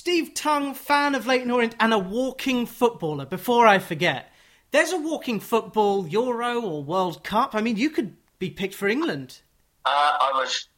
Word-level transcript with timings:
Steve 0.00 0.32
Tongue, 0.32 0.72
fan 0.72 1.14
of 1.14 1.26
Leyton 1.26 1.50
Orient 1.50 1.76
and 1.78 1.92
a 1.92 1.98
walking 1.98 2.64
footballer. 2.64 3.26
Before 3.26 3.66
I 3.66 3.78
forget, 3.78 4.32
there's 4.70 4.92
a 4.92 4.96
walking 4.96 5.40
football 5.40 6.08
Euro 6.08 6.58
or 6.62 6.82
World 6.82 7.22
Cup. 7.22 7.54
I 7.54 7.60
mean, 7.60 7.76
you 7.76 7.90
could 7.90 8.16
be 8.38 8.48
picked 8.48 8.72
for 8.72 8.88
England. 8.88 9.42
Uh, 9.84 10.16
I 10.24 10.32
was 10.32 10.68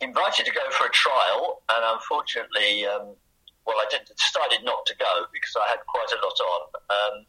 invited 0.00 0.46
to 0.46 0.52
go 0.52 0.62
for 0.70 0.86
a 0.86 0.90
trial, 0.90 1.62
and 1.74 1.98
unfortunately, 1.98 2.86
um, 2.86 3.18
well, 3.66 3.82
I 3.82 3.86
did, 3.90 4.06
decided 4.06 4.62
not 4.62 4.86
to 4.86 4.94
go 4.94 5.26
because 5.34 5.56
I 5.58 5.66
had 5.66 5.82
quite 5.90 6.12
a 6.14 6.22
lot 6.22 6.38
on. 6.38 6.62
Um, 6.86 7.26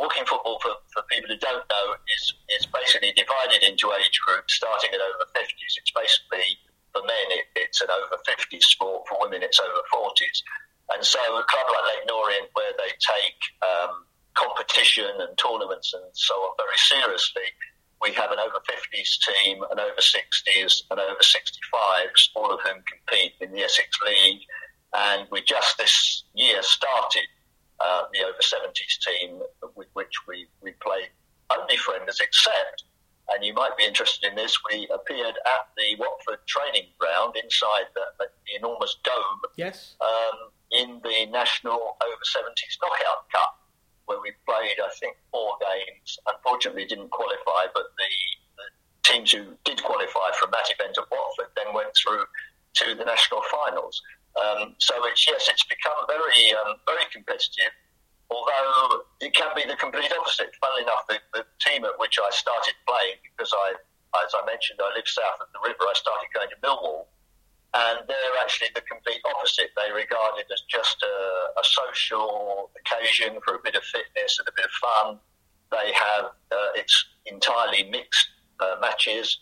walking 0.00 0.26
football, 0.26 0.58
for, 0.58 0.74
for 0.90 1.04
people 1.06 1.30
who 1.30 1.38
don't 1.38 1.62
know, 1.70 1.94
is, 1.94 2.34
is 2.58 2.66
basically 2.66 3.12
divided 3.14 3.62
into 3.62 3.94
age 4.02 4.18
groups, 4.26 4.54
starting 4.54 4.90
at 4.90 4.98
over 4.98 5.30
50s. 5.30 5.78
It's 5.78 5.94
basically, 5.94 6.58
for 6.90 7.06
men, 7.06 7.38
it, 7.38 7.46
it's 7.54 7.80
an 7.80 7.88
over 7.94 8.18
50s 8.26 8.66
sport, 8.66 9.06
for 9.06 9.22
women, 9.22 9.44
it's 9.44 9.60
over 9.60 9.78
40s. 9.94 10.42
And 10.90 11.04
so 11.04 11.18
a 11.18 11.44
club 11.44 11.66
like 11.70 11.84
Leyton 11.94 12.10
Orient, 12.10 12.48
where 12.54 12.72
they 12.76 12.90
take 12.98 13.38
um, 13.62 14.04
competition 14.34 15.08
and 15.18 15.36
tournaments 15.38 15.94
and 15.94 16.04
so 16.12 16.34
on 16.34 16.54
very 16.58 16.76
seriously, 16.76 17.48
we 18.00 18.12
have 18.12 18.32
an 18.32 18.38
over 18.40 18.58
50s 18.66 19.18
team, 19.22 19.62
an 19.70 19.78
over 19.78 20.00
60s, 20.00 20.82
and 20.90 20.98
over 20.98 21.20
65s, 21.22 22.28
all 22.34 22.52
of 22.52 22.60
whom 22.60 22.82
compete 22.82 23.34
in 23.40 23.52
the 23.52 23.60
Essex 23.60 23.88
League. 24.04 24.40
And 24.94 25.26
we 25.30 25.42
just 25.42 25.78
this 25.78 26.24
year 26.34 26.62
started 26.62 27.28
uh, 27.80 28.02
the 28.12 28.24
over 28.24 28.38
70s 28.42 28.98
team 29.06 29.40
with 29.76 29.88
which 29.94 30.12
we, 30.26 30.46
we 30.60 30.72
played 30.84 31.08
only 31.56 31.76
friends, 31.76 32.18
except, 32.20 32.84
and 33.30 33.44
you 33.44 33.54
might 33.54 33.76
be 33.76 33.84
interested 33.84 34.28
in 34.28 34.36
this, 34.36 34.58
we 34.70 34.88
appeared 34.92 35.34
at 35.36 35.68
the 35.76 35.96
Watford 35.98 36.44
training 36.46 36.88
ground 36.98 37.34
inside 37.42 37.86
the, 37.94 38.02
the 38.18 38.26
enormous 38.56 38.96
dome. 39.04 39.40
Yes. 39.56 39.94
Um, 40.00 40.50
in 40.72 41.00
the 41.04 41.26
National 41.30 41.96
Over 42.00 42.24
70s 42.24 42.76
Knockout 42.80 43.28
Cup, 43.30 43.60
where 44.06 44.20
we 44.20 44.32
played, 44.48 44.76
I 44.82 44.90
think, 44.98 45.16
four 45.30 45.56
games. 45.60 46.18
Unfortunately, 46.26 46.84
didn't 46.86 47.10
qualify, 47.10 47.68
but 47.74 47.92
the, 47.96 48.10
the 48.56 48.66
teams 49.04 49.32
who 49.32 49.54
did 49.64 49.82
qualify 49.82 50.32
from 50.38 50.50
that 50.52 50.68
event 50.72 50.96
at 50.98 51.04
Watford 51.10 51.52
then 51.56 51.74
went 51.74 51.92
through 51.96 52.24
to 52.74 52.94
the 52.94 53.04
national 53.04 53.42
finals. 53.52 54.00
Um, 54.32 54.74
so 54.78 54.94
it's 55.12 55.26
yes, 55.28 55.48
it's 55.52 55.64
become 55.64 55.96
very 56.08 56.56
um, 56.56 56.80
very 56.88 57.04
competitive. 57.12 57.72
Although 58.32 59.04
it 59.20 59.34
can 59.36 59.52
be 59.54 59.68
the 59.68 59.76
complete 59.76 60.08
opposite. 60.08 60.56
Funnily 60.56 60.88
enough, 60.88 61.04
the, 61.04 61.20
the 61.36 61.44
team 61.60 61.84
at 61.84 62.00
which 62.00 62.16
I 62.16 62.32
started 62.32 62.72
playing, 62.88 63.20
because 63.28 63.52
I, 63.52 63.76
as 64.24 64.32
I 64.32 64.40
mentioned, 64.48 64.80
I 64.80 64.88
live 64.96 65.04
south 65.04 65.44
of 65.44 65.52
the 65.52 65.60
river, 65.60 65.84
I 65.84 65.92
started 65.92 66.32
going 66.32 66.48
to 66.48 66.56
Millwall, 66.64 67.12
and 67.76 68.08
they're 68.08 68.36
actually 68.40 68.72
the 68.74 68.80
complete 68.88 69.20
opposite. 69.28 69.76
They 69.76 69.92
regard 69.92 70.40
it 70.40 70.48
as 70.48 70.64
just 70.64 70.96
a, 71.04 71.16
a 71.60 71.64
social 71.64 72.72
occasion 72.80 73.36
for 73.44 73.56
a 73.56 73.60
bit 73.60 73.76
of 73.76 73.84
fitness 73.84 74.40
fun. 75.02 75.18
They 75.70 75.92
have 75.92 76.24
uh, 76.50 76.70
it's 76.74 77.06
entirely 77.26 77.90
mixed 77.90 78.28
uh, 78.60 78.76
matches. 78.80 79.38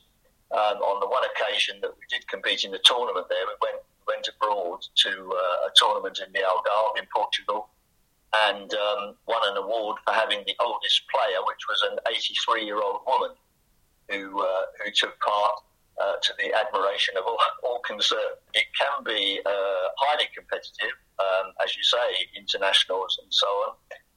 Um, 0.53 0.83
on 0.83 0.99
the 0.99 1.07
one 1.07 1.23
occasion 1.31 1.79
that 1.81 1.91
we 1.91 2.03
did 2.11 2.27
compete 2.27 2.65
in 2.65 2.73
the 2.73 2.81
tournament 2.83 3.27
there, 3.29 3.47
we 3.47 3.55
went 3.63 3.83
went 4.07 4.29
abroad 4.29 4.81
to 4.97 5.11
uh, 5.11 5.69
a 5.69 5.71
tournament 5.77 6.19
in 6.25 6.33
the 6.33 6.41
Algarve 6.41 6.99
in 6.99 7.07
Portugal 7.15 7.69
and 8.51 8.73
um, 8.75 9.15
won 9.27 9.43
an 9.51 9.57
award 9.57 9.99
for 10.05 10.13
having 10.15 10.43
the 10.47 10.55
oldest 10.61 11.03
player, 11.11 11.39
which 11.47 11.63
was 11.69 11.83
an 11.91 11.99
83 12.09 12.65
year 12.65 12.81
old 12.81 13.01
woman 13.07 13.31
who, 14.09 14.41
uh, 14.41 14.63
who 14.83 14.91
took 14.93 15.19
part 15.21 15.63
uh, 16.01 16.17
to 16.23 16.33
the 16.39 16.55
admiration 16.55 17.17
of 17.17 17.25
all, 17.27 17.39
all 17.65 17.81
concerned. 17.81 18.39
It 18.55 18.67
can 18.79 19.05
be 19.05 19.41
uh, 19.45 19.87
highly 19.99 20.27
competitive, 20.35 20.95
um, 21.19 21.53
as 21.63 21.77
you 21.77 21.83
say, 21.83 22.27
internationals 22.37 23.19
and 23.23 23.29
so 23.31 23.47
on, 23.47 23.71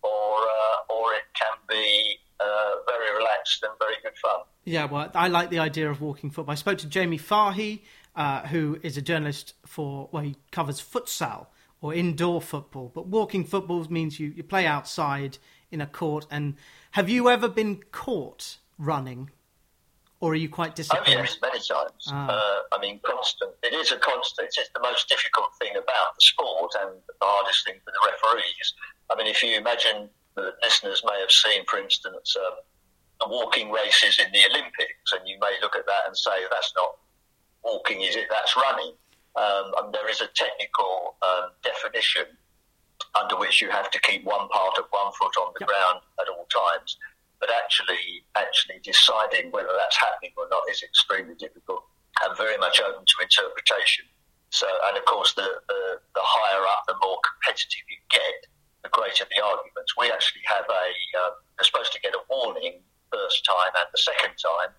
or, 0.03 0.37
uh, 0.37 0.93
or 0.93 1.13
it 1.13 1.25
can 1.33 1.57
be 1.67 2.17
uh, 2.39 2.85
very 2.87 3.17
relaxed 3.17 3.63
and 3.63 3.73
very 3.79 3.95
good 4.03 4.17
fun. 4.21 4.45
Yeah, 4.65 4.85
well, 4.85 5.11
I 5.13 5.27
like 5.27 5.49
the 5.49 5.59
idea 5.59 5.89
of 5.89 6.01
walking 6.01 6.29
football. 6.29 6.53
I 6.53 6.55
spoke 6.55 6.77
to 6.79 6.87
Jamie 6.87 7.17
Fahy, 7.17 7.81
uh, 8.15 8.47
who 8.47 8.79
is 8.81 8.97
a 8.97 9.01
journalist 9.01 9.53
for, 9.65 10.07
well, 10.11 10.23
he 10.23 10.37
covers 10.51 10.81
futsal 10.81 11.47
or 11.81 11.93
indoor 11.93 12.41
football. 12.41 12.91
But 12.93 13.07
walking 13.07 13.43
football 13.43 13.85
means 13.89 14.19
you, 14.19 14.29
you 14.29 14.43
play 14.43 14.65
outside 14.65 15.37
in 15.71 15.81
a 15.81 15.85
court. 15.85 16.25
And 16.31 16.55
have 16.91 17.09
you 17.09 17.29
ever 17.29 17.49
been 17.49 17.83
caught 17.91 18.57
running? 18.77 19.31
Or 20.21 20.31
are 20.31 20.35
you 20.35 20.47
quite 20.47 20.73
disciplined? 20.73 21.19
Oh, 21.19 21.21
yes, 21.23 21.37
many 21.41 21.59
times. 21.59 22.07
Ah. 22.07 22.29
Uh, 22.29 22.77
I 22.77 22.79
mean, 22.79 23.01
constant. 23.03 23.51
It 23.61 23.73
is 23.73 23.91
a 23.91 23.97
constant. 23.97 24.47
It's 24.55 24.69
the 24.73 24.79
most 24.79 25.09
difficult 25.09 25.49
thing 25.59 25.71
about 25.71 26.15
the 26.15 26.21
sport 26.21 26.71
and 26.81 26.91
the 27.05 27.13
hardest 27.21 27.65
thing 27.65 27.75
for 27.83 27.91
the 27.91 27.99
referees. 28.09 28.73
I 29.11 29.17
mean, 29.17 29.27
if 29.27 29.43
you 29.43 29.57
imagine 29.57 30.09
the 30.35 30.53
listeners 30.63 31.03
may 31.05 31.19
have 31.19 31.29
seen, 31.29 31.65
for 31.67 31.77
instance, 31.77 32.37
um, 32.37 32.53
the 33.23 33.29
walking 33.29 33.71
races 33.71 34.19
in 34.19 34.31
the 34.31 34.43
Olympics, 34.51 35.11
and 35.13 35.27
you 35.27 35.37
may 35.39 35.55
look 35.61 35.75
at 35.75 35.85
that 35.85 36.07
and 36.07 36.17
say 36.17 36.31
that's 36.51 36.73
not 36.75 36.97
walking, 37.63 38.01
is 38.01 38.15
it? 38.15 38.27
That's 38.29 38.55
running. 38.55 38.93
Um, 39.35 39.71
and 39.79 39.93
there 39.93 40.09
is 40.09 40.21
a 40.21 40.27
technical 40.27 41.15
um, 41.23 41.49
definition 41.63 42.25
under 43.19 43.37
which 43.37 43.61
you 43.61 43.69
have 43.69 43.89
to 43.91 43.99
keep 44.01 44.23
one 44.23 44.47
part 44.49 44.77
of 44.77 44.85
one 44.91 45.11
foot 45.13 45.33
on 45.41 45.53
the 45.57 45.65
ground 45.65 46.01
at 46.19 46.27
all 46.29 46.45
times. 46.51 46.97
But 47.39 47.49
actually, 47.49 48.23
actually 48.35 48.79
deciding 48.83 49.51
whether 49.51 49.73
that's 49.75 49.97
happening 49.97 50.31
or 50.37 50.47
not 50.49 50.63
is 50.69 50.83
extremely 50.83 51.35
difficult 51.35 51.83
and 52.23 52.37
very 52.37 52.57
much 52.57 52.79
open 52.79 53.03
to 53.03 53.15
interpretation. 53.21 54.05
So, 54.51 54.67
and 54.87 54.97
of 54.97 55.05
course, 55.05 55.33
the, 55.33 55.49
the, 55.67 55.81
the 56.13 56.21
higher 56.23 56.61
up, 56.61 56.85
the 56.87 56.95
more 57.01 57.17
competitive 57.25 57.83
you 57.89 57.97
get, 58.13 58.45
the 58.83 58.89
greater 58.93 59.25
the 59.25 59.41
arguments. 59.41 59.97
We 59.97 60.11
actually 60.11 60.45
have 60.45 60.65
a, 60.69 60.85
uh, 61.19 61.31
you're 61.57 61.65
supposed 61.65 61.91
to 61.93 62.01
get 62.01 62.13
a 62.13 62.21
warning 62.29 62.85
first 63.13 63.45
time 63.45 63.73
and 63.77 63.87
the 63.93 64.01
second 64.01 64.33
time, 64.41 64.73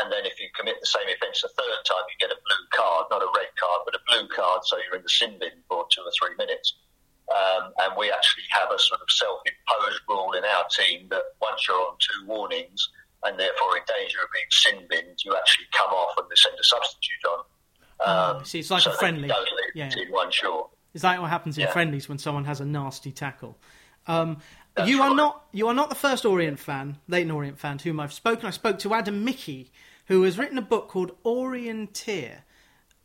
and 0.00 0.12
then 0.12 0.24
if 0.24 0.40
you 0.40 0.48
commit 0.56 0.80
the 0.80 0.88
same 0.88 1.08
offence 1.08 1.44
a 1.44 1.48
third 1.52 1.80
time, 1.84 2.04
you 2.08 2.16
get 2.16 2.32
a 2.32 2.40
blue 2.40 2.64
card, 2.72 3.12
not 3.12 3.20
a 3.20 3.30
red 3.36 3.52
card, 3.60 3.84
but 3.84 3.92
a 3.92 4.02
blue 4.08 4.28
card, 4.32 4.64
so 4.64 4.80
you're 4.80 4.96
in 4.96 5.04
the 5.04 5.12
sin 5.12 5.36
bin 5.40 5.60
for 5.68 5.84
two 5.92 6.00
or 6.00 6.12
three 6.16 6.36
minutes. 6.40 6.80
Um, 7.28 7.72
and 7.84 7.92
we 7.96 8.10
actually 8.10 8.48
have 8.50 8.72
a 8.72 8.78
sort 8.78 9.00
of 9.00 9.08
self-imposed 9.10 10.00
rule 10.08 10.32
in 10.32 10.44
our 10.44 10.64
team 10.72 11.08
that 11.10 11.36
once 11.40 11.60
you're 11.68 11.76
on 11.76 11.96
two 12.00 12.26
warnings 12.26 12.88
and 13.24 13.38
therefore 13.38 13.76
in 13.76 13.82
danger 13.84 14.18
of 14.24 14.28
being 14.32 14.48
sin 14.50 14.86
binned, 14.88 15.18
you 15.24 15.36
actually 15.36 15.66
come 15.76 15.90
off 15.90 16.16
and 16.16 16.26
they 16.30 16.36
send 16.36 16.56
a 16.58 16.64
substitute 16.64 17.24
on. 17.28 17.44
Oh, 18.00 18.30
um, 18.30 18.36
oh, 18.40 18.44
see, 18.44 18.60
it's 18.60 18.70
like 18.70 18.82
so 18.82 18.92
a 18.92 18.96
friendly. 18.96 19.30
Yeah. 19.74 19.90
one 20.10 20.30
short. 20.30 20.70
Is 20.94 21.02
that 21.02 21.20
what 21.20 21.28
happens 21.28 21.58
in 21.58 21.64
yeah. 21.64 21.72
friendlies 21.72 22.08
when 22.08 22.18
someone 22.18 22.44
has 22.44 22.60
a 22.60 22.64
nasty 22.64 23.12
tackle? 23.12 23.58
Um, 24.06 24.38
you 24.86 25.02
are 25.02 25.14
not 25.14 25.44
you 25.52 25.68
are 25.68 25.74
not 25.74 25.88
the 25.88 25.94
first 25.94 26.24
Orient 26.24 26.58
fan, 26.58 26.98
Leyton 27.08 27.30
Orient 27.30 27.58
fan, 27.58 27.78
to 27.78 27.88
whom 27.88 28.00
I've 28.00 28.12
spoken. 28.12 28.46
I 28.46 28.50
spoke 28.50 28.78
to 28.80 28.94
Adam 28.94 29.24
Mickey, 29.24 29.70
who 30.06 30.22
has 30.22 30.38
written 30.38 30.58
a 30.58 30.62
book 30.62 30.88
called 30.88 31.12
Orienteer, 31.24 32.42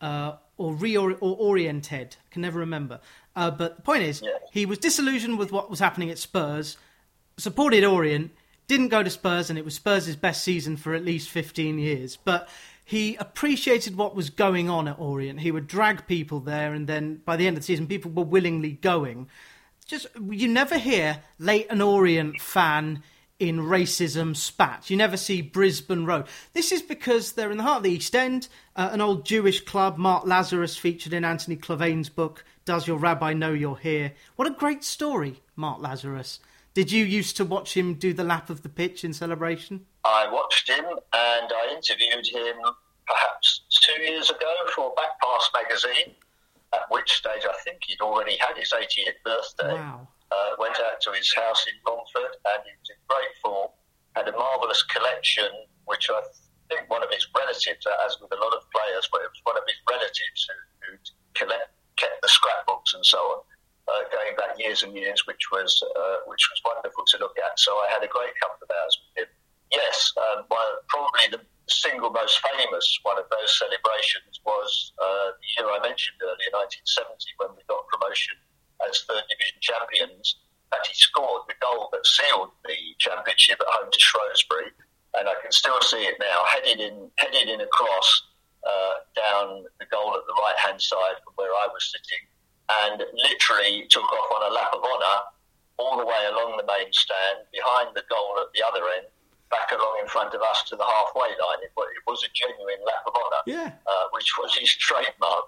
uh, 0.01 0.33
or 0.57 0.73
Reor- 0.73 1.17
or 1.19 1.35
Oriented. 1.37 2.17
I 2.25 2.33
can 2.33 2.41
never 2.41 2.59
remember. 2.59 2.99
Uh, 3.35 3.51
but 3.51 3.77
the 3.77 3.81
point 3.81 4.03
is, 4.03 4.21
he 4.51 4.65
was 4.65 4.77
disillusioned 4.77 5.39
with 5.39 5.51
what 5.51 5.69
was 5.69 5.79
happening 5.79 6.09
at 6.09 6.17
Spurs, 6.17 6.77
supported 7.37 7.83
Orient, 7.83 8.31
didn't 8.67 8.89
go 8.89 9.03
to 9.03 9.09
Spurs, 9.09 9.49
and 9.49 9.57
it 9.57 9.65
was 9.65 9.75
Spurs' 9.75 10.15
best 10.15 10.43
season 10.43 10.77
for 10.77 10.93
at 10.93 11.03
least 11.03 11.29
15 11.29 11.79
years. 11.79 12.17
But 12.17 12.47
he 12.85 13.15
appreciated 13.15 13.95
what 13.95 14.15
was 14.15 14.29
going 14.29 14.69
on 14.69 14.87
at 14.87 14.99
Orient. 14.99 15.39
He 15.39 15.51
would 15.51 15.67
drag 15.67 16.05
people 16.05 16.39
there, 16.39 16.73
and 16.73 16.87
then 16.87 17.21
by 17.25 17.35
the 17.35 17.47
end 17.47 17.57
of 17.57 17.63
the 17.63 17.65
season, 17.65 17.87
people 17.87 18.11
were 18.11 18.23
willingly 18.23 18.71
going 18.73 19.29
just 19.83 20.07
you 20.29 20.47
never 20.47 20.77
hear 20.77 21.19
Leyton 21.39 21.81
Orient 21.81 22.41
fan 22.41 23.03
in 23.39 23.59
racism 23.59 24.35
spat. 24.35 24.89
You 24.89 24.97
never 24.97 25.17
see 25.17 25.41
Brisbane 25.41 26.05
Road. 26.05 26.27
This 26.53 26.71
is 26.71 26.81
because 26.81 27.33
they're 27.33 27.51
in 27.51 27.57
the 27.57 27.63
heart 27.63 27.77
of 27.77 27.83
the 27.83 27.91
East 27.91 28.15
End, 28.15 28.47
uh, 28.75 28.89
an 28.91 29.01
old 29.01 29.25
Jewish 29.25 29.61
club. 29.65 29.97
Mark 29.97 30.25
Lazarus 30.25 30.77
featured 30.77 31.13
in 31.13 31.25
Anthony 31.25 31.55
Clavane's 31.55 32.09
book, 32.09 32.45
Does 32.65 32.87
Your 32.87 32.97
Rabbi 32.97 33.33
Know 33.33 33.51
You're 33.51 33.77
Here? 33.77 34.13
What 34.35 34.47
a 34.47 34.51
great 34.51 34.83
story, 34.83 35.41
Mark 35.55 35.81
Lazarus. 35.81 36.39
Did 36.73 36.91
you 36.91 37.03
used 37.03 37.37
to 37.37 37.45
watch 37.45 37.75
him 37.75 37.95
do 37.95 38.13
the 38.13 38.23
lap 38.23 38.49
of 38.49 38.63
the 38.63 38.69
pitch 38.69 39.03
in 39.03 39.13
celebration? 39.13 39.85
I 40.05 40.31
watched 40.31 40.69
him 40.69 40.85
and 40.85 41.51
I 41.51 41.75
interviewed 41.75 42.25
him 42.25 42.55
perhaps 43.05 43.61
two 43.83 44.01
years 44.01 44.29
ago 44.29 44.53
for 44.73 44.93
Backpass 44.95 45.61
magazine 45.61 46.15
at 46.73 46.89
which 46.89 47.11
stage 47.13 47.45
I 47.45 47.55
think 47.63 47.85
he'd 47.85 48.01
already 48.01 48.37
had 48.37 48.57
his 48.57 48.73
80th 48.73 49.21
birthday. 49.23 49.73
Wow. 49.73 50.07
Uh, 50.33 50.57
went 50.57 50.77
out 50.81 50.97
to 51.05 51.11
his 51.13 51.29
house 51.35 51.61
in 51.69 51.77
Romford 51.85 52.33
and 52.33 52.59
he 52.65 52.73
was 52.73 52.89
in 52.89 52.97
great 53.05 53.33
form. 53.37 53.69
Had 54.17 54.27
a 54.27 54.33
marvellous 54.33 54.81
collection, 54.89 55.49
which 55.85 56.09
I 56.09 56.21
think 56.69 56.89
one 56.89 57.03
of 57.05 57.09
his 57.13 57.25
relatives, 57.37 57.85
uh, 57.85 58.05
as 58.05 58.17
with 58.17 58.33
a 58.33 58.41
lot 58.41 58.53
of 58.53 58.65
players, 58.73 59.05
but 59.13 59.21
it 59.21 59.29
was 59.29 59.41
one 59.45 59.57
of 59.57 59.65
his 59.69 59.77
relatives 59.85 60.39
who, 60.49 60.57
who 60.81 60.91
collect, 61.37 61.69
kept 61.97 62.17
the 62.21 62.29
scrapbooks 62.29 62.93
and 62.97 63.05
so 63.05 63.17
on, 63.17 63.39
uh, 63.93 64.01
going 64.09 64.33
back 64.37 64.57
years 64.57 64.81
and 64.81 64.97
years, 64.97 65.25
which 65.27 65.51
was 65.51 65.69
uh, 65.85 66.25
which 66.25 66.41
was 66.49 66.59
wonderful 66.65 67.05
to 67.13 67.17
look 67.21 67.37
at. 67.37 67.59
So 67.59 67.73
I 67.85 67.93
had 67.93 68.01
a 68.01 68.09
great 68.09 68.33
couple 68.41 68.65
of 68.65 68.69
hours 68.73 68.97
with 68.97 69.25
him. 69.25 69.31
Yes, 69.73 70.13
um, 70.17 70.45
well, 70.49 70.81
probably 70.89 71.29
the 71.29 71.41
single 71.67 72.11
most 72.11 72.39
famous 72.43 72.85
one 73.03 73.17
of 73.17 73.25
those 73.31 73.51
celebrations 73.57 74.39
was 74.45 74.91
uh, 74.99 75.31
the 75.37 75.47
year 75.55 75.69
I 75.71 75.79
mentioned 75.79 76.19
earlier, 76.21 76.51
1970, 76.51 77.39
when 77.39 77.55
we 77.55 77.63
got 77.71 77.87
promotion 77.87 78.35
as 78.87 79.03
third 79.07 79.23
division 79.31 79.59
champions. 79.61 80.43
Fact, 80.71 80.87
he 80.87 80.95
scored 80.95 81.47
the 81.47 81.55
goal 81.61 81.87
that 81.93 82.03
sealed 82.05 82.51
the 82.65 82.75
championship 82.99 83.61
at 83.61 83.69
home 83.79 83.91
to 83.91 83.99
Shrewsbury, 83.99 84.73
and 85.15 85.29
I 85.29 85.35
can 85.41 85.51
still 85.51 85.79
see 85.81 86.03
it 86.03 86.17
now, 86.19 86.43
headed 86.49 86.81
in, 86.81 87.11
headed 87.17 87.47
in 87.47 87.61
across 87.61 88.09
uh, 88.65 88.95
down 89.15 89.63
the 89.79 89.87
goal 89.87 90.15
at 90.17 90.25
the 90.25 90.35
right 90.41 90.57
hand 90.57 90.81
side 90.81 91.21
from 91.23 91.33
where 91.35 91.53
I 91.53 91.67
was 91.71 91.83
sitting, 91.93 92.23
and 92.83 92.97
literally 92.99 93.85
took 93.87 94.07
off 94.07 94.29
on 94.35 94.51
a 94.51 94.55
lap 94.55 94.71
of 94.73 94.81
honour 94.83 95.19
all 95.77 95.97
the 95.97 96.05
way 96.05 96.23
along 96.29 96.57
the 96.57 96.65
main 96.65 96.91
stand, 96.91 97.45
behind 97.51 97.95
the 97.95 98.03
goal 98.09 98.37
at 98.41 98.49
the 98.53 98.61
other 98.65 98.83
end, 98.97 99.07
back 99.53 99.69
along 99.71 100.01
in 100.01 100.07
front 100.09 100.33
of 100.33 100.41
us 100.41 100.63
to 100.69 100.75
the 100.75 100.83
halfway 100.83 101.29
line. 101.29 101.61
It, 101.61 101.69
it 101.77 102.03
was 102.09 102.25
a 102.25 102.31
genuine 102.33 102.81
lap 102.85 103.05
of 103.05 103.13
honour, 103.13 103.43
Yeah. 103.45 103.69
uh, 103.85 104.05
which 104.11 104.33
was 104.41 104.55
his 104.57 104.73
trademark. 104.87 105.45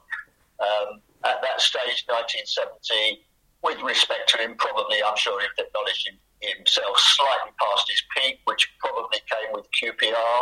Um, 0.62 1.02
at 1.25 1.42
that 1.42 1.60
stage, 1.60 2.06
1970, 2.07 3.25
with 3.63 3.81
respect 3.81 4.30
to 4.30 4.38
him, 4.38 4.56
probably, 4.57 5.02
I'm 5.02 5.18
sure 5.18 5.42
he 5.42 5.48
would 5.50 5.66
acknowledge 5.68 6.06
him, 6.06 6.16
himself, 6.40 6.94
slightly 7.18 7.52
past 7.60 7.90
his 7.90 8.02
peak, 8.16 8.40
which 8.46 8.69
probably 8.80 9.19
came 9.25 9.50
with 9.52 9.66
QPR 9.74 10.38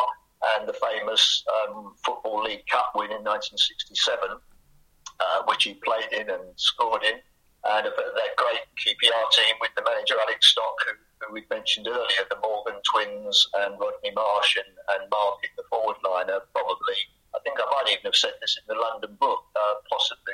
and 0.60 0.68
the 0.68 0.74
famous 0.74 1.44
um, 1.48 1.96
Football 2.04 2.44
League 2.44 2.68
Cup 2.68 2.92
win 2.96 3.12
in 3.16 3.24
1967, 3.24 4.20
uh, 4.28 5.42
which 5.48 5.64
he 5.64 5.74
played 5.76 6.12
in 6.12 6.30
and 6.30 6.44
scored 6.58 7.04
in. 7.04 7.18
And 7.64 7.86
that 7.88 8.32
great 8.36 8.60
QPR 8.76 9.24
team 9.32 9.56
with 9.62 9.72
the 9.76 9.84
manager 9.88 10.16
Alec 10.20 10.44
Stock, 10.44 10.76
who, 10.86 10.92
who 11.26 11.34
we 11.34 11.46
mentioned 11.50 11.88
earlier, 11.88 12.28
the 12.30 12.36
Morgan 12.44 12.63
twins 12.92 13.48
and 13.56 13.80
Rodney 13.80 14.12
Marsh 14.16 14.58
and, 14.58 14.76
and 14.96 15.10
Mark 15.10 15.40
in 15.44 15.50
the 15.58 15.64
forward 15.70 15.98
line 16.04 16.30
are 16.30 16.44
probably, 16.54 17.00
I 17.36 17.40
think 17.44 17.58
I 17.60 17.70
might 17.72 17.92
even 17.92 18.06
have 18.06 18.16
said 18.16 18.34
this 18.42 18.58
in 18.58 18.76
the 18.76 18.80
London 18.80 19.18
book, 19.20 19.44
uh, 19.56 19.74
possibly 19.90 20.34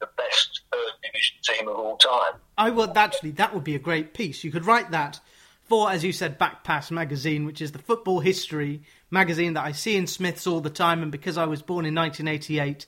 the 0.00 0.08
best 0.16 0.62
third 0.72 0.92
division 1.02 1.36
team 1.42 1.68
of 1.68 1.76
all 1.76 1.96
time. 1.96 2.40
I 2.58 2.70
would 2.70 2.96
actually. 2.96 3.32
That 3.32 3.54
would 3.54 3.64
be 3.64 3.74
a 3.74 3.80
great 3.80 4.14
piece. 4.14 4.44
You 4.44 4.50
could 4.50 4.66
write 4.66 4.90
that 4.90 5.20
for, 5.62 5.90
as 5.90 6.04
you 6.04 6.12
said, 6.12 6.38
Backpass 6.38 6.90
magazine, 6.90 7.44
which 7.44 7.60
is 7.60 7.72
the 7.72 7.78
football 7.78 8.20
history 8.20 8.82
magazine 9.10 9.54
that 9.54 9.64
I 9.64 9.72
see 9.72 9.96
in 9.96 10.06
Smiths 10.06 10.46
all 10.46 10.60
the 10.60 10.70
time. 10.70 11.02
And 11.02 11.10
because 11.10 11.38
I 11.38 11.46
was 11.46 11.62
born 11.62 11.86
in 11.86 11.94
1988, 11.94 12.86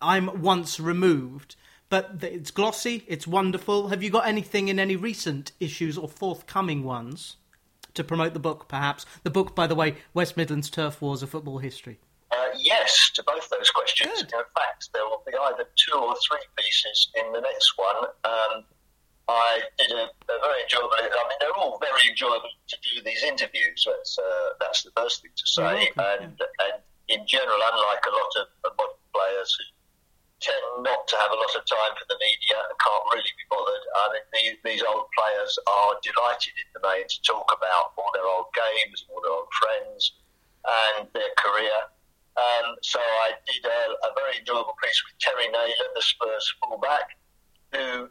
I'm 0.00 0.42
once 0.42 0.80
removed. 0.80 1.56
But 1.90 2.16
it's 2.22 2.50
glossy. 2.50 3.04
It's 3.06 3.26
wonderful. 3.26 3.88
Have 3.88 4.02
you 4.02 4.10
got 4.10 4.26
anything 4.26 4.68
in 4.68 4.78
any 4.78 4.96
recent 4.96 5.52
issues 5.60 5.98
or 5.98 6.08
forthcoming 6.08 6.82
ones 6.82 7.36
to 7.94 8.04
promote 8.04 8.34
the 8.34 8.40
book? 8.40 8.68
Perhaps 8.68 9.06
the 9.22 9.30
book, 9.30 9.54
by 9.54 9.66
the 9.66 9.74
way, 9.74 9.96
West 10.12 10.36
Midlands 10.36 10.70
Turf 10.70 11.00
Wars: 11.00 11.22
A 11.22 11.26
Football 11.26 11.58
History. 11.58 11.98
Uh, 12.30 12.48
yes, 12.58 13.10
to 13.14 13.22
both 13.22 13.48
those 13.50 13.70
questions. 13.70 14.10
Good. 14.10 14.32
In 14.32 14.44
fact, 14.54 14.88
there 14.92 15.04
will 15.04 15.22
be 15.26 15.32
either 15.36 15.68
two 15.76 15.98
or 15.98 16.14
three 16.26 16.44
pieces 16.56 17.10
in 17.14 17.32
the 17.32 17.40
next 17.40 17.74
one. 17.76 18.10
Um, 18.24 18.64
I 19.28 19.62
did 19.78 19.90
a, 19.90 20.04
a 20.04 20.36
very 20.42 20.62
enjoyable. 20.62 20.90
I 21.00 21.28
mean, 21.28 21.38
they're 21.40 21.56
all 21.56 21.78
very 21.78 22.10
enjoyable 22.10 22.50
to 22.68 22.76
do 22.82 23.02
these 23.02 23.22
interviews. 23.22 23.86
That's 23.86 24.18
uh, 24.18 24.48
that's 24.60 24.82
the 24.82 24.90
first 24.96 25.22
thing 25.22 25.30
to 25.36 25.46
say. 25.46 25.88
And 25.96 26.34
and 26.40 26.76
in 27.08 27.26
general, 27.26 27.58
unlike 27.72 28.04
a 28.06 28.10
lot 28.10 28.32
of, 28.42 28.46
of 28.64 28.76
modern 28.76 29.04
players 29.12 29.56
who 29.58 29.64
tend 30.44 30.84
not 30.84 31.08
to 31.08 31.16
have 31.16 31.32
a 31.32 31.40
lot 31.40 31.52
of 31.56 31.64
time 31.64 31.94
for 31.96 32.04
the 32.12 32.20
media 32.20 32.60
and 32.60 32.76
can't 32.76 33.06
really 33.16 33.32
be 33.40 33.46
bothered, 33.48 33.84
I 33.96 34.04
mean, 34.12 34.26
these, 34.36 34.56
these 34.60 34.82
old 34.84 35.08
players 35.16 35.52
are 35.64 35.96
delighted 36.04 36.52
in 36.60 36.68
the 36.76 36.84
main 36.84 37.08
to 37.08 37.18
talk 37.24 37.48
about 37.48 37.96
all 37.96 38.12
their 38.12 38.28
old 38.28 38.52
games, 38.52 39.08
all 39.08 39.24
their 39.24 39.32
old 39.32 39.48
friends, 39.56 40.20
and 41.00 41.08
their 41.16 41.32
career. 41.40 41.78
Um, 42.36 42.76
so 42.84 43.00
I 43.00 43.40
did 43.48 43.64
a, 43.64 43.80
a 44.04 44.10
very 44.12 44.36
enjoyable 44.42 44.76
piece 44.84 45.00
with 45.08 45.16
Terry 45.22 45.48
Naylor, 45.48 45.88
the 45.96 46.04
Spurs 46.04 46.44
fullback, 46.60 47.16
who 47.72 48.10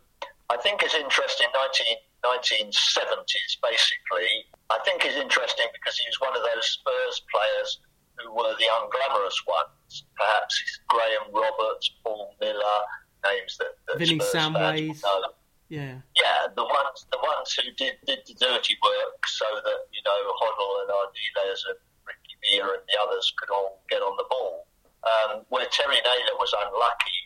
I 0.50 0.58
think 0.58 0.82
is 0.82 0.96
interesting. 0.96 1.48
19, 1.54 2.02
1970s, 2.26 3.60
basically. 3.62 4.48
I 4.72 4.80
think 4.88 5.06
is 5.06 5.20
interesting 5.20 5.68
because 5.76 5.98
he 6.00 6.08
was 6.08 6.18
one 6.24 6.34
of 6.34 6.42
those 6.42 6.66
Spurs 6.66 7.22
players 7.30 7.70
who 8.19 8.33
were 8.33 8.56
the 8.57 8.68
unglamorous 8.80 9.39
ones. 9.48 10.06
Perhaps 10.15 10.80
Graham 10.88 11.33
Roberts, 11.33 11.92
Paul 12.04 12.36
Miller, 12.42 12.80
names 13.25 13.57
that, 13.57 13.74
that 13.88 13.98
fans 13.98 14.31
Samways. 14.31 15.01
Yeah. 15.69 15.98
Yeah, 16.13 16.54
the 16.56 16.63
ones 16.63 17.07
the 17.12 17.18
ones 17.18 17.50
who 17.57 17.71
did, 17.74 17.98
did 18.06 18.19
the 18.27 18.36
dirty 18.36 18.77
work 18.83 19.25
so 19.25 19.45
that, 19.63 19.80
you 19.89 20.01
know, 20.06 20.19
Hoddle 20.38 20.81
and 20.86 20.89
Ardiles 20.92 21.62
and 21.69 21.80
Ricky 22.06 22.36
Beer 22.44 22.68
and 22.74 22.83
the 22.86 22.98
others 23.01 23.33
could 23.39 23.50
all 23.50 23.81
get 23.89 24.01
on 24.01 24.15
the 24.18 24.25
ball. 24.30 24.68
Um, 25.04 25.42
where 25.50 25.65
Terry 25.71 25.98
Naylor 25.98 26.38
was 26.38 26.54
unlucky 26.54 27.19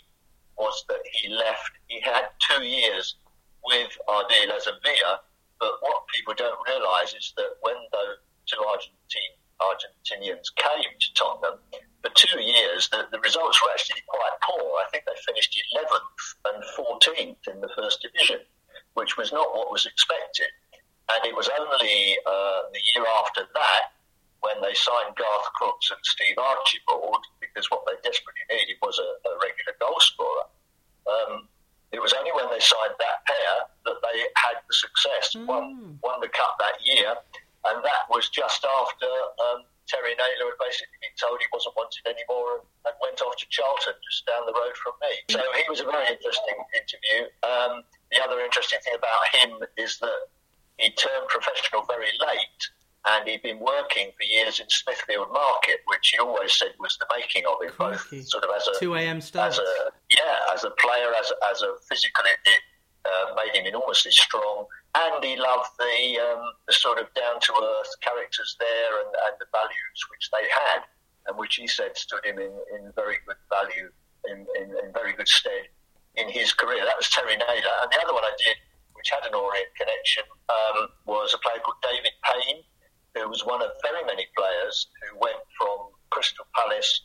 was 0.57 0.83
that 0.89 1.01
he 1.11 1.29
left, 1.29 1.71
he 1.87 2.01
had 2.01 2.29
two 2.49 2.63
years 2.63 3.17
with 3.65 3.91
Ardiles 4.07 4.65
and 4.65 4.77
Villa, 4.81 5.19
but 5.59 5.73
what 5.81 6.07
people 6.13 6.33
don't 6.33 6.57
realise 6.67 7.13
is 7.13 7.33
that 7.37 7.57
when 7.61 7.75
those 7.91 8.17
two 8.47 8.63
Argentine, 8.63 9.35
Argentinians 9.61 10.53
came 10.55 10.93
to 10.99 11.13
Tottenham, 11.13 11.59
for 12.01 12.11
two 12.15 12.39
years 12.41 12.89
the, 12.89 13.07
the 13.11 13.19
results 13.19 13.61
were 13.61 13.71
actually 13.71 14.01
quite 14.07 14.35
poor. 14.43 14.63
I 14.79 14.85
think 14.91 15.05
they 15.05 15.17
finished 15.25 15.57
11th 15.75 16.53
and 16.53 16.63
14th 16.77 17.53
in 17.53 17.61
the 17.61 17.69
first 17.75 18.01
division, 18.01 18.39
which 18.93 19.17
was 19.17 19.31
not 19.31 19.55
what 19.55 19.71
was 19.71 19.85
expected. 19.85 20.47
And 21.09 21.25
it 21.25 21.35
was 21.35 21.49
only 21.59 22.17
uh, 22.25 22.59
the 22.73 22.81
year 22.93 23.05
after 23.23 23.47
that 23.53 23.97
when 24.41 24.61
they 24.61 24.73
signed 24.73 25.15
Garth 25.15 25.49
Crooks 25.55 25.89
and 25.89 25.99
Steve 26.03 26.37
Archibald, 26.37 27.23
because 27.39 27.71
what 27.71 27.83
they 27.87 27.97
desperately 28.03 28.45
needed 28.51 28.77
was 28.81 28.99
a, 28.99 29.09
a 29.27 29.31
regular 29.41 29.73
goal 29.79 29.99
scorer. 29.99 30.45
Um, 31.07 31.47
it 31.91 32.01
was 32.01 32.13
only 32.13 32.31
when 32.35 32.51
they 32.51 32.59
signed 32.59 32.93
that 32.99 33.25
pair 33.25 33.53
that 33.85 33.97
they 34.03 34.19
had 34.35 34.59
the 34.67 34.75
success, 34.75 35.35
won, 35.47 35.97
won 36.03 36.19
the 36.19 36.27
cup 36.27 36.59
that 36.59 36.83
year, 36.83 37.15
and 37.69 37.83
that 37.83 38.07
was 38.09 38.29
just 38.29 38.63
after 38.63 39.09
um, 39.43 39.67
Terry 39.87 40.15
Naylor 40.19 40.51
had 40.51 40.59
basically 40.59 40.99
been 40.99 41.15
told 41.15 41.39
he 41.39 41.47
wasn't 41.51 41.75
wanted 41.79 42.03
anymore 42.05 42.63
and, 42.63 42.95
went 43.03 43.19
off 43.21 43.35
to 43.35 43.45
Charlton, 43.51 43.93
just 44.03 44.25
down 44.25 44.47
the 44.47 44.55
road 44.55 44.75
from 44.79 44.95
me. 45.03 45.11
So 45.31 45.43
he 45.55 45.63
was 45.67 45.83
a 45.83 45.87
very 45.87 46.07
interesting 46.07 46.57
interview. 46.71 47.27
Um, 47.43 47.83
the 48.11 48.23
other 48.23 48.39
interesting 48.39 48.79
thing 48.83 48.95
about 48.95 49.23
him 49.35 49.51
is 49.75 49.99
that 49.99 50.31
he 50.79 50.91
turned 50.95 51.27
professional 51.27 51.83
very 51.83 52.11
late 52.19 52.61
and 53.07 53.27
he'd 53.27 53.41
been 53.41 53.59
working 53.59 54.11
for 54.15 54.23
years 54.23 54.59
in 54.59 54.67
Smithfield 54.69 55.31
Market, 55.31 55.79
which 55.87 56.11
he 56.11 56.19
always 56.19 56.57
said 56.57 56.71
was 56.79 56.97
the 56.97 57.07
making 57.15 57.43
of 57.47 57.61
him, 57.63 57.71
both 57.77 58.07
sort 58.27 58.43
of 58.43 58.49
as 58.55 58.67
a 58.67 58.79
2 58.79 58.95
a.m. 58.95 59.21
start. 59.21 59.53
as 59.53 59.59
a 59.59 59.91
yeah, 60.09 60.53
as 60.53 60.63
a 60.63 60.71
player, 60.71 61.11
as 61.19 61.31
a, 61.31 61.35
as 61.51 61.61
a 61.61 61.75
physical, 61.87 62.23
it, 62.25 62.39
it 62.49 62.61
uh, 63.07 63.33
made 63.39 63.55
him 63.55 63.65
enormously 63.65 64.11
strong, 64.11 64.65
and 64.95 65.23
he 65.23 65.35
loved 65.35 65.69
the 65.79 66.19
um, 66.19 66.43
the 66.67 66.73
sort 66.73 66.99
of 66.99 67.07
down 67.13 67.39
to 67.39 67.53
earth 67.53 67.93
characters 68.01 68.55
there 68.59 69.01
and, 69.01 69.11
and 69.25 69.35
the 69.39 69.47
values 69.51 69.99
which 70.11 70.29
they 70.31 70.45
had, 70.65 70.81
and 71.27 71.37
which 71.37 71.55
he 71.55 71.67
said 71.67 71.95
stood 71.97 72.25
him 72.25 72.37
in, 72.39 72.51
in 72.75 72.91
very 72.95 73.17
good 73.25 73.39
value, 73.49 73.89
in, 74.29 74.45
in, 74.59 74.75
in 74.83 74.93
very 74.93 75.13
good 75.13 75.27
stead 75.27 75.71
in 76.15 76.27
his 76.29 76.51
career. 76.53 76.83
That 76.83 76.97
was 76.97 77.09
Terry 77.09 77.37
Naylor, 77.37 77.75
and 77.81 77.91
the 77.91 78.01
other 78.03 78.13
one 78.13 78.25
I 78.25 78.35
did, 78.37 78.57
which 78.93 79.09
had 79.09 79.25
an 79.25 79.33
Orient 79.33 79.69
connection, 79.77 80.23
um, 80.49 80.89
was 81.05 81.33
a 81.33 81.39
player 81.39 81.61
called 81.63 81.77
David 81.81 82.13
Payne, 82.25 82.61
who 83.15 83.29
was 83.29 83.45
one 83.45 83.61
of 83.61 83.71
very 83.81 84.03
many 84.05 84.27
players 84.35 84.87
who 85.01 85.17
went 85.19 85.39
from 85.57 85.93
Crystal 86.09 86.45
Palace 86.55 87.01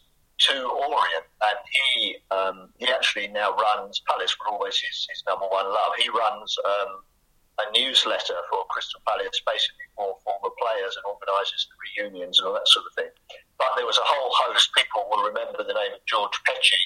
to 0.48 0.54
Orient, 0.68 1.26
and 1.42 1.58
he 1.70 2.16
um, 2.30 2.68
he 2.78 2.86
actually 2.88 3.28
now 3.28 3.54
runs 3.54 4.00
Palace 4.08 4.34
were 4.38 4.50
always 4.52 4.76
his, 4.78 5.06
his 5.10 5.22
number 5.28 5.46
one 5.46 5.66
love. 5.66 5.92
He 5.98 6.08
runs 6.08 6.56
um, 6.64 7.02
a 7.60 7.66
newsletter 7.78 8.38
for 8.50 8.64
Crystal 8.70 9.00
Palace, 9.06 9.40
basically 9.46 9.86
for 9.94 10.16
former 10.24 10.54
players 10.58 10.96
and 10.96 11.04
organises 11.06 11.68
the 11.68 11.76
reunions 11.84 12.38
and 12.38 12.48
all 12.48 12.54
that 12.54 12.66
sort 12.68 12.86
of 12.86 12.94
thing. 12.94 13.12
But 13.58 13.76
there 13.76 13.86
was 13.86 13.98
a 13.98 14.06
whole 14.06 14.32
host. 14.32 14.74
People 14.74 15.06
will 15.10 15.28
remember 15.28 15.62
the 15.62 15.76
name 15.76 15.92
of 15.94 16.02
George 16.06 16.34
Petchey, 16.48 16.82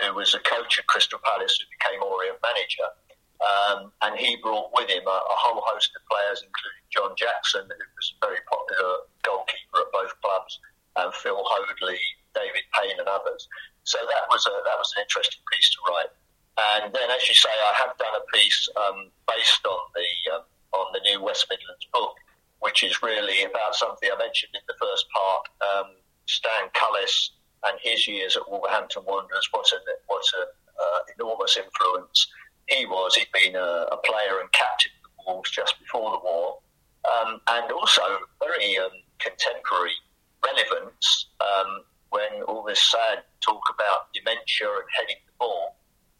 who 0.00 0.14
was 0.14 0.32
a 0.34 0.40
coach 0.40 0.78
at 0.78 0.86
Crystal 0.86 1.18
Palace, 1.24 1.58
who 1.58 1.66
became 1.76 2.00
Orient 2.02 2.38
manager. 2.40 2.88
Um, 3.36 3.92
and 4.00 4.16
he 4.16 4.36
brought 4.40 4.72
with 4.72 4.88
him 4.88 5.04
a, 5.06 5.18
a 5.20 5.36
whole 5.36 5.60
host 5.66 5.90
of 5.92 6.00
players, 6.08 6.40
including 6.40 6.84
John 6.88 7.12
Jackson, 7.20 7.68
who 7.68 7.86
was 7.92 8.08
a 8.16 8.26
very 8.26 8.40
popular 8.48 9.04
goalkeeper 9.22 9.84
at 9.84 9.92
both 9.92 10.14
clubs, 10.22 10.56
and 10.96 11.12
Phil 11.12 11.36
Hoadley, 11.36 12.00
David 12.32 12.64
And 12.84 13.08
others. 13.08 13.48
So 13.84 13.98
that 13.98 14.24
was 14.28 14.44
a, 14.46 14.50
that 14.50 14.76
was 14.76 14.92
an 14.96 15.02
interesting 15.02 15.40
piece 15.52 15.70
to 15.72 15.78
write. 15.88 16.12
And 16.56 16.92
then, 16.92 17.08
as 17.10 17.28
you 17.28 17.34
say, 17.34 17.48
I 17.48 17.72
have 17.80 17.96
done 17.98 18.12
a 18.16 18.24
piece 18.36 18.68
um, 18.76 19.10
based 19.28 19.64
on 19.64 19.80
the 19.94 20.36
um, 20.36 20.44
on 20.72 20.92
the 20.92 21.00
new 21.00 21.22
West 21.22 21.46
Midlands 21.48 21.86
book, 21.92 22.16
which 22.60 22.82
is 22.82 23.02
really 23.02 23.44
about 23.44 23.74
something 23.74 24.08
I 24.12 24.18
mentioned 24.18 24.52
in 24.54 24.64
the 24.68 24.76
first 24.80 25.06
part. 25.12 25.48
Um, 25.60 25.88
Stan 26.26 26.68
Cullis 26.74 27.30
and 27.64 27.78
his 27.80 28.06
years 28.06 28.36
at 28.36 28.48
Wolverhampton 28.50 29.04
Wanderers. 29.06 29.48
What 29.52 29.70
an 29.72 29.80
what 30.06 30.24
an 30.36 30.48
uh, 30.76 30.98
enormous 31.18 31.56
influence 31.56 32.28
he 32.68 32.86
was. 32.86 33.14
He'd 33.14 33.32
been 33.32 33.56
a, 33.56 33.88
a 33.92 33.96
player 34.04 34.40
and 34.40 34.50
captain 34.52 34.92
of 35.04 35.10
the 35.16 35.32
Wolves 35.32 35.50
just 35.50 35.78
before 35.78 36.12
the 36.12 36.24
war, 36.24 36.58
um, 37.04 37.40
and 37.48 37.72
also 37.72 38.02
very 38.40 38.76
um, 38.78 38.90
contemporary 39.18 39.96
relevance 40.44 41.26
um, 41.40 41.82
when 42.10 42.42
all 42.48 42.62
this 42.62 42.64
sad 42.76 43.22
talk 43.40 43.62
about 43.72 44.12
dementia 44.14 44.68
and 44.68 44.88
heading 44.98 45.20
the 45.26 45.32
ball. 45.38 45.76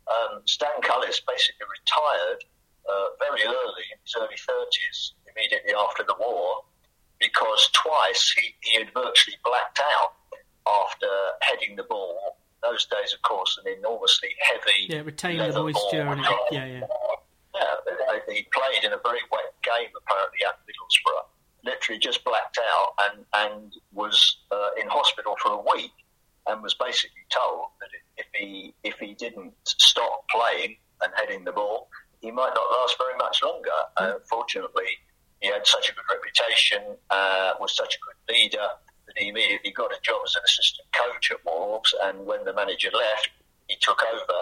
Um, 0.06 0.42
Stan 0.46 0.80
Cullis 0.82 1.20
basically 1.26 1.66
retired 1.66 2.44
uh, 2.88 3.08
very 3.18 3.42
early, 3.42 3.86
in 3.90 3.98
his 4.02 4.14
early 4.18 4.38
30s, 4.38 5.12
immediately 5.26 5.75
after 5.75 6.04
the 6.06 6.14
war, 6.18 6.62
because 7.18 7.68
twice 7.72 8.32
he, 8.36 8.54
he 8.60 8.78
had 8.78 8.92
virtually 8.94 9.36
blacked 9.44 9.80
out 9.98 10.14
after 10.66 11.06
heading 11.42 11.76
the 11.76 11.82
ball. 11.84 12.38
Those 12.62 12.86
days, 12.86 13.12
of 13.12 13.22
course, 13.22 13.58
an 13.64 13.72
enormously 13.78 14.30
heavy. 14.40 14.86
Yeah, 14.88 15.00
retain 15.00 15.38
the 15.38 15.52
moisture 15.52 16.02
and 16.02 16.20
yeah. 16.50 16.80
Yeah, 17.54 18.18
he 18.28 18.46
played 18.52 18.84
in 18.84 18.92
a 18.92 19.00
very 19.02 19.20
wet 19.30 19.54
game 19.62 19.90
apparently 19.96 20.38
at 20.46 20.58
Middlesbrough. 20.66 21.25
Literally 21.64 21.98
just 21.98 22.25
blacked 22.25 22.58
out 22.58 22.94
and 23.04 23.25
and 23.34 23.72
was 23.92 24.38
uh, 24.50 24.70
in 24.80 24.88
hospital 24.88 25.36
for 25.42 25.52
a 25.52 25.62
week, 25.75 25.92
and 26.46 26.62
was 26.62 26.75
told 27.47 27.69
that 27.81 27.88
if 28.17 28.26
he 28.35 28.75
if 28.83 28.95
he 28.99 29.15
didn't 29.15 29.55
stop 29.65 30.25
playing 30.31 30.76
and 31.03 31.12
heading 31.17 31.45
the 31.45 31.53
ball, 31.53 31.88
he 32.21 32.31
might 32.31 32.53
not 32.55 32.67
last 32.79 32.97
very 32.99 33.17
much 33.17 33.43
longer. 33.43 33.79
Uh, 33.97 34.15
fortunately, 34.29 34.88
he 35.41 35.49
had 35.49 35.67
such 35.67 35.91
a 35.91 35.93
good 35.93 36.09
reputation, 36.11 36.97
uh, 37.11 37.53
was 37.61 37.76
such 37.76 37.95
a 37.95 37.99
good 38.00 38.35
leader 38.35 38.69
that 39.07 39.19
he 39.19 39.29
immediately 39.29 39.71
got 39.71 39.93
a 39.93 40.00
job 40.03 40.21
as 40.25 40.35
an 40.35 40.43
assistant 40.45 40.88
coach 40.93 41.31
at 41.31 41.45
Wolves. 41.45 41.95
And 42.03 42.26
when 42.26 42.45
the 42.45 42.55
manager 42.55 42.91
left, 42.93 43.31
he 43.69 43.76
took 43.81 44.03
over 44.03 44.41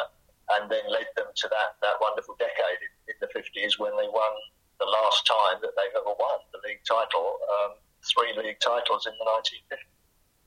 and 0.53 0.71
then 0.71 0.85
led 0.89 1.07
them 1.17 1.27
to 1.35 1.49
that, 1.49 1.77
that 1.83 1.97
wonderful 2.01 2.37
decade 2.39 2.81
in, 2.81 3.13
in 3.13 3.17
the 3.21 3.29
50s 3.35 3.79
when 3.79 3.93
they 3.97 4.09
won 4.09 4.33
the 4.79 4.87
last 4.87 5.27
time 5.27 5.59
that 5.63 5.71
they've 5.77 5.97
ever 5.97 6.15
won 6.19 6.39
the 6.53 6.61
league 6.69 6.85
title, 6.87 7.39
um, 7.53 7.73
three 8.05 8.33
league 8.37 8.61
titles 8.61 9.07
in 9.07 9.13
the 9.19 9.25
1950s. 9.25 9.95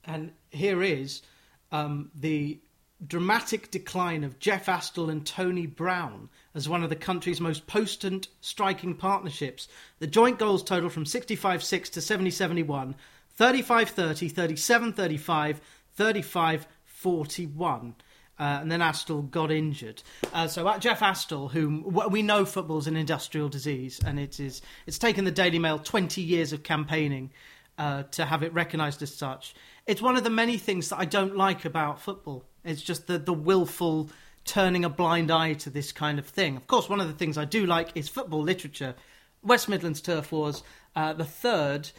And 0.04 0.32
here 0.50 0.82
is 0.82 1.22
um, 1.72 2.10
the 2.14 2.60
dramatic 3.06 3.70
decline 3.70 4.24
of 4.24 4.38
Jeff 4.38 4.66
Astle 4.66 5.10
and 5.10 5.24
Tony 5.24 5.66
Brown 5.66 6.28
as 6.54 6.68
one 6.68 6.82
of 6.82 6.90
the 6.90 6.96
country's 6.96 7.40
most 7.40 7.66
potent 7.66 8.28
striking 8.40 8.94
partnerships. 8.94 9.68
The 10.00 10.06
joint 10.06 10.38
goals 10.38 10.64
total 10.64 10.90
from 10.90 11.06
65 11.06 11.62
6 11.62 11.90
to 11.90 12.00
70 12.00 12.30
71, 12.30 12.96
35 13.36 13.90
30, 13.90 14.28
37 14.28 14.92
35, 14.92 15.60
35 15.94 16.66
41. 16.84 17.94
Uh, 18.40 18.58
and 18.60 18.70
then 18.70 18.80
Astle 18.80 19.28
got 19.30 19.50
injured. 19.50 20.02
Uh, 20.32 20.46
so 20.46 20.66
uh, 20.66 20.78
Jeff 20.78 21.00
Astle, 21.00 21.50
whom 21.50 21.82
we 22.10 22.22
know 22.22 22.44
football's 22.44 22.86
an 22.86 22.96
industrial 22.96 23.48
disease, 23.48 24.00
and 24.04 24.18
it 24.18 24.38
is 24.38 24.62
it's 24.86 24.98
taken 24.98 25.24
the 25.24 25.32
Daily 25.32 25.58
Mail 25.58 25.78
20 25.78 26.20
years 26.20 26.52
of 26.52 26.62
campaigning 26.62 27.32
uh, 27.78 28.04
to 28.12 28.24
have 28.24 28.44
it 28.44 28.52
recognised 28.52 29.02
as 29.02 29.12
such. 29.12 29.54
It's 29.88 30.02
one 30.02 30.18
of 30.18 30.22
the 30.22 30.28
many 30.28 30.58
things 30.58 30.90
that 30.90 30.98
I 30.98 31.06
don't 31.06 31.34
like 31.34 31.64
about 31.64 31.98
football. 31.98 32.44
It's 32.62 32.82
just 32.82 33.06
the 33.06 33.18
the 33.18 33.32
willful 33.32 34.10
turning 34.44 34.84
a 34.84 34.90
blind 34.90 35.30
eye 35.30 35.54
to 35.54 35.70
this 35.70 35.92
kind 35.92 36.18
of 36.18 36.26
thing. 36.26 36.56
Of 36.56 36.66
course, 36.66 36.90
one 36.90 37.00
of 37.00 37.08
the 37.08 37.14
things 37.14 37.38
I 37.38 37.46
do 37.46 37.64
like 37.64 37.88
is 37.94 38.06
football 38.06 38.42
literature. 38.42 38.94
West 39.42 39.66
Midlands 39.66 40.02
Turf 40.02 40.30
Wars, 40.30 40.62
uh, 40.94 41.14
the 41.14 41.24
third 41.24 41.90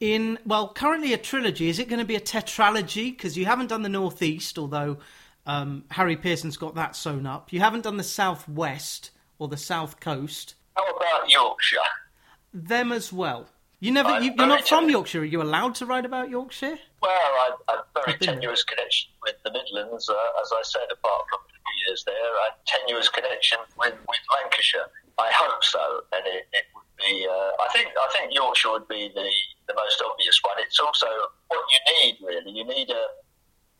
in 0.00 0.40
well, 0.44 0.72
currently 0.72 1.12
a 1.12 1.18
trilogy. 1.18 1.68
Is 1.68 1.78
it 1.78 1.88
going 1.88 2.00
to 2.00 2.04
be 2.04 2.16
a 2.16 2.20
tetralogy? 2.20 3.16
Because 3.16 3.38
you 3.38 3.44
haven't 3.44 3.68
done 3.68 3.82
the 3.82 3.88
Northeast, 3.88 4.58
although 4.58 4.98
um, 5.46 5.84
Harry 5.92 6.16
Pearson's 6.16 6.56
got 6.56 6.74
that 6.74 6.96
sewn 6.96 7.26
up. 7.26 7.52
You 7.52 7.60
haven't 7.60 7.84
done 7.84 7.96
the 7.96 8.02
Southwest 8.02 9.12
or 9.38 9.46
the 9.46 9.56
South 9.56 10.00
Coast. 10.00 10.56
How 10.74 10.82
about 10.96 11.30
Yorkshire? 11.30 11.78
Them 12.52 12.90
as 12.90 13.12
well. 13.12 13.46
You 13.80 13.92
never. 13.92 14.20
You, 14.20 14.32
are 14.38 14.46
not 14.46 14.66
from 14.66 14.88
Yorkshire. 14.88 15.20
Are 15.20 15.24
you 15.24 15.42
allowed 15.42 15.74
to 15.76 15.86
write 15.86 16.06
about 16.06 16.30
Yorkshire? 16.30 16.78
Well, 17.02 17.12
I, 17.12 17.50
have 17.68 17.84
a 17.84 18.00
very 18.00 18.18
tenuous 18.18 18.64
connection 18.64 19.10
with 19.22 19.36
the 19.44 19.52
Midlands, 19.52 20.08
uh, 20.08 20.40
as 20.40 20.50
I 20.52 20.62
said. 20.64 20.88
Apart 20.90 21.24
from 21.28 21.40
a 21.44 21.52
few 21.52 21.74
years 21.86 22.04
there, 22.06 22.14
a 22.16 22.56
tenuous 22.66 23.08
connection 23.10 23.58
with, 23.78 23.94
with 24.08 24.22
Lancashire. 24.32 24.88
I 25.18 25.30
hope 25.32 25.62
so, 25.62 26.02
and 26.12 26.24
it, 26.26 26.48
it 26.52 26.64
would 26.74 26.88
be. 26.96 27.28
Uh, 27.28 27.52
I 27.60 27.68
think. 27.72 27.88
I 28.00 28.08
think 28.12 28.32
Yorkshire 28.32 28.72
would 28.72 28.88
be 28.88 29.12
the, 29.14 29.28
the 29.68 29.74
most 29.76 30.02
obvious 30.02 30.40
one. 30.42 30.56
It's 30.58 30.80
also 30.80 31.06
what 31.48 31.64
you 31.68 31.80
need, 32.00 32.16
really. 32.24 32.52
You 32.56 32.64
need 32.64 32.88
a 32.88 33.04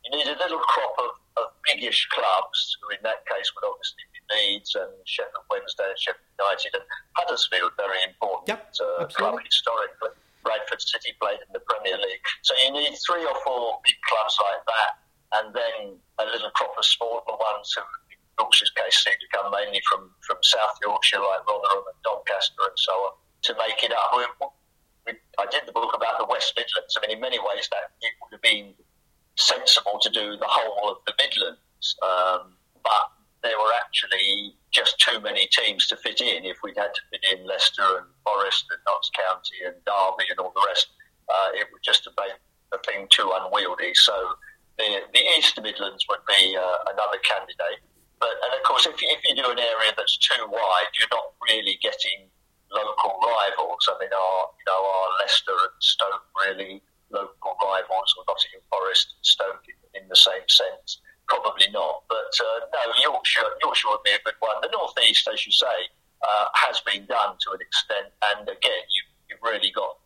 you 0.04 0.18
need 0.18 0.26
a 0.28 0.38
little 0.38 0.60
crop 0.60 0.94
of, 0.98 1.10
of 1.42 1.52
biggish 1.64 2.06
clubs, 2.12 2.76
who 2.82 2.94
in 2.94 3.02
that 3.02 3.24
case 3.26 3.50
would 3.56 3.66
obviously 3.66 4.04
be 4.12 4.15
Leeds 4.30 4.74
and 4.74 4.92
Sheffield 5.04 5.46
Wednesday 5.50 5.88
and 5.88 5.98
Sheffield 5.98 6.34
United 6.38 6.72
and 6.74 6.86
Huddersfield, 7.14 7.72
very 7.76 8.02
important 8.06 8.48
yep, 8.48 8.72
uh, 8.78 9.06
club 9.06 9.38
historically. 9.44 10.14
Bradford 10.46 10.78
City 10.78 11.10
played 11.18 11.42
in 11.42 11.50
the 11.50 11.62
Premier 11.66 11.98
League. 11.98 12.22
So 12.46 12.54
you 12.62 12.70
need 12.70 12.94
three 13.02 13.26
or 13.26 13.34
four 13.42 13.82
big 13.82 13.98
clubs 14.06 14.38
like 14.38 14.62
that, 14.62 14.90
and 15.34 15.46
then 15.50 15.98
a 16.22 16.24
little 16.30 16.50
crop 16.54 16.70
of 16.78 16.86
smaller 16.86 17.26
ones 17.26 17.74
who, 17.74 17.82
in 18.14 18.18
Yorkshire's 18.38 18.70
case, 18.78 19.02
seem 19.02 19.18
to 19.18 19.28
come 19.34 19.50
mainly 19.50 19.82
from, 19.90 20.14
from 20.22 20.38
South 20.46 20.78
Yorkshire, 20.78 21.18
like 21.18 21.42
Rotherham 21.50 21.82
and 21.90 21.98
Doncaster 22.06 22.62
and 22.62 22.78
so 22.78 22.94
on, 23.10 23.12
to 23.50 23.52
make 23.58 23.82
it 23.82 23.90
up. 23.90 24.14
We, 24.14 24.22
we, 25.10 25.12
I 25.42 25.50
did 25.50 25.66
the 25.66 25.74
book 25.74 25.90
about 25.98 26.22
the 26.22 26.30
West 26.30 26.54
Midlands. 26.54 26.94
I 26.94 27.02
mean, 27.02 27.18
in 27.18 27.20
many 27.20 27.42
ways, 27.42 27.66
that 27.74 27.98
it 27.98 28.14
would 28.22 28.38
have 28.38 28.46
been 28.46 28.70
sensible 29.34 29.98
to 30.00 30.10
do 30.10 30.38
the 30.38 30.46
whole 30.46 30.94
of 30.94 30.98
the 31.10 31.14
Midlands, 31.18 31.96
um, 32.06 32.54
but 32.86 33.15
there 33.42 33.58
were 33.58 33.72
actually 33.76 34.54
just 34.72 34.98
too 34.98 35.20
many 35.20 35.48
teams 35.52 35.86
to 35.88 35.96
fit 35.96 36.20
in. 36.20 36.44
If 36.44 36.58
we'd 36.62 36.76
had 36.76 36.94
to 36.94 37.02
fit 37.10 37.24
in 37.32 37.46
Leicester 37.46 37.86
and 37.98 38.06
Forest 38.24 38.66
and 38.70 38.80
Notts 38.86 39.10
County 39.14 39.58
and 39.64 39.76
Derby 39.84 40.28
and 40.30 40.38
all 40.40 40.52
the 40.54 40.66
rest, 40.66 40.88
uh, 41.28 41.48
it 41.54 41.68
would 41.72 41.82
just 41.82 42.04
have 42.04 42.16
been 42.16 42.36
a 42.72 42.78
thing 42.82 43.06
too 43.10 43.30
unwieldy. 43.34 43.94
So 43.94 44.14
the, 44.78 45.00
the 45.12 45.24
East 45.38 45.60
Midlands 45.60 46.04
would 46.08 46.24
be 46.26 46.56
uh, 46.56 46.92
another 46.92 47.18
candidate. 47.24 47.82
But 48.20 48.32
and 48.44 48.52
of 48.56 48.62
course, 48.64 48.86
if 48.86 49.00
you, 49.00 49.08
if 49.12 49.20
you 49.28 49.36
do 49.36 49.50
an 49.50 49.58
area 49.58 49.92
that's 49.96 50.16
too 50.16 50.40
wide, 50.48 50.90
you're 50.96 51.12
not 51.12 51.36
really 51.44 51.78
getting 51.82 52.32
local 52.72 53.20
rivals. 53.20 53.84
I 53.88 53.94
mean, 54.00 54.12
our 54.12 54.38
you 54.56 54.66
know 54.66 54.80
our 54.80 55.08
Leicester 55.20 55.52
and 55.52 55.80
Stoke 55.80 56.24
really 56.44 56.82
local 57.10 57.54
rivals, 57.62 58.14
or 58.16 58.24
Nottingham 58.26 58.64
Forest 58.72 59.14
and 59.16 59.24
Stoke 59.24 59.64
in, 59.68 60.02
in 60.02 60.08
the 60.08 60.16
same 60.16 60.48
sense. 60.48 61.00
Probably 61.28 61.66
not. 61.72 62.02
But 62.08 62.32
uh, 62.38 62.66
no, 62.72 62.92
Yorkshire, 63.02 63.50
Yorkshire 63.62 63.88
would 63.90 64.02
be 64.04 64.12
a 64.12 64.22
good 64.24 64.38
one. 64.40 64.56
The 64.62 64.70
North 64.72 64.94
East, 65.08 65.28
as 65.32 65.44
you 65.46 65.52
say, 65.52 65.76
uh, 66.22 66.46
has 66.54 66.80
been 66.80 67.06
done 67.06 67.36
to 67.40 67.48
an 67.52 67.60
extent. 67.60 68.12
And 68.32 68.48
again, 68.48 68.84
you, 68.90 69.02
you've 69.30 69.42
really 69.42 69.72
got 69.74 69.96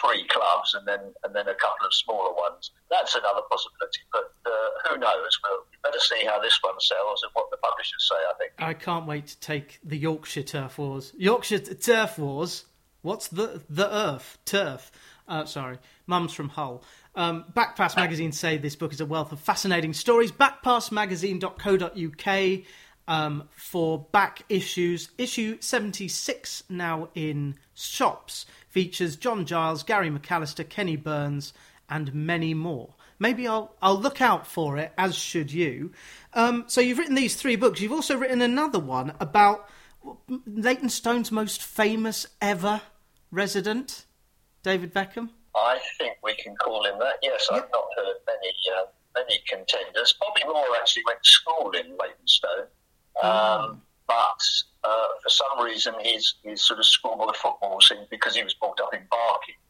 three 0.00 0.26
clubs 0.28 0.74
and 0.74 0.86
then 0.86 1.00
and 1.24 1.34
then 1.34 1.46
a 1.48 1.54
couple 1.54 1.86
of 1.86 1.92
smaller 1.94 2.34
ones. 2.34 2.70
That's 2.90 3.14
another 3.14 3.42
possibility, 3.50 4.00
but 4.12 4.32
uh, 4.46 4.50
who 4.88 4.98
knows? 4.98 5.38
We'll 5.44 5.64
better 5.84 5.98
see 5.98 6.24
how 6.24 6.40
this 6.40 6.58
one 6.62 6.80
sells 6.80 7.22
and 7.22 7.30
what 7.34 7.50
the 7.50 7.58
publishers 7.58 8.08
say. 8.08 8.16
I 8.16 8.34
think. 8.38 8.52
I 8.58 8.74
can't 8.74 9.06
wait 9.06 9.26
to 9.28 9.40
take 9.40 9.78
the 9.84 9.98
Yorkshire 9.98 10.42
Turf 10.42 10.78
Wars. 10.78 11.12
Yorkshire 11.16 11.58
Turf 11.58 12.18
Wars. 12.18 12.64
What's 13.02 13.28
the 13.28 13.62
the 13.68 13.92
Earth 13.94 14.38
turf? 14.44 14.90
Uh, 15.28 15.44
sorry, 15.44 15.78
Mum's 16.06 16.32
from 16.32 16.48
Hull. 16.50 16.82
Um, 17.14 17.44
Backpass 17.54 17.96
Magazine 17.96 18.32
say 18.32 18.56
this 18.56 18.76
book 18.76 18.92
is 18.92 19.00
a 19.00 19.06
wealth 19.06 19.32
of 19.32 19.40
fascinating 19.40 19.92
stories. 19.92 20.32
Backpassmagazine.co.uk 20.32 22.64
um, 23.08 23.48
for 23.50 24.06
back 24.12 24.42
issues. 24.48 25.10
Issue 25.18 25.58
76 25.60 26.64
now 26.68 27.08
in 27.14 27.56
shops 27.74 28.46
features 28.68 29.16
John 29.16 29.44
Giles, 29.44 29.82
Gary 29.82 30.10
McAllister, 30.10 30.68
Kenny 30.68 30.96
Burns, 30.96 31.52
and 31.88 32.14
many 32.14 32.54
more. 32.54 32.94
Maybe 33.18 33.46
I'll 33.46 33.74
I'll 33.82 34.00
look 34.00 34.22
out 34.22 34.46
for 34.46 34.78
it, 34.78 34.92
as 34.96 35.14
should 35.14 35.52
you. 35.52 35.92
Um, 36.32 36.64
so 36.68 36.80
you've 36.80 36.98
written 36.98 37.16
these 37.16 37.36
three 37.36 37.56
books. 37.56 37.80
You've 37.80 37.92
also 37.92 38.16
written 38.16 38.40
another 38.40 38.78
one 38.78 39.12
about 39.20 39.68
Leytonstone's 40.46 41.30
most 41.30 41.62
famous 41.62 42.26
ever 42.40 42.80
resident, 43.30 44.06
David 44.62 44.94
Beckham. 44.94 45.30
I 45.60 45.78
think 45.98 46.16
we 46.22 46.34
can 46.34 46.56
call 46.56 46.84
him 46.84 46.98
that. 46.98 47.16
Yes, 47.22 47.46
yep. 47.50 47.64
I've 47.64 47.70
not 47.70 47.84
heard 47.96 48.16
many 48.26 48.52
uh, 48.76 48.86
many 49.14 49.40
contenders. 49.48 50.14
Bobby 50.18 50.42
Moore 50.46 50.76
actually 50.78 51.02
went 51.06 51.22
to 51.22 51.30
school 51.30 51.70
in 51.72 51.96
Leytonstone, 51.98 52.66
um, 53.22 53.30
um. 53.30 53.82
but 54.06 54.42
uh, 54.84 55.08
for 55.22 55.28
some 55.28 55.64
reason 55.64 55.94
his 56.00 56.34
his 56.42 56.66
sort 56.66 56.78
of 56.78 56.86
schoolboy 56.86 57.32
football 57.34 57.80
seemed 57.80 58.08
because 58.10 58.34
he 58.34 58.42
was 58.42 58.54
brought 58.54 58.80
up 58.80 58.94
in 58.94 59.02
Barking. 59.10 59.60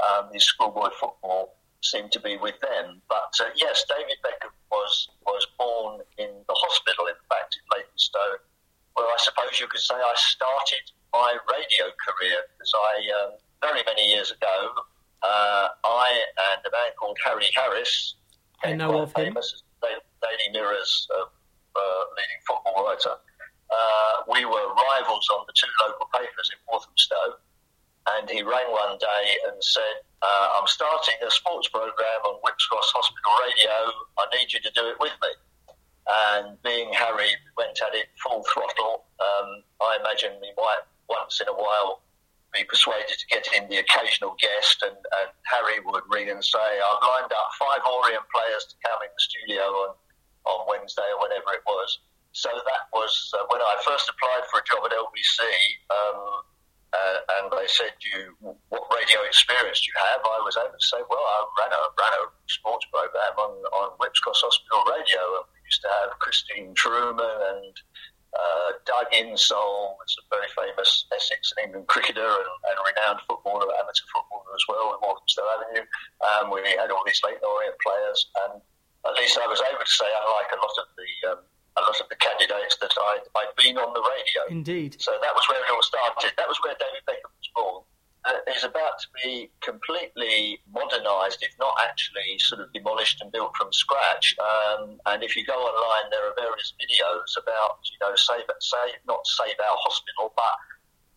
Um, 0.00 0.32
his 0.32 0.44
schoolboy 0.44 0.88
football 0.98 1.56
seemed 1.82 2.12
to 2.12 2.20
be 2.20 2.36
with 2.36 2.58
them. 2.60 3.02
But 3.08 3.32
uh, 3.40 3.50
yes, 3.56 3.84
David 3.88 4.16
Beckham 4.24 4.52
was 4.70 5.08
was 5.26 5.46
born 5.58 6.00
in 6.18 6.30
the 6.46 6.54
hospital, 6.54 7.06
in 7.06 7.20
fact, 7.28 7.58
in 7.58 7.64
Leytonstone, 7.76 8.40
where 8.94 9.06
I 9.06 9.16
suppose 9.18 9.58
you 9.60 9.66
could 9.66 9.80
say 9.80 9.94
I 9.94 10.14
started 10.16 10.84
my 11.12 11.36
radio 11.50 11.90
career 12.06 12.38
because 12.54 12.72
I 12.74 13.24
um, 13.24 13.30
very 13.60 13.82
many 13.84 14.12
years 14.12 14.30
ago 14.30 14.72
uh, 15.22 15.68
I 15.84 16.22
and 16.52 16.60
a 16.66 16.70
man 16.70 16.92
called 16.98 17.18
Harry 17.24 17.48
Harris, 17.54 18.16
I 18.64 18.72
know 18.72 19.02
of 19.02 19.12
famous, 19.12 19.62
him. 19.82 20.00
Daily 20.20 20.52
Mirror's 20.52 21.08
uh, 21.10 21.24
uh, 21.24 22.02
leading 22.16 22.40
football 22.46 22.84
writer. 22.84 23.16
Uh, 23.70 24.14
we 24.28 24.44
were 24.44 24.66
rivals 24.74 25.26
on 25.32 25.44
the 25.46 25.54
two 25.56 25.70
local 25.80 26.06
papers 26.12 26.50
in 26.52 26.58
Walthamstow, 26.68 27.40
and 28.16 28.28
he 28.28 28.42
rang 28.42 28.68
one 28.68 28.98
day 28.98 29.24
and 29.48 29.56
said, 29.62 30.04
uh, 30.20 30.58
"I'm 30.60 30.66
starting 30.66 31.14
a 31.26 31.30
sports 31.30 31.68
program 31.68 32.20
on 32.26 32.34
Whipps 32.42 32.66
Cross 32.66 32.92
Hospital 32.92 33.32
Radio. 33.46 33.92
I 34.18 34.24
need 34.36 34.52
you 34.52 34.60
to 34.60 34.70
do 34.74 34.88
it 34.88 34.96
with 35.00 35.12
me." 35.22 35.30
and 36.10 36.60
being 36.62 36.92
Harry, 36.92 37.28
we 37.28 37.50
went 37.56 37.78
at 37.82 37.94
it 37.94 38.08
full 38.22 38.42
throttle. 38.52 39.04
Um, 39.20 39.62
I 39.80 39.98
imagine 40.00 40.32
we 40.40 40.52
might 40.56 40.82
once 41.08 41.40
in 41.40 41.48
a 41.48 41.52
while 41.52 42.02
be 42.52 42.64
persuaded 42.64 43.14
to 43.14 43.26
get 43.30 43.46
in 43.54 43.68
the 43.70 43.78
occasional 43.78 44.34
guest, 44.38 44.82
and, 44.82 44.96
and 44.96 45.30
Harry 45.46 45.78
would 45.86 46.04
ring 46.10 46.30
and 46.30 46.42
say, 46.42 46.58
I've 46.58 47.02
lined 47.02 47.30
up 47.30 47.48
five 47.58 47.82
Orient 47.86 48.26
players 48.30 48.66
to 48.70 48.74
come 48.82 48.98
in 49.02 49.10
the 49.10 49.22
studio 49.22 49.64
on, 49.86 49.90
on 50.46 50.58
Wednesday 50.66 51.06
or 51.14 51.22
whenever 51.22 51.54
it 51.54 51.64
was. 51.66 51.90
So 52.32 52.50
that 52.50 52.84
was 52.94 53.10
uh, 53.34 53.42
when 53.50 53.58
I 53.58 53.74
first 53.82 54.06
applied 54.06 54.46
for 54.50 54.62
a 54.62 54.66
job 54.66 54.86
at 54.86 54.94
LBC, 54.94 55.38
um, 55.90 56.18
uh, 56.94 57.18
and 57.38 57.50
they 57.50 57.66
said, 57.66 57.90
"You, 58.06 58.38
what 58.70 58.86
radio 58.94 59.26
experience 59.26 59.82
do 59.82 59.90
you 59.90 59.98
have?" 59.98 60.22
I 60.22 60.38
was 60.38 60.54
able 60.54 60.70
to 60.70 60.86
say, 60.94 61.02
"Well, 61.10 61.18
I 61.18 61.38
ran 61.58 61.74
a 61.74 61.82
ran 61.98 62.14
a 62.22 62.30
sports 62.46 62.86
program 62.94 63.34
on 63.34 63.50
on 63.74 63.98
Whipps 63.98 64.22
Cross 64.22 64.46
Hospital 64.46 64.86
Radio, 64.94 65.42
and 65.42 65.46
we 65.50 65.58
used 65.66 65.82
to 65.82 65.90
have 65.90 66.22
Christine 66.22 66.70
Truman 66.74 67.34
and 67.50 67.74
uh, 68.30 68.78
Doug 68.86 69.10
Insole 69.10 69.98
was 69.98 70.14
a 70.22 70.24
very 70.30 70.46
famous 70.54 71.06
Essex 71.10 71.52
and 71.56 71.66
England 71.66 71.88
cricketer 71.88 72.22
and, 72.22 72.52
and 72.70 72.76
renowned 72.86 73.20
footballer, 73.26 73.66
amateur 73.74 74.06
footballer 74.14 74.54
as 74.54 74.64
well, 74.70 74.94
with 74.94 75.02
Walthamstow 75.02 75.46
Avenue. 75.58 75.84
Um, 76.22 76.54
we 76.54 76.62
had 76.78 76.94
all 76.94 77.02
these 77.02 77.18
Leyton 77.26 77.42
Orient 77.42 77.74
players, 77.82 78.18
and 78.46 78.62
at 79.06 79.14
least 79.18 79.34
I 79.34 79.46
was 79.50 79.58
able 79.66 79.82
to 79.82 79.94
say, 79.98 80.06
unlike 80.06 80.50
a 80.54 80.60
lot 80.62 80.76
of 80.78 80.86
the 80.94 81.10
um, 81.34 81.40
a 81.78 81.80
lot 81.86 81.98
of 81.98 82.06
the 82.10 82.18
candidates, 82.18 82.76
that 82.82 82.94
I'd, 82.94 83.26
I'd 83.34 83.54
been 83.58 83.78
on 83.78 83.94
the 83.94 84.02
radio. 84.02 84.42
Indeed. 84.60 85.00
So 85.00 85.12
that 85.24 85.32
was 85.32 85.44
where 85.48 85.60
it 85.64 85.70
all 85.72 85.82
started. 85.82 86.36
That 86.36 86.48
was 86.48 86.60
where 86.60 86.76
David 86.76 87.02
Beckham 87.08 87.32
was 87.32 87.50
born 87.56 87.82
uh, 88.24 88.68
about 88.68 88.98
to 89.00 89.08
be 89.24 89.50
completely 89.60 90.60
modernised, 90.72 91.42
if 91.42 91.52
not 91.58 91.74
actually 91.82 92.38
sort 92.38 92.60
of 92.60 92.72
demolished 92.72 93.20
and 93.22 93.32
built 93.32 93.56
from 93.56 93.72
scratch. 93.72 94.36
Um, 94.38 95.00
and 95.06 95.22
if 95.22 95.36
you 95.36 95.44
go 95.46 95.54
online, 95.54 96.10
there 96.10 96.28
are 96.28 96.34
various 96.36 96.74
videos 96.76 97.42
about, 97.42 97.78
you 97.90 97.98
know, 98.00 98.14
save, 98.16 98.44
save 98.60 99.00
not 99.06 99.26
save 99.26 99.56
our 99.58 99.78
hospital, 99.80 100.32
but 100.36 100.54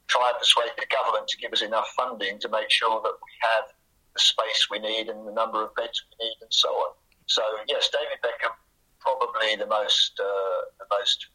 try 0.07 0.29
and 0.29 0.37
persuade 0.39 0.71
the 0.77 0.85
government 0.87 1.27
to 1.27 1.37
give 1.37 1.51
us 1.51 1.61
enough 1.61 1.87
funding 1.97 2.39
to 2.39 2.49
make 2.49 2.69
sure 2.69 3.01
that 3.03 3.13
we 3.19 3.31
have 3.41 3.65
the 4.13 4.19
space 4.19 4.67
we 4.69 4.79
need 4.79 5.09
and 5.09 5.27
the 5.27 5.33
number 5.33 5.63
of 5.63 5.75
beds 5.75 6.01
we 6.07 6.25
need 6.25 6.37
and 6.41 6.53
so 6.53 6.69
on. 6.69 6.93
So 7.25 7.41
yes, 7.67 7.89
David 7.91 8.23
Beckham, 8.23 8.55
probably 8.99 9.55
the 9.57 9.67
most 9.67 10.19
uh, 10.19 10.59
the 10.79 10.87
most 10.91 11.27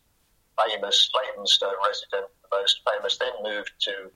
famous 0.67 1.11
Leytonstone 1.15 1.79
resident, 1.87 2.27
the 2.43 2.59
most 2.59 2.81
famous, 2.87 3.19
then 3.19 3.33
moved 3.43 3.73
to 3.81 4.11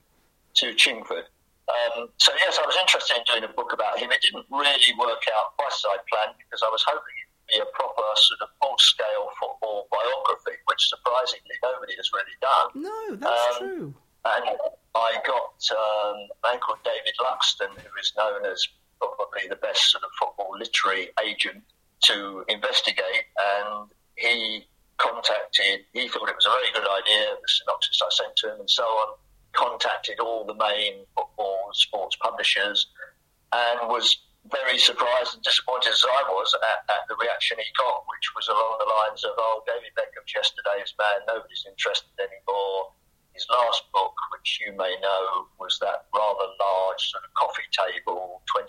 to 0.55 0.73
Chingford 0.75 1.25
um, 1.71 2.09
so 2.17 2.31
yes, 2.39 2.59
I 2.59 2.65
was 2.67 2.75
interested 2.75 3.15
in 3.15 3.23
doing 3.23 3.43
a 3.47 3.53
book 3.53 3.71
about 3.71 3.99
him. 3.99 4.11
It 4.11 4.19
didn't 4.19 4.45
really 4.51 4.91
work 4.99 5.23
out 5.31 5.55
quite 5.55 5.71
as 5.71 5.85
I 5.87 5.97
planned 6.11 6.35
because 6.37 6.59
I 6.59 6.67
was 6.67 6.83
hoping 6.83 7.15
it 7.15 7.27
would 7.31 7.47
be 7.47 7.59
a 7.63 7.69
proper 7.71 8.03
sort 8.19 8.41
of 8.43 8.49
full-scale 8.59 9.31
football 9.39 9.87
biography, 9.87 10.59
which 10.67 10.83
surprisingly 10.91 11.55
nobody 11.63 11.95
has 11.95 12.11
really 12.11 12.37
done. 12.43 12.67
No, 12.75 12.99
that's 13.15 13.47
um, 13.55 13.59
true. 13.63 13.87
And 14.27 14.45
I 14.95 15.11
got 15.23 15.55
um, 15.71 16.17
a 16.27 16.39
man 16.43 16.59
called 16.59 16.83
David 16.83 17.15
Luxton, 17.23 17.71
who 17.79 17.91
is 17.99 18.11
known 18.17 18.43
as 18.43 18.67
probably 18.99 19.47
the 19.47 19.59
best 19.59 19.91
sort 19.91 20.03
of 20.03 20.11
football 20.19 20.51
literary 20.59 21.09
agent 21.23 21.63
to 22.11 22.43
investigate, 22.47 23.31
and 23.39 23.87
he 24.15 24.67
contacted. 24.97 25.85
He 25.93 26.07
thought 26.07 26.29
it 26.29 26.35
was 26.35 26.47
a 26.47 26.55
very 26.57 26.71
good 26.73 26.87
idea. 26.87 27.35
The 27.35 27.47
synopsis 27.47 28.01
I 28.01 28.09
sent 28.11 28.35
to 28.37 28.53
him, 28.53 28.59
and 28.61 28.69
so 28.69 28.83
on 28.83 29.15
contacted 29.53 30.19
all 30.19 30.45
the 30.45 30.57
main 30.57 31.05
football 31.15 31.69
sports 31.73 32.17
publishers 32.17 32.87
and 33.53 33.87
was 33.87 34.17
very 34.51 34.77
surprised 34.77 35.37
and 35.37 35.43
disappointed 35.45 35.93
as 35.93 36.03
I 36.03 36.27
was 36.27 36.51
at, 36.57 36.83
at, 36.91 37.07
the 37.07 37.15
reaction 37.15 37.55
he 37.61 37.69
got, 37.79 38.03
which 38.11 38.27
was 38.35 38.49
along 38.51 38.75
the 38.81 38.89
lines 38.91 39.23
of, 39.23 39.31
oh, 39.39 39.63
David 39.63 39.95
Beckham's 39.95 40.35
yesterday's 40.35 40.91
man, 40.99 41.23
nobody's 41.29 41.63
interested 41.63 42.11
anymore. 42.19 42.91
His 43.31 43.47
last 43.49 43.87
book, 43.95 44.13
which 44.35 44.59
you 44.59 44.75
may 44.75 44.93
know, 44.99 45.47
was 45.57 45.79
that 45.79 46.11
rather 46.11 46.49
large 46.59 47.01
sort 47.07 47.23
of 47.23 47.31
coffee 47.39 47.69
table, 47.71 48.43
£25 48.51 48.67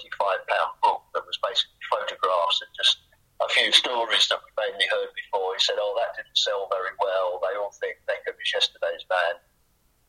book 0.78 1.02
that 1.12 1.26
was 1.26 1.36
basically 1.42 1.82
photographs 1.90 2.62
and 2.62 2.70
just 2.78 3.02
a 3.44 3.48
few 3.52 3.70
stories 3.72 4.26
that 4.28 4.40
we 4.40 4.50
mainly 4.56 4.88
heard 4.88 5.12
before. 5.12 5.52
He 5.52 5.60
said, 5.60 5.76
oh, 5.78 5.92
that 6.00 6.16
didn't 6.16 6.36
sell 6.36 6.68
very 6.72 6.96
well. 6.96 7.40
They 7.44 7.56
all 7.60 7.72
think 7.76 8.00
Beckham 8.08 8.36
is 8.40 8.50
yesterday's 8.52 9.04
man. 9.12 9.36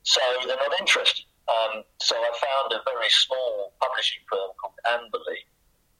So 0.04 0.22
they're 0.48 0.56
not 0.56 0.80
interested. 0.80 1.26
Um, 1.46 1.84
so 2.00 2.16
I 2.16 2.32
found 2.40 2.74
a 2.74 2.82
very 2.86 3.10
small 3.10 3.74
publishing 3.82 4.24
firm 4.30 4.50
called 4.58 4.80
Amberley, 4.88 5.46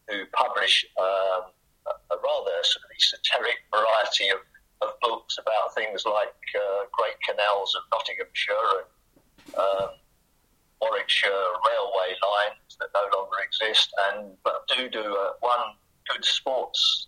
who 0.08 0.26
publish 0.34 0.86
um, 0.98 1.52
a, 1.86 2.18
rather 2.18 2.56
sort 2.64 2.86
of 2.86 2.92
esoteric 2.96 3.60
variety 3.70 4.30
of, 4.30 4.42
of 4.82 4.98
books 5.02 5.38
about 5.38 5.74
things 5.76 6.06
like 6.06 6.34
uh, 6.56 6.90
Great 6.94 7.18
Canals 7.28 7.76
of 7.76 7.84
Nottinghamshire 7.94 8.74
and 8.80 9.56
um, 9.58 9.90
Warwickshire 10.82 11.50
railway 11.66 12.18
lines 12.18 12.78
that 12.80 12.90
no 12.94 13.06
longer 13.18 13.38
exist, 13.46 13.94
and 14.10 14.36
but 14.44 14.68
do 14.68 14.90
do 14.90 15.02
a, 15.02 15.34
one 15.40 15.78
good 16.10 16.26
sports 16.26 17.08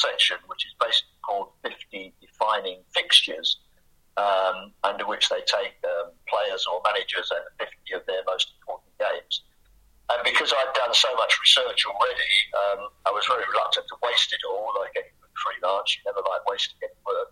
section, 0.00 0.36
which 0.46 0.66
is 0.66 0.74
basically 0.80 1.18
called 1.26 1.48
50 1.62 2.14
Defining 2.20 2.80
Fixtures 2.94 3.58
um, 4.18 4.74
under 4.82 5.06
which 5.06 5.28
they 5.28 5.40
take 5.46 5.78
um, 5.86 6.10
players 6.26 6.66
or 6.66 6.82
managers 6.84 7.30
and 7.30 7.44
50 7.62 7.94
of 7.94 8.02
their 8.06 8.22
most 8.26 8.52
important 8.58 8.90
games. 8.98 9.46
And 10.10 10.20
because 10.24 10.52
I'd 10.52 10.74
done 10.74 10.94
so 10.94 11.14
much 11.14 11.38
research 11.38 11.84
already, 11.86 12.34
um, 12.56 12.88
I 13.06 13.10
was 13.12 13.24
very 13.28 13.44
reluctant 13.46 13.86
to 13.88 13.96
waste 14.02 14.32
it 14.32 14.42
all. 14.48 14.74
Like 14.80 14.92
any 14.96 15.12
freelance, 15.38 15.94
you 15.94 16.02
never 16.10 16.24
like 16.26 16.42
wasting 16.50 16.80
any 16.82 16.98
work. 17.06 17.30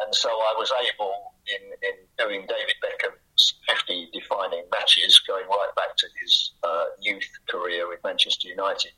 And 0.00 0.14
so 0.14 0.28
I 0.28 0.54
was 0.58 0.70
able, 0.92 1.34
in, 1.46 1.62
in 1.82 1.96
doing 2.18 2.46
David 2.46 2.76
Beckham's 2.82 3.54
50 3.66 4.10
defining 4.12 4.64
matches, 4.70 5.18
going 5.26 5.46
right 5.48 5.72
back 5.76 5.96
to 5.96 6.06
his 6.20 6.52
uh, 6.62 6.86
youth 7.00 7.30
career 7.48 7.88
with 7.88 8.02
Manchester 8.04 8.48
United, 8.48 8.92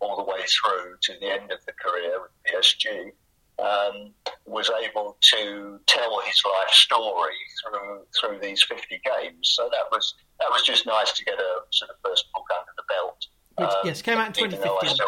all 0.00 0.16
the 0.16 0.24
way 0.24 0.40
through 0.46 0.96
to 1.02 1.12
the 1.20 1.26
end 1.26 1.50
of 1.50 1.58
the 1.66 1.72
career 1.72 2.20
with 2.20 2.32
PSG, 2.46 3.12
um, 3.58 4.12
was 4.46 4.70
able 4.84 5.16
to 5.20 5.80
tell 5.86 6.20
his 6.20 6.42
life 6.44 6.70
story 6.70 7.34
through 7.62 8.00
through 8.18 8.38
these 8.40 8.62
50 8.62 9.00
games. 9.04 9.52
So 9.54 9.68
that 9.70 9.90
was 9.90 10.14
that 10.38 10.48
was 10.50 10.62
just 10.62 10.86
nice 10.86 11.12
to 11.12 11.24
get 11.24 11.34
a 11.34 11.60
sort 11.72 11.90
of 11.90 11.96
first 12.04 12.26
book 12.32 12.46
under 12.50 12.72
the 12.76 12.82
belt. 12.88 13.26
Which, 13.56 13.68
um, 13.68 13.76
yes, 13.84 14.02
came 14.02 14.18
out 14.18 14.27
in 14.27 14.27
2015. 14.38 14.90
Still, 14.90 15.06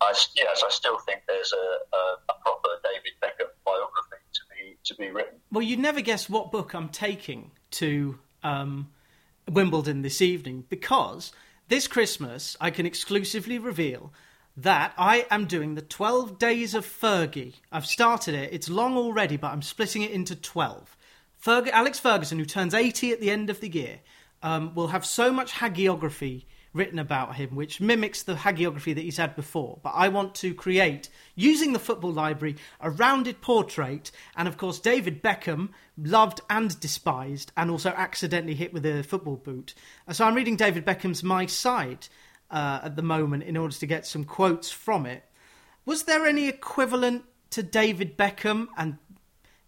I, 0.00 0.14
yes, 0.36 0.62
I 0.64 0.70
still 0.70 0.98
think 0.98 1.22
there's 1.26 1.52
a, 1.52 1.96
a, 1.96 2.16
a, 2.28 2.34
proper 2.42 2.68
David 2.84 3.12
Beckham 3.22 3.48
biography 3.64 4.22
to 4.32 4.40
be 4.50 4.76
to 4.84 4.94
be 4.96 5.10
written. 5.10 5.38
Well, 5.50 5.62
you'd 5.62 5.78
never 5.78 6.00
guess 6.00 6.28
what 6.28 6.50
book 6.50 6.74
I'm 6.74 6.88
taking 6.88 7.52
to 7.72 8.18
um, 8.42 8.90
Wimbledon 9.50 10.02
this 10.02 10.20
evening 10.20 10.64
because 10.68 11.32
this 11.68 11.86
Christmas 11.86 12.56
I 12.60 12.70
can 12.70 12.86
exclusively 12.86 13.58
reveal 13.58 14.12
that 14.56 14.92
I 14.96 15.26
am 15.30 15.46
doing 15.46 15.74
the 15.74 15.82
12 15.82 16.38
Days 16.38 16.74
of 16.74 16.86
Fergie. 16.86 17.54
I've 17.72 17.86
started 17.86 18.34
it. 18.34 18.52
It's 18.52 18.68
long 18.68 18.96
already, 18.96 19.36
but 19.36 19.50
I'm 19.50 19.62
splitting 19.62 20.02
it 20.02 20.12
into 20.12 20.36
12. 20.36 20.96
Ferg- 21.44 21.70
Alex 21.70 21.98
Ferguson, 21.98 22.38
who 22.38 22.44
turns 22.44 22.72
80 22.72 23.12
at 23.12 23.20
the 23.20 23.30
end 23.30 23.50
of 23.50 23.60
the 23.60 23.68
year, 23.68 24.00
um, 24.42 24.74
will 24.74 24.88
have 24.88 25.04
so 25.04 25.32
much 25.32 25.54
hagiography 25.54 26.44
written 26.74 26.98
about 26.98 27.36
him, 27.36 27.54
which 27.54 27.80
mimics 27.80 28.22
the 28.22 28.34
hagiography 28.34 28.94
that 28.94 29.02
he's 29.02 29.16
had 29.16 29.36
before. 29.36 29.78
But 29.82 29.94
I 29.94 30.08
want 30.08 30.34
to 30.36 30.52
create, 30.52 31.08
using 31.34 31.72
the 31.72 31.78
football 31.78 32.12
library, 32.12 32.56
a 32.80 32.90
rounded 32.90 33.40
portrait. 33.40 34.10
And 34.36 34.48
of 34.48 34.58
course, 34.58 34.80
David 34.80 35.22
Beckham, 35.22 35.70
loved 35.96 36.40
and 36.50 36.78
despised, 36.80 37.52
and 37.56 37.70
also 37.70 37.90
accidentally 37.90 38.54
hit 38.54 38.72
with 38.72 38.84
a 38.84 39.02
football 39.02 39.36
boot. 39.36 39.74
So 40.12 40.26
I'm 40.26 40.34
reading 40.34 40.56
David 40.56 40.84
Beckham's 40.84 41.22
My 41.22 41.46
Side 41.46 42.08
uh, 42.50 42.80
at 42.82 42.96
the 42.96 43.02
moment 43.02 43.44
in 43.44 43.56
order 43.56 43.74
to 43.74 43.86
get 43.86 44.06
some 44.06 44.24
quotes 44.24 44.70
from 44.70 45.06
it. 45.06 45.24
Was 45.86 46.02
there 46.04 46.26
any 46.26 46.48
equivalent 46.48 47.24
to 47.50 47.62
David 47.62 48.18
Beckham? 48.18 48.66
And 48.76 48.98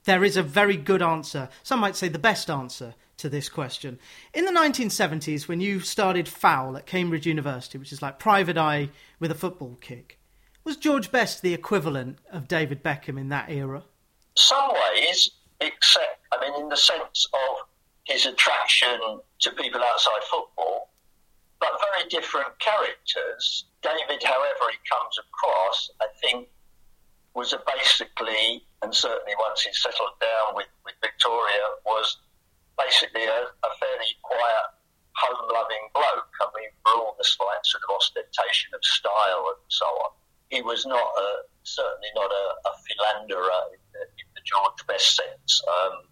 there 0.05 0.25
is 0.25 0.37
a 0.37 0.43
very 0.43 0.77
good 0.77 1.03
answer, 1.03 1.49
some 1.63 1.81
might 1.81 1.97
say 1.97 2.09
the 2.09 2.19
best 2.19 2.49
answer 2.49 2.95
to 3.19 3.29
this 3.29 3.49
question. 3.49 3.99
In 4.35 4.45
the 4.45 4.53
1970s, 4.53 5.49
when 5.49 5.61
you 5.61 5.81
started 5.81 6.29
Foul 6.29 6.77
at 6.77 6.87
Cambridge 6.87 7.27
University, 7.27 7.79
which 7.79 7.93
is 7.93 8.03
like 8.03 8.19
private 8.19 8.59
eye 8.59 8.91
with 9.19 9.31
a 9.31 9.35
football 9.35 9.77
kick, 9.81 10.19
was 10.65 10.77
George 10.77 11.13
Best 11.13 11.43
the 11.43 11.55
equivalent 11.55 12.19
of 12.31 12.49
David 12.49 12.83
Beckham 12.83 13.19
in 13.19 13.29
that 13.29 13.51
era? 13.51 13.85
Some 14.35 14.73
ways, 14.73 15.31
except, 15.61 16.21
I 16.33 16.41
mean, 16.41 16.61
in 16.61 16.69
the 16.69 16.77
sense 16.77 17.27
of 17.33 17.67
his 18.05 18.27
attraction 18.27 18.99
to 19.41 19.51
people 19.53 19.81
outside 19.83 20.23
football, 20.31 20.91
but 21.61 21.71
very 21.93 22.09
different 22.09 22.59
characters. 22.59 23.65
David, 23.83 24.23
however, 24.23 24.71
he 24.71 24.79
comes 24.91 25.17
across, 25.19 25.91
I 26.01 26.07
think, 26.21 26.49
was 27.35 27.53
a 27.53 27.61
basically, 27.67 28.65
and 28.83 28.95
certainly 28.95 29.35
once 29.39 29.63
he 29.63 29.73
settled 29.73 30.19
down 30.21 30.55
with, 30.55 30.67
with 30.85 30.95
Victoria, 31.01 31.63
was 31.85 32.17
basically 32.79 33.25
a, 33.25 33.41
a 33.49 33.71
fairly 33.81 34.13
quiet, 34.23 34.69
home 35.17 35.49
loving 35.49 35.85
bloke. 35.97 36.33
I 36.41 36.47
mean, 36.57 36.71
for 36.85 36.93
all 37.01 37.17
the 37.17 37.25
slight 37.25 37.65
sort 37.65 37.83
of 37.89 37.97
ostentation 37.97 38.73
of 38.77 38.85
style 38.85 39.57
and 39.57 39.65
so 39.69 39.89
on, 40.05 40.13
he 40.53 40.63
was 40.63 40.87
not 40.87 41.03
a, 41.03 41.29
certainly 41.65 42.13
not 42.15 42.31
a, 42.31 42.45
a 42.69 42.73
philanderer 42.87 43.63
in 43.75 43.83
the, 43.93 44.03
in 44.21 44.29
the, 44.37 44.45
George 44.47 44.79
Best 44.87 45.17
sense. 45.17 45.59
Um, 45.67 46.07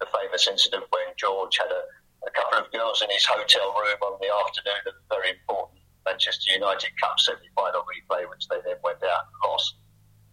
the 0.00 0.10
famous 0.10 0.48
incident 0.48 0.84
when 0.90 1.14
George 1.16 1.54
had 1.56 1.70
a, 1.70 1.84
a 2.26 2.32
couple 2.34 2.58
of 2.58 2.72
girls 2.72 2.98
in 2.98 3.10
his 3.14 3.24
hotel 3.24 3.70
room 3.78 4.00
on 4.02 4.18
the 4.18 4.26
afternoon 4.26 4.82
of 4.90 4.94
the 4.98 5.06
very 5.06 5.30
important 5.30 5.78
Manchester 6.02 6.50
United 6.52 6.90
Cup 6.98 7.14
semi 7.20 7.46
final 7.54 7.86
replay, 7.86 8.28
which 8.28 8.48
they 8.48 8.58
then 8.66 8.80
went 8.82 8.98
out 9.06 9.30
and 9.30 9.38
lost. 9.46 9.78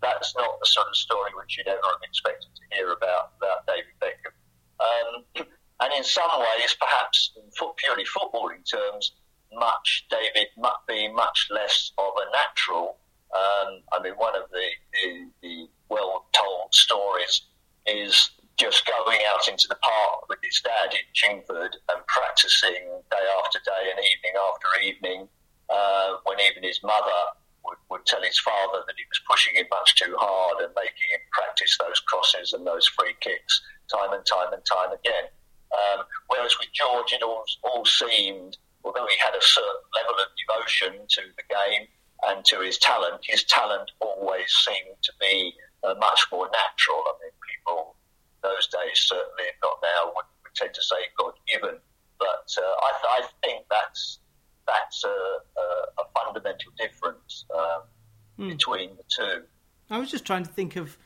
That's 0.01 0.33
not 0.35 0.57
the 0.59 0.65
sort 0.65 0.89
of 0.89 0.95
story 0.97 1.29
which 1.37 1.57
you'd 1.57 1.69
ever 1.69 1.85
have 1.85 2.01
expected 2.01 2.49
to 2.49 2.63
hear 2.73 2.91
about, 2.91 3.37
about 3.37 3.69
David 3.69 3.93
Beckham 4.01 4.33
um, 4.81 5.23
and 5.81 5.93
in 5.97 6.03
some 6.03 6.29
ways, 6.39 6.75
perhaps 6.79 7.31
foot, 7.57 7.75
purely 7.77 8.05
footballing 8.05 8.69
terms, 8.69 9.13
much 9.53 10.05
David 10.09 10.47
be 10.87 11.11
much 11.11 11.47
less 11.51 11.91
of 11.97 12.13
a 12.15 12.31
natural. 12.31 12.97
Um, 13.33 13.81
I 13.93 14.01
mean, 14.01 14.13
one 14.13 14.35
of 14.35 14.49
the, 14.51 14.67
the, 14.93 15.27
the 15.41 15.67
well-told 15.89 16.73
stories 16.73 17.41
is 17.85 18.31
just 18.57 18.85
going 18.85 19.19
out 19.33 19.47
into 19.47 19.67
the 19.69 19.75
park 19.75 20.29
with 20.29 20.39
his 20.43 20.61
dad 20.61 20.93
in 20.93 21.05
Chingford 21.15 21.73
and 21.89 22.05
practicing 22.07 23.01
day 23.09 23.25
after 23.39 23.59
day 23.59 23.89
and 23.89 23.99
evening 23.99 24.35
after 24.37 24.67
evening, 24.83 25.27
uh, 25.69 26.17
when 26.25 26.37
even 26.41 26.63
his 26.63 26.79
mother 26.83 27.21
would, 27.65 27.77
would 27.89 28.05
tell 28.05 28.21
his 28.21 28.37
father 28.39 28.83
that 28.85 28.95
he 28.97 29.05
was 29.09 29.21
pushing 29.29 29.55
him 29.55 29.65
much 29.71 29.95
too 29.95 30.13
hard 30.17 30.61
and 30.63 30.73
making 30.75 31.09
him 31.09 31.21
practice 31.31 31.77
those 31.79 31.99
crosses 32.01 32.53
and 32.53 32.65
those 32.67 32.87
free 32.87 33.15
kicks 33.19 33.61
time 33.91 34.13
and 34.13 34.25
time 34.25 34.53
and 34.53 34.63
time 34.65 34.91
again. 34.91 35.27
Um, 35.71 36.05
whereas 36.27 36.55
with 36.59 36.71
George, 36.73 37.13
it 37.13 37.23
all, 37.23 37.43
all 37.63 37.85
seemed, 37.85 38.57
although 38.83 39.07
he 39.07 39.17
had 39.19 39.35
a 39.35 39.41
certain 39.41 39.87
level 39.95 40.15
of 40.19 40.27
devotion 40.39 41.07
to 41.07 41.21
the 41.35 41.45
game 41.47 41.87
and 42.27 42.43
to 42.45 42.61
his 42.61 42.77
talent, 42.77 43.21
his 43.23 43.43
talent 43.45 43.91
always 43.99 44.51
seemed 44.65 44.97
to 45.03 45.11
be 45.19 45.53
uh, 45.83 45.95
much 45.99 46.21
more 46.31 46.49
natural. 46.51 47.03
I 47.07 47.13
mean, 47.23 47.31
people 47.47 47.95
those 48.43 48.67
days, 48.67 48.97
certainly, 49.07 49.43
if 49.47 49.55
not 49.63 49.77
now, 49.81 50.11
would, 50.15 50.25
would 50.43 50.55
tend 50.55 50.73
to 50.73 50.81
say 50.81 50.97
God 51.17 51.33
given. 51.47 51.77
But 52.19 52.47
uh, 52.57 52.61
I, 52.61 53.21
I, 53.21 53.27
think 53.43 53.65
that's 53.69 54.19
that's 54.67 55.03
a, 55.03 55.07
a, 55.07 56.01
a 56.01 56.03
fundamental 56.13 56.71
difference 56.77 57.45
um, 57.55 57.81
mm. 58.39 58.49
between 58.49 58.91
the 58.95 59.03
two. 59.09 59.43
I 59.89 59.97
was 59.97 60.11
just 60.11 60.25
trying 60.25 60.43
to 60.43 60.51
think 60.51 60.75
of 60.75 60.97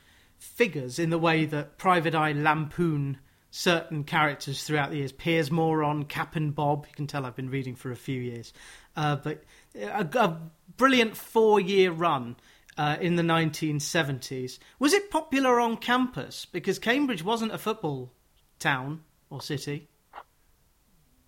figures 0.55 0.97
in 0.97 1.09
the 1.09 1.19
way 1.19 1.45
that 1.45 1.77
Private 1.77 2.15
Eye 2.15 2.31
lampoon 2.31 3.19
certain 3.51 4.03
characters 4.03 4.63
throughout 4.63 4.89
the 4.89 4.97
years. 4.97 5.11
Piers 5.11 5.51
Moron, 5.51 6.05
Captain 6.05 6.51
Bob. 6.51 6.85
You 6.89 6.95
can 6.95 7.07
tell 7.07 7.25
I've 7.25 7.35
been 7.35 7.49
reading 7.49 7.75
for 7.75 7.91
a 7.91 7.95
few 7.95 8.19
years. 8.19 8.53
Uh, 8.95 9.17
but 9.17 9.43
a, 9.75 10.07
a 10.15 10.39
brilliant 10.77 11.15
four-year 11.15 11.91
run 11.91 12.37
uh, 12.77 12.97
in 12.99 13.15
the 13.15 13.23
1970s. 13.23 14.59
Was 14.79 14.93
it 14.93 15.11
popular 15.11 15.59
on 15.59 15.77
campus? 15.77 16.45
Because 16.45 16.79
Cambridge 16.79 17.23
wasn't 17.23 17.53
a 17.53 17.57
football 17.57 18.11
town 18.59 19.03
or 19.29 19.41
city. 19.41 19.87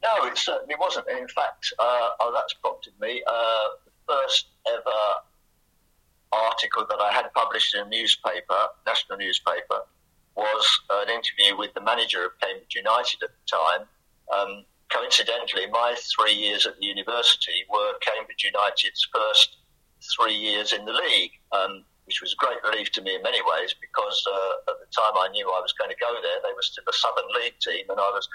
No, 0.04 0.26
it 0.26 0.38
certainly 0.38 0.76
wasn't. 0.80 1.08
In 1.10 1.28
fact, 1.28 1.74
uh, 1.80 2.10
oh, 2.20 2.32
that's 2.34 2.54
prompted 2.54 2.94
me. 3.00 3.22
Uh, 3.28 3.68
the 3.86 3.92
first 4.14 4.48
ever 4.68 4.92
article 6.32 6.86
that 6.90 7.00
I 7.00 7.12
had 7.12 7.32
published 7.34 7.76
in 7.76 7.82
a 7.82 7.90
newspaper, 7.90 8.60
national 8.86 9.18
newspaper, 9.18 9.82
was 10.36 10.66
an 10.90 11.10
interview 11.10 11.58
with 11.58 11.74
the 11.74 11.82
manager 11.82 12.26
of 12.26 12.32
Cambridge 12.40 12.76
United 12.76 13.24
at 13.24 13.30
the 13.34 13.46
time. 13.50 13.84
Um, 14.30 14.66
coincidentally, 14.90 15.66
my 15.68 15.96
three 16.16 16.34
years 16.34 16.66
at 16.66 16.78
the 16.80 16.86
university 16.86 17.66
were 17.70 17.98
Cambridge 18.02 18.44
United's 18.44 19.08
first 19.14 19.58
three 20.16 20.36
years 20.36 20.74
in 20.74 20.86
the 20.86 20.94
league, 20.94 21.32
um, 21.52 21.84
which 22.06 22.22
was 22.22 22.34
a 22.34 22.38
great 22.38 22.62
relief 22.64 22.92
to 22.94 23.02
me 23.02 23.16
in 23.16 23.22
many 23.24 23.42
ways 23.42 23.74
because 23.82 24.24
uh, 24.30 24.72
at 24.72 24.78
the 24.80 24.90
time 24.94 25.18
I 25.18 25.28
knew 25.34 25.50
I 25.50 25.60
was 25.60 25.74
going 25.74 25.90
to 25.90 25.98
go 26.00 26.14
there. 26.22 26.40
They 26.44 26.54
were 26.54 26.62
still 26.62 26.86
a 26.88 26.94
Southern 26.94 27.30
League 27.42 27.58
team, 27.60 27.86
and 27.90 28.00
I 28.00 28.10
was 28.14 28.28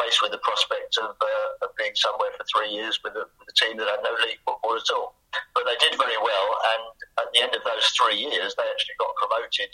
faced 0.00 0.22
with 0.22 0.32
the 0.32 0.42
prospect 0.42 0.96
of, 0.98 1.12
uh, 1.20 1.64
of 1.66 1.70
being 1.76 1.92
somewhere 1.94 2.32
for 2.36 2.44
three 2.48 2.72
years 2.72 2.98
with 3.04 3.14
a, 3.14 3.24
with 3.38 3.48
a 3.48 3.56
team 3.56 3.76
that 3.76 3.88
had 3.88 4.00
no 4.02 4.16
league 4.24 4.40
football 4.44 4.76
at 4.76 4.90
all. 4.92 5.14
But 5.54 5.64
they 5.68 5.78
did 5.78 5.94
very 5.94 6.18
well, 6.18 6.48
and 6.74 6.82
at 7.22 7.28
the 7.32 7.40
end 7.40 7.54
of 7.54 7.62
those 7.62 7.86
three 7.94 8.18
years, 8.18 8.54
they 8.58 8.66
actually 8.66 8.98
got 8.98 9.14
promoted 9.14 9.70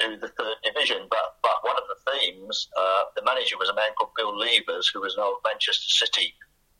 to 0.00 0.04
the 0.16 0.32
third 0.32 0.58
division. 0.64 1.06
But 1.10 1.36
but 1.42 1.60
one 1.62 1.76
of 1.76 1.84
the 1.92 1.98
themes, 2.08 2.68
uh, 2.76 3.12
the 3.14 3.22
manager 3.22 3.58
was 3.58 3.68
a 3.68 3.76
man 3.76 3.92
called 3.98 4.16
Bill 4.16 4.32
Leivers, 4.32 4.88
who 4.92 5.02
was 5.02 5.16
an 5.16 5.22
old 5.22 5.44
Manchester 5.44 6.06
City 6.06 6.32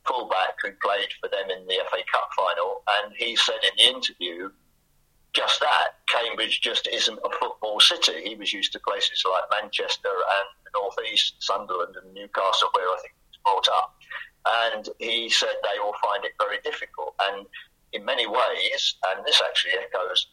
fullback 0.06 0.56
who 0.62 0.72
played 0.82 1.08
for 1.20 1.28
them 1.28 1.50
in 1.50 1.66
the 1.66 1.80
FA 1.90 2.00
Cup 2.12 2.28
final, 2.36 2.82
and 3.00 3.12
he 3.16 3.36
said 3.36 3.60
in 3.64 3.72
the 3.76 3.88
interview 3.96 4.50
just 5.34 5.60
that 5.60 5.98
Cambridge 6.06 6.60
just 6.60 6.86
isn't 6.86 7.18
a 7.18 7.30
football 7.38 7.80
city. 7.80 8.22
He 8.24 8.36
was 8.36 8.52
used 8.52 8.72
to 8.72 8.80
places 8.80 9.22
like 9.30 9.62
Manchester 9.62 10.08
and 10.08 10.48
the 10.64 10.78
North 10.80 10.96
East, 11.12 11.34
Sunderland 11.40 11.96
and 12.02 12.14
Newcastle, 12.14 12.68
where 12.72 12.88
I 12.88 12.96
think 13.02 13.14
he 13.14 13.38
was 13.38 13.42
brought 13.44 13.68
up. 13.68 13.96
And 14.46 14.88
he 14.98 15.28
said 15.28 15.54
they 15.62 15.80
all 15.82 15.94
find 16.02 16.24
it 16.24 16.32
very 16.38 16.58
difficult. 16.62 17.14
And 17.20 17.46
in 17.92 18.04
many 18.04 18.26
ways, 18.26 18.96
and 19.08 19.24
this 19.26 19.42
actually 19.44 19.72
echoes 19.72 20.28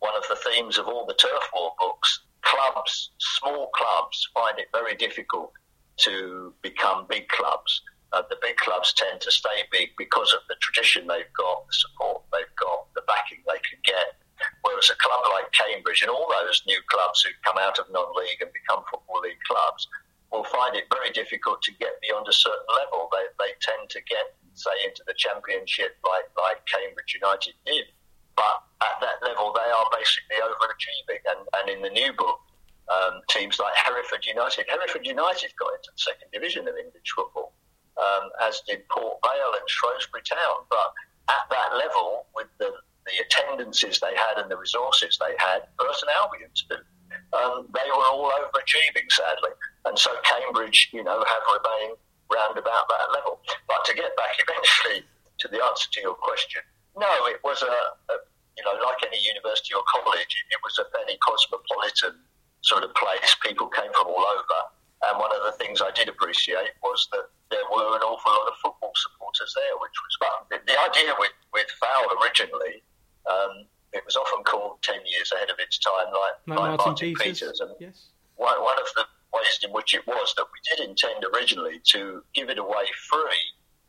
one 0.00 0.14
of 0.16 0.24
the 0.28 0.36
themes 0.36 0.78
of 0.78 0.88
all 0.88 1.06
the 1.06 1.14
turf 1.14 1.50
war 1.54 1.72
books, 1.78 2.20
clubs, 2.42 3.10
small 3.18 3.70
clubs, 3.74 4.28
find 4.34 4.58
it 4.58 4.68
very 4.72 4.96
difficult 4.96 5.52
to 5.98 6.52
become 6.62 7.06
big 7.08 7.28
clubs. 7.28 7.82
Uh, 8.12 8.22
the 8.28 8.36
big 8.42 8.56
clubs 8.56 8.92
tend 8.94 9.20
to 9.20 9.30
stay 9.30 9.62
big 9.70 9.90
because 9.96 10.32
of 10.32 10.40
the 10.48 10.56
tradition 10.60 11.06
they've 11.06 11.32
got, 11.36 11.66
the 11.66 11.72
support 11.72 12.22
they've 12.32 12.56
got, 12.58 12.92
the 12.94 13.02
backing 13.06 13.38
they 13.46 13.60
can 13.68 13.78
get. 13.84 14.16
Whereas 14.62 14.90
a 14.90 14.96
club 14.96 15.24
like 15.30 15.50
Cambridge 15.52 16.02
and 16.02 16.10
all 16.10 16.28
those 16.28 16.62
new 16.66 16.80
clubs 16.88 17.22
who 17.22 17.30
come 17.44 17.58
out 17.58 17.78
of 17.78 17.90
non-league 17.90 18.40
and 18.40 18.50
become 18.52 18.84
football 18.90 19.20
league 19.20 19.40
clubs 19.46 19.88
will 20.32 20.44
find 20.44 20.76
it 20.76 20.86
very 20.92 21.10
difficult 21.10 21.60
to 21.62 21.72
get 21.82 22.00
beyond 22.00 22.28
a 22.28 22.32
certain 22.32 22.70
level. 22.70 23.10
They, 23.10 23.26
they 23.42 23.52
tend 23.60 23.90
to 23.90 24.00
get, 24.06 24.36
say, 24.54 24.74
into 24.86 25.02
the 25.06 25.14
championship 25.18 25.98
like, 26.06 26.30
like 26.38 26.62
Cambridge 26.66 27.18
United 27.18 27.54
did. 27.66 27.90
But 28.36 28.62
at 28.80 28.96
that 29.02 29.18
level, 29.26 29.52
they 29.52 29.68
are 29.68 29.88
basically 29.90 30.38
overachieving. 30.38 31.22
And, 31.26 31.40
and 31.58 31.66
in 31.68 31.80
the 31.82 31.90
new 31.90 32.14
book, 32.14 32.38
um, 32.86 33.22
teams 33.28 33.58
like 33.58 33.74
Hereford 33.74 34.24
United, 34.26 34.66
Hereford 34.68 35.06
United 35.06 35.50
got 35.58 35.74
into 35.74 35.90
the 35.90 36.02
second 36.02 36.30
division 36.32 36.66
of 36.66 36.74
English 36.78 37.10
football 37.14 37.52
um, 38.00 38.30
as 38.42 38.62
did 38.66 38.88
Port 38.88 39.18
Vale 39.22 39.54
and 39.58 39.68
Shrewsbury 39.68 40.22
Town. 40.24 40.64
But 40.68 40.94
at 41.28 41.44
that 41.50 41.76
level, 41.76 42.26
with 42.34 42.48
the, 42.58 42.72
the 43.10 43.24
attendances 43.26 43.98
they 43.98 44.14
had 44.14 44.38
and 44.38 44.50
the 44.50 44.56
resources 44.56 45.18
they 45.18 45.34
had, 45.38 45.66
Burton 45.78 46.08
Albion 46.22 46.50
to 46.54 46.64
do, 46.70 46.78
um, 47.34 47.66
they 47.74 47.88
were 47.90 48.06
all 48.10 48.30
overachieving, 48.30 49.10
sadly. 49.10 49.50
And 49.84 49.98
so 49.98 50.10
Cambridge, 50.22 50.90
you 50.92 51.02
know, 51.02 51.18
have 51.18 51.44
remained 51.50 51.98
round 52.30 52.58
about 52.58 52.86
that 52.88 53.10
level. 53.12 53.40
But 53.66 53.84
to 53.86 53.94
get 53.94 54.14
back 54.16 54.38
eventually 54.42 55.06
to 55.42 55.48
the 55.48 55.62
answer 55.62 55.88
to 55.92 56.00
your 56.00 56.14
question, 56.14 56.62
no, 56.96 57.10
it 57.26 57.40
was 57.42 57.62
a, 57.62 57.74
a 58.12 58.16
you 58.58 58.62
know, 58.66 58.76
like 58.84 59.00
any 59.06 59.18
university 59.22 59.74
or 59.74 59.82
college, 59.88 60.34
it 60.50 60.60
was 60.62 60.78
a 60.78 60.86
fairly 60.92 61.16
cosmopolitan 61.22 62.18
sort 62.62 62.84
of 62.84 62.92
place. 62.94 63.34
People 63.42 63.68
came 63.68 63.90
from 63.94 64.08
all 64.12 64.20
over. 64.20 64.60
And 65.08 65.16
one 65.16 65.32
of 65.32 65.40
the 65.48 65.56
things 65.56 65.80
I 65.80 65.90
did 65.96 66.12
appreciate 66.12 66.76
was 66.84 67.08
that 67.12 67.24
there 67.48 67.64
were 67.72 67.96
an 67.96 68.04
awful 68.04 68.32
lot 68.32 68.52
of 68.52 68.56
football 68.60 68.92
supporters 68.92 69.48
there, 69.56 69.74
which 69.80 69.96
was 69.96 70.14
fun. 70.20 70.38
The, 70.52 70.76
idea 70.76 71.16
with, 71.16 71.32
with 71.56 71.72
Foul 71.80 72.20
originally, 72.20 72.84
um, 73.30 73.64
it 73.92 74.02
was 74.04 74.16
often 74.16 74.42
called 74.44 74.82
10 74.82 74.94
years 75.06 75.32
ahead 75.32 75.50
of 75.50 75.56
its 75.58 75.78
time, 75.78 76.10
like, 76.10 76.36
like, 76.46 76.58
like 76.58 76.58
Martin, 76.58 76.76
Martin 76.76 77.14
Peters. 77.14 77.40
Peters. 77.40 77.60
And 77.60 77.70
yes. 77.78 78.10
one, 78.36 78.58
one 78.62 78.78
of 78.78 78.86
the 78.94 79.04
ways 79.34 79.58
in 79.62 79.70
which 79.70 79.94
it 79.94 80.06
was 80.06 80.34
that 80.36 80.46
we 80.50 80.58
did 80.66 80.88
intend 80.88 81.24
originally 81.34 81.80
to 81.94 82.22
give 82.34 82.50
it 82.50 82.58
away 82.58 82.86
free 83.10 83.44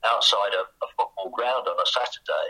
outside 0.05 0.53
a, 0.57 0.65
a 0.65 0.87
football 0.97 1.29
ground 1.29 1.67
on 1.67 1.77
a 1.77 1.87
Saturday 1.89 2.47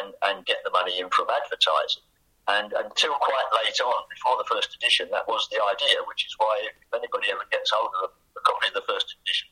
and, 0.00 0.12
and 0.28 0.46
get 0.46 0.60
the 0.64 0.70
money 0.70 1.00
in 1.00 1.08
from 1.10 1.28
advertising. 1.28 2.04
And 2.48 2.72
until 2.72 3.14
quite 3.20 3.48
late 3.62 3.78
on, 3.80 4.00
before 4.10 4.36
the 4.40 4.48
first 4.48 4.74
edition, 4.74 5.08
that 5.12 5.28
was 5.28 5.46
the 5.52 5.60
idea, 5.60 6.00
which 6.08 6.26
is 6.26 6.34
why 6.38 6.66
if 6.66 6.88
anybody 6.92 7.30
ever 7.30 7.46
gets 7.52 7.70
hold 7.70 7.92
of 8.02 8.10
a 8.10 8.42
copy 8.42 8.68
of 8.68 8.74
the 8.74 8.86
first 8.88 9.14
edition, 9.22 9.48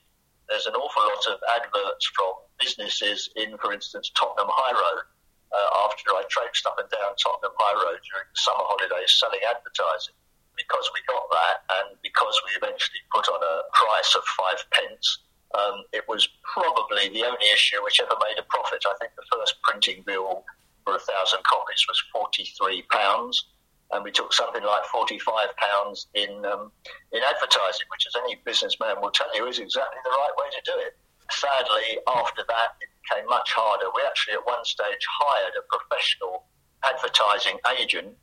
there's 0.48 0.66
an 0.66 0.74
awful 0.74 1.04
lot 1.04 1.24
of 1.30 1.38
adverts 1.60 2.10
from 2.16 2.32
businesses 2.58 3.30
in, 3.36 3.56
for 3.58 3.72
instance, 3.72 4.10
Tottenham 4.16 4.48
High 4.50 4.72
Road. 4.72 5.04
Uh, 5.48 5.88
after 5.88 6.12
I 6.12 6.28
traipsed 6.28 6.68
up 6.68 6.76
and 6.76 6.90
down 6.92 7.16
Tottenham 7.16 7.56
High 7.56 7.76
Road 7.80 7.96
during 8.04 8.28
the 8.28 8.36
summer 8.36 8.68
holidays 8.68 9.16
selling 9.16 9.40
advertising, 9.48 10.12
because 10.60 10.84
we 10.92 11.00
got 11.08 11.24
that 11.32 11.56
and 11.80 11.96
because 12.04 12.36
we 12.44 12.52
eventually 12.60 13.00
put 13.08 13.24
on 13.32 13.40
a 13.40 13.56
price 13.72 14.12
of 14.12 14.24
five 14.36 14.60
pence, 14.76 15.24
um, 15.56 15.88
it 15.96 16.04
was 16.04 16.28
probably 16.44 17.08
the 17.16 17.24
only 17.24 17.48
issue 17.48 17.80
which 17.80 17.96
ever 17.96 18.12
made 18.20 18.36
a 18.36 18.44
profit. 18.52 18.84
I 18.84 18.92
think 19.00 19.16
the 19.16 19.24
first 19.32 19.56
printing 19.64 20.04
bill 20.04 20.44
for 20.84 21.00
a 21.00 21.00
thousand 21.00 21.40
copies 21.48 21.80
was 21.88 21.96
forty-three 22.12 22.84
pounds, 22.92 23.48
and 23.96 24.04
we 24.04 24.12
took 24.12 24.36
something 24.36 24.60
like 24.60 24.84
forty-five 24.92 25.56
pounds 25.56 26.12
in 26.12 26.44
um, 26.44 26.68
in 27.16 27.24
advertising, 27.24 27.88
which, 27.88 28.04
as 28.04 28.20
any 28.20 28.36
businessman 28.44 29.00
will 29.00 29.16
tell 29.16 29.32
you, 29.32 29.48
is 29.48 29.64
exactly 29.64 30.00
the 30.04 30.12
right 30.12 30.36
way 30.36 30.48
to 30.52 30.62
do 30.68 30.76
it. 30.84 30.92
Sadly, 31.30 31.98
after 32.06 32.44
that, 32.48 32.80
it 32.80 32.88
became 33.02 33.26
much 33.28 33.52
harder. 33.52 33.86
We 33.94 34.02
actually, 34.06 34.34
at 34.34 34.46
one 34.46 34.64
stage, 34.64 35.04
hired 35.20 35.52
a 35.56 35.62
professional 35.68 36.44
advertising 36.84 37.58
agent 37.78 38.16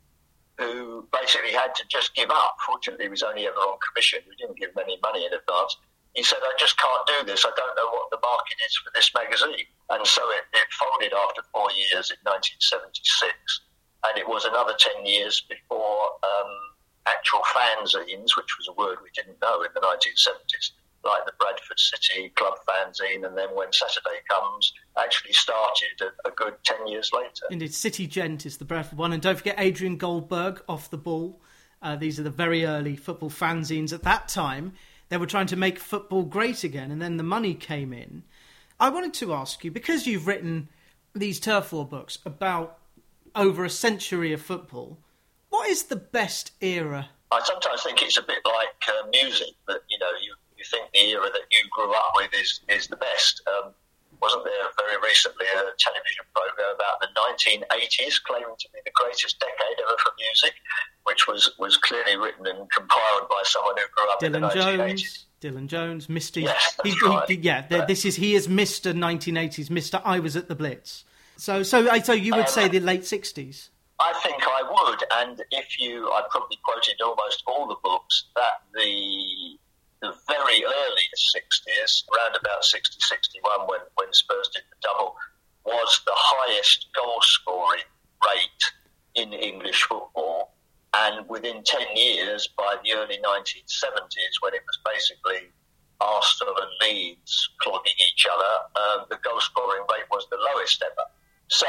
who 0.58 1.06
basically 1.12 1.52
had 1.52 1.74
to 1.76 1.84
just 1.88 2.14
give 2.14 2.30
up. 2.30 2.56
Fortunately, 2.64 3.04
he 3.04 3.10
was 3.10 3.22
only 3.22 3.46
ever 3.46 3.56
on 3.56 3.78
commission. 3.78 4.20
We 4.28 4.36
didn't 4.36 4.58
give 4.58 4.70
him 4.70 4.82
any 4.82 4.98
money 5.02 5.26
in 5.26 5.32
advance. 5.32 5.76
he 6.14 6.22
said, 6.22 6.38
I 6.42 6.54
just 6.58 6.78
can't 6.80 7.06
do 7.06 7.26
this. 7.28 7.44
I 7.44 7.52
don't 7.54 7.76
know 7.76 7.90
what 7.92 8.08
the 8.10 8.18
market 8.24 8.56
is 8.64 8.74
for 8.80 8.90
this 8.94 9.12
magazine. 9.12 9.68
And 9.90 10.06
so 10.06 10.22
it, 10.32 10.48
it 10.56 10.68
folded 10.72 11.12
after 11.12 11.42
four 11.52 11.68
years 11.76 12.08
in 12.08 12.16
1976. 12.24 13.36
And 14.08 14.16
it 14.16 14.26
was 14.26 14.46
another 14.46 14.72
10 14.78 15.04
years 15.04 15.44
before 15.44 16.16
um, 16.24 16.52
actual 17.06 17.44
fanzines, 17.52 18.32
which 18.36 18.56
was 18.56 18.68
a 18.68 18.74
word 18.80 18.98
we 19.04 19.12
didn't 19.14 19.40
know 19.42 19.60
in 19.62 19.70
the 19.74 19.80
1970s, 19.84 20.72
like 21.06 21.24
the 21.26 21.32
Bradford 21.38 21.78
City 21.78 22.30
Club 22.36 22.54
fanzine, 22.68 23.26
and 23.26 23.36
then 23.36 23.48
when 23.54 23.72
Saturday 23.72 24.20
comes, 24.28 24.72
actually 24.98 25.32
started 25.32 26.00
a, 26.02 26.28
a, 26.28 26.32
good 26.32 26.54
10 26.64 26.86
years 26.86 27.10
later. 27.12 27.46
Indeed, 27.50 27.74
City 27.74 28.06
Gent 28.06 28.46
is 28.46 28.56
the 28.56 28.64
Bradford 28.64 28.98
one. 28.98 29.12
And 29.12 29.22
don't 29.22 29.38
forget 29.38 29.56
Adrian 29.58 29.96
Goldberg 29.96 30.62
off 30.68 30.90
the 30.90 30.98
ball. 30.98 31.40
Uh, 31.82 31.96
these 31.96 32.18
are 32.18 32.22
the 32.22 32.30
very 32.30 32.64
early 32.64 32.96
football 32.96 33.30
fanzines 33.30 33.92
at 33.92 34.02
that 34.02 34.28
time. 34.28 34.72
They 35.08 35.16
were 35.16 35.26
trying 35.26 35.46
to 35.48 35.56
make 35.56 35.78
football 35.78 36.24
great 36.24 36.64
again, 36.64 36.90
and 36.90 37.00
then 37.00 37.16
the 37.16 37.22
money 37.22 37.54
came 37.54 37.92
in. 37.92 38.24
I 38.80 38.88
wanted 38.88 39.14
to 39.14 39.32
ask 39.32 39.64
you 39.64 39.70
because 39.70 40.06
you've 40.06 40.26
written 40.26 40.68
these 41.14 41.40
turf 41.40 41.72
war 41.72 41.86
books 41.86 42.18
about 42.26 42.78
over 43.34 43.64
a 43.64 43.70
century 43.70 44.32
of 44.32 44.42
football. 44.42 44.98
What 45.48 45.68
is 45.68 45.84
the 45.84 45.96
best 45.96 46.52
era? 46.60 47.08
I 47.30 47.40
sometimes 47.44 47.82
think 47.82 48.02
it's 48.02 48.18
a 48.18 48.22
bit 48.22 48.38
like 48.44 48.82
uh, 48.88 49.08
music 49.10 49.48
that 49.68 49.80
you 49.88 49.98
know 49.98 50.10
you, 50.22 50.34
you 50.45 50.45
think 50.70 50.92
the 50.92 51.10
era 51.10 51.28
that 51.32 51.46
you 51.50 51.62
grew 51.70 51.92
up 51.92 52.12
with 52.16 52.32
is 52.34 52.60
is 52.68 52.86
the 52.88 52.96
best. 52.96 53.42
Um, 53.46 53.72
wasn't 54.20 54.44
there 54.44 54.52
very 54.78 54.96
recently 55.02 55.46
a 55.46 55.62
television 55.78 56.24
program 56.34 56.74
about 56.74 57.00
the 57.00 57.08
1980s 57.12 58.22
claiming 58.24 58.54
to 58.58 58.68
be 58.72 58.80
the 58.84 58.90
greatest 58.94 59.38
decade 59.38 59.76
ever 59.80 59.96
for 60.02 60.12
music, 60.18 60.54
which 61.04 61.28
was, 61.28 61.50
was 61.58 61.76
clearly 61.76 62.16
written 62.16 62.46
and 62.46 62.70
compiled 62.70 63.28
by 63.28 63.42
someone 63.44 63.74
who 63.76 63.84
grew 63.94 64.10
up 64.10 64.20
Dylan 64.20 64.26
in 64.26 64.32
the 64.32 64.48
1980s. 64.48 64.88
Jones. 64.88 65.26
Dylan 65.42 65.66
Jones, 65.66 66.08
Mister. 66.08 66.40
Yes, 66.40 66.78
he, 66.82 66.94
right. 67.04 67.28
he, 67.28 67.36
yeah, 67.36 67.84
this 67.86 68.06
is 68.06 68.16
he 68.16 68.34
is 68.34 68.48
Mister 68.48 68.94
1980s, 68.94 69.68
Mister. 69.68 70.00
I 70.02 70.18
was 70.18 70.34
at 70.34 70.48
the 70.48 70.54
Blitz. 70.54 71.04
So, 71.36 71.62
so, 71.62 71.86
so 72.00 72.14
you 72.14 72.32
would 72.34 72.46
um, 72.46 72.50
say 72.50 72.68
the 72.68 72.80
late 72.80 73.02
60s. 73.02 73.68
I 73.98 74.12
think 74.22 74.42
I 74.42 74.62
would, 74.62 75.04
and 75.16 75.42
if 75.50 75.78
you, 75.78 76.10
I 76.10 76.22
probably 76.30 76.58
quoted 76.64 77.00
almost 77.02 77.42
all 77.46 77.66
the 77.66 77.76
books 77.82 78.24
that 78.34 78.62
the 78.74 79.25
the 80.00 80.14
very 80.28 80.62
early 80.64 81.08
60s, 81.14 82.04
around 82.12 82.36
about 82.40 82.64
60, 82.64 82.96
61, 83.00 83.60
when, 83.66 83.80
when 83.94 84.12
Spurs 84.12 84.50
did 84.52 84.62
the 84.70 84.76
double, 84.82 85.16
was 85.64 86.00
the 86.06 86.14
highest 86.14 86.86
goal 86.94 87.18
scoring 87.22 87.88
rate 88.24 88.64
in 89.14 89.32
English 89.32 89.82
football. 89.82 90.54
And 90.94 91.28
within 91.28 91.62
10 91.62 91.96
years, 91.96 92.48
by 92.56 92.76
the 92.82 92.92
early 92.94 93.18
1970s, 93.18 94.40
when 94.40 94.54
it 94.54 94.62
was 94.64 94.78
basically 94.84 95.48
Arsenal 96.00 96.54
and 96.56 96.70
Leeds 96.80 97.50
clogging 97.60 97.98
each 98.00 98.26
other, 98.30 98.52
um, 98.80 99.06
the 99.10 99.18
goal 99.22 99.40
scoring 99.40 99.82
rate 99.92 100.08
was 100.10 100.26
the 100.30 100.38
lowest 100.54 100.82
ever. 100.82 101.08
So 101.48 101.66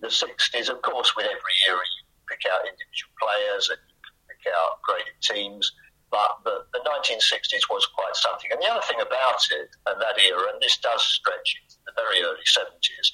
the 0.00 0.08
60s, 0.08 0.68
of 0.68 0.82
course, 0.82 1.14
with 1.16 1.26
every 1.26 1.56
era, 1.68 1.78
you 1.78 2.04
pick 2.28 2.50
out 2.50 2.66
individual 2.66 3.12
players 3.20 3.68
and 3.70 3.78
you 3.88 3.94
pick 4.28 4.52
out 4.52 4.82
graded 4.82 5.18
teams. 5.20 5.72
But 6.10 6.40
the, 6.44 6.64
the 6.72 6.80
1960s 6.80 7.68
was 7.68 7.86
quite 7.94 8.16
something. 8.16 8.50
And 8.52 8.60
the 8.62 8.70
other 8.70 8.84
thing 8.88 9.00
about 9.00 9.40
it 9.52 9.68
and 9.86 10.00
that 10.00 10.18
era, 10.18 10.48
and 10.52 10.60
this 10.62 10.78
does 10.78 11.02
stretch 11.04 11.60
into 11.62 11.76
the 11.84 11.92
very 11.96 12.22
early 12.24 12.44
70s, 12.48 13.08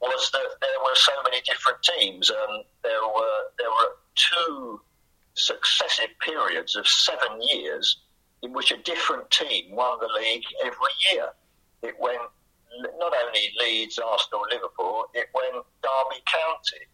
was 0.00 0.30
that 0.32 0.60
there 0.60 0.80
were 0.84 0.94
so 0.94 1.12
many 1.24 1.40
different 1.42 1.78
teams. 1.82 2.30
Um, 2.30 2.62
there 2.82 3.00
were 3.00 3.40
there 3.58 3.70
were 3.70 3.96
two 4.14 4.80
successive 5.34 6.10
periods 6.20 6.76
of 6.76 6.86
seven 6.86 7.40
years 7.40 8.04
in 8.42 8.52
which 8.52 8.72
a 8.72 8.76
different 8.78 9.30
team 9.30 9.74
won 9.74 9.98
the 10.00 10.20
league 10.20 10.44
every 10.62 10.94
year. 11.10 11.28
It 11.82 11.94
went 11.98 12.20
not 12.98 13.12
only 13.24 13.50
Leeds, 13.58 13.98
Arsenal, 13.98 14.44
Liverpool, 14.50 15.06
it 15.14 15.28
went 15.34 15.64
Derby 15.82 16.22
County 16.26 16.84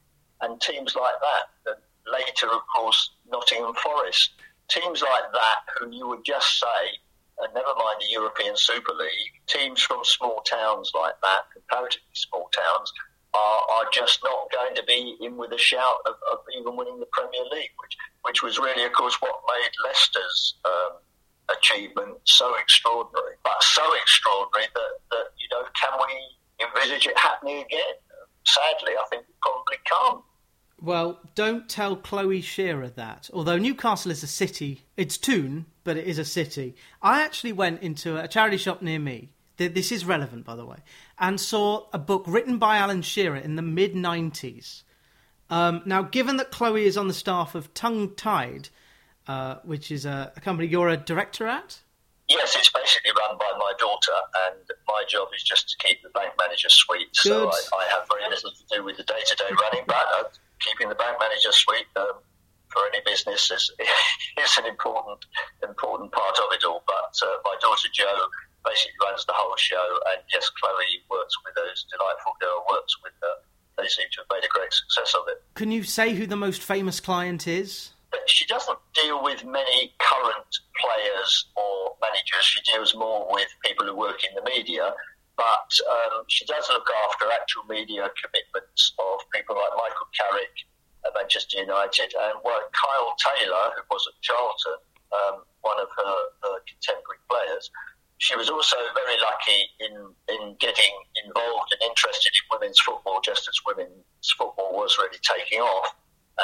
and 0.43 0.61
teams 0.61 0.95
like 0.95 1.15
that. 1.21 1.73
And 1.73 2.13
later, 2.13 2.47
of 2.47 2.63
course, 2.75 3.11
Nottingham 3.29 3.75
Forest 3.75 4.31
teams 4.71 5.03
like 5.03 5.33
that, 5.33 5.59
who 5.79 5.91
you 5.91 6.09
would 6.09 6.25
just 6.25 6.59
say, 6.59 6.83
and 7.43 7.53
never 7.55 7.75
mind 7.77 7.99
the 8.01 8.13
European 8.13 8.57
Super 8.57 8.93
League, 8.93 9.35
teams 9.47 9.83
from 9.83 10.05
small 10.05 10.41
towns 10.43 10.93
like 10.95 11.15
that, 11.23 11.43
comparatively 11.53 12.15
small 12.15 12.49
towns, 12.55 12.93
are, 13.35 13.61
are 13.71 13.87
just 13.93 14.21
not 14.25 14.51
going 14.51 14.75
to 14.75 14.83
be 14.85 15.17
in 15.21 15.37
with 15.37 15.53
a 15.53 15.59
shout 15.59 15.99
of, 16.07 16.15
of 16.33 16.39
even 16.59 16.77
winning 16.77 16.99
the 16.99 17.07
Premier 17.13 17.45
League, 17.53 17.71
which 17.83 17.97
which 18.23 18.43
was 18.43 18.59
really, 18.59 18.85
of 18.85 18.93
course, 18.93 19.17
what 19.21 19.35
made 19.49 19.73
Leicester's 19.85 20.55
um, 20.65 20.93
achievement 21.57 22.19
so 22.25 22.55
extraordinary. 22.61 23.37
But 23.43 23.63
so 23.63 23.83
extraordinary 23.95 24.69
that, 24.75 24.93
that, 25.11 25.27
you 25.39 25.49
know, 25.51 25.65
can 25.81 25.99
we 25.99 26.67
envisage 26.67 27.07
it 27.07 27.19
happening 27.19 27.65
again? 27.65 27.97
Sadly, 28.45 28.93
I 28.93 29.05
think 29.11 29.25
we 29.27 29.35
probably 29.41 29.79
can't. 29.85 30.23
Well, 30.83 31.21
don't 31.35 31.69
tell 31.69 31.95
Chloe 31.95 32.41
Shearer 32.41 32.89
that. 32.91 33.29
Although 33.35 33.59
Newcastle 33.59 34.11
is 34.11 34.23
a 34.23 34.27
city, 34.27 34.87
it's 34.97 35.19
Toon, 35.19 35.67
but 35.85 35.99
it 35.99 36.07
is 36.07 36.19
a 36.19 36.25
city. 36.25 36.75
I 37.03 37.23
actually 37.23 37.53
went 37.53 37.83
into 37.83 38.17
a 38.17 38.27
charity 38.27 38.57
shop 38.57 38.81
near 38.81 38.99
me. 38.99 39.31
This 39.59 39.93
is 39.93 40.07
relevant, 40.07 40.47
by 40.47 40.57
the 40.57 40.65
way, 40.65 40.79
and 41.19 41.39
saw 41.39 41.87
a 41.93 41.99
book 41.99 42.25
written 42.27 42.57
by 42.57 42.79
Alan 42.79 43.03
Shearer 43.03 43.37
in 43.37 43.57
the 43.57 43.63
mid 43.63 43.93
90s. 43.95 44.85
Um, 45.51 45.83
now, 45.85 46.01
given 46.01 46.39
that 46.39 46.51
Chloe 46.51 46.87
is 46.87 46.97
on 46.97 47.09
the 47.09 47.15
staff 47.15 47.55
of 47.55 47.75
Tongue 47.75 48.15
Tied, 48.15 48.71
uh, 49.27 49.57
which 49.65 49.91
is 49.91 50.07
a, 50.07 50.33
a 50.35 50.41
company 50.41 50.67
you're 50.67 50.89
a 50.89 50.97
director 50.97 51.47
at, 51.47 51.81
Yes, 52.31 52.55
it's 52.55 52.71
basically 52.71 53.11
run 53.19 53.37
by 53.39 53.53
my 53.59 53.73
daughter, 53.77 54.13
and 54.47 54.63
my 54.87 55.03
job 55.09 55.29
is 55.35 55.43
just 55.43 55.69
to 55.71 55.77
keep 55.85 56.01
the 56.01 56.11
bank 56.11 56.33
manager 56.39 56.69
sweet. 56.69 57.09
So 57.11 57.49
I, 57.49 57.61
I, 57.77 57.85
have 57.91 58.07
very 58.09 58.31
little 58.31 58.53
to 58.53 58.65
do 58.71 58.85
with 58.85 58.99
the 58.99 59.03
day 59.03 59.19
to 59.27 59.37
day 59.37 59.51
running, 59.51 59.85
but 59.89 60.07
uh, 60.17 60.23
keeping 60.61 60.89
the 60.89 60.95
bank 60.95 61.17
manager 61.19 61.53
sweet 61.53 61.87
um, 61.97 62.21
for 62.69 62.87
any 62.93 63.03
business 63.05 63.51
is, 63.51 63.71
is 64.39 64.59
an 64.59 64.67
important 64.67 65.25
important 65.63 66.13
part 66.13 66.39
of 66.39 66.53
it 66.53 66.65
all. 66.65 66.83
But 66.87 67.15
uh, 67.23 67.37
my 67.45 67.57
daughter 67.61 67.89
Jo 67.93 68.09
basically 68.65 69.01
runs 69.03 69.25
the 69.27 69.35
whole 69.35 69.57
show, 69.57 69.99
and 70.13 70.23
yes, 70.33 70.49
Chloe 70.61 71.03
works 71.11 71.35
with 71.45 71.55
those 71.55 71.87
delightful 71.91 72.33
girl 72.41 72.65
works 72.71 72.97
with 73.03 73.13
her. 73.23 73.35
They 73.79 73.89
seem 73.89 74.07
to 74.13 74.21
have 74.21 74.31
made 74.33 74.45
a 74.45 74.53
great 74.53 74.73
success 74.73 75.15
of 75.15 75.25
it. 75.29 75.43
Can 75.55 75.71
you 75.71 75.83
say 75.83 76.15
who 76.15 76.27
the 76.27 76.37
most 76.37 76.63
famous 76.63 77.01
client 77.01 77.47
is? 77.49 77.91
She 78.27 78.45
doesn't 78.47 78.79
deal 78.95 79.23
with 79.23 79.45
many 79.45 79.95
current 79.99 80.51
players 80.79 81.47
or 81.57 81.95
managers. 82.03 82.43
She 82.43 82.61
deals 82.71 82.95
more 82.95 83.29
with 83.31 83.47
people 83.65 83.87
who 83.87 83.97
work 83.97 84.21
in 84.25 84.35
the 84.35 84.43
media 84.51 84.93
but 85.41 85.73
um, 85.89 86.29
she 86.29 86.45
does 86.45 86.69
look 86.69 86.85
after 87.09 87.25
actual 87.33 87.65
media 87.65 88.05
commitments 88.21 88.93
of 89.01 89.25
people 89.33 89.57
like 89.57 89.73
Michael 89.73 90.13
Carrick 90.13 90.53
at 91.09 91.17
Manchester 91.17 91.65
United 91.65 92.13
and 92.13 92.37
well, 92.45 92.61
Kyle 92.77 93.17
Taylor, 93.17 93.73
who 93.73 93.83
was 93.89 94.05
at 94.05 94.21
Charlton, 94.21 94.77
um, 95.17 95.37
one 95.65 95.81
of 95.81 95.89
her, 95.97 96.17
her, 96.45 96.61
contemporary 96.69 97.25
players. 97.25 97.73
She 98.21 98.37
was 98.37 98.53
also 98.53 98.77
very 98.93 99.17
lucky 99.17 99.61
in, 99.81 99.95
in 100.29 100.61
getting 100.61 100.93
involved 101.25 101.73
and 101.73 101.89
interested 101.89 102.37
in 102.37 102.45
women's 102.53 102.79
football 102.85 103.25
just 103.25 103.49
as 103.49 103.57
women's 103.65 104.29
football 104.37 104.77
was 104.77 104.93
really 105.01 105.17
taking 105.25 105.65
off. 105.65 105.97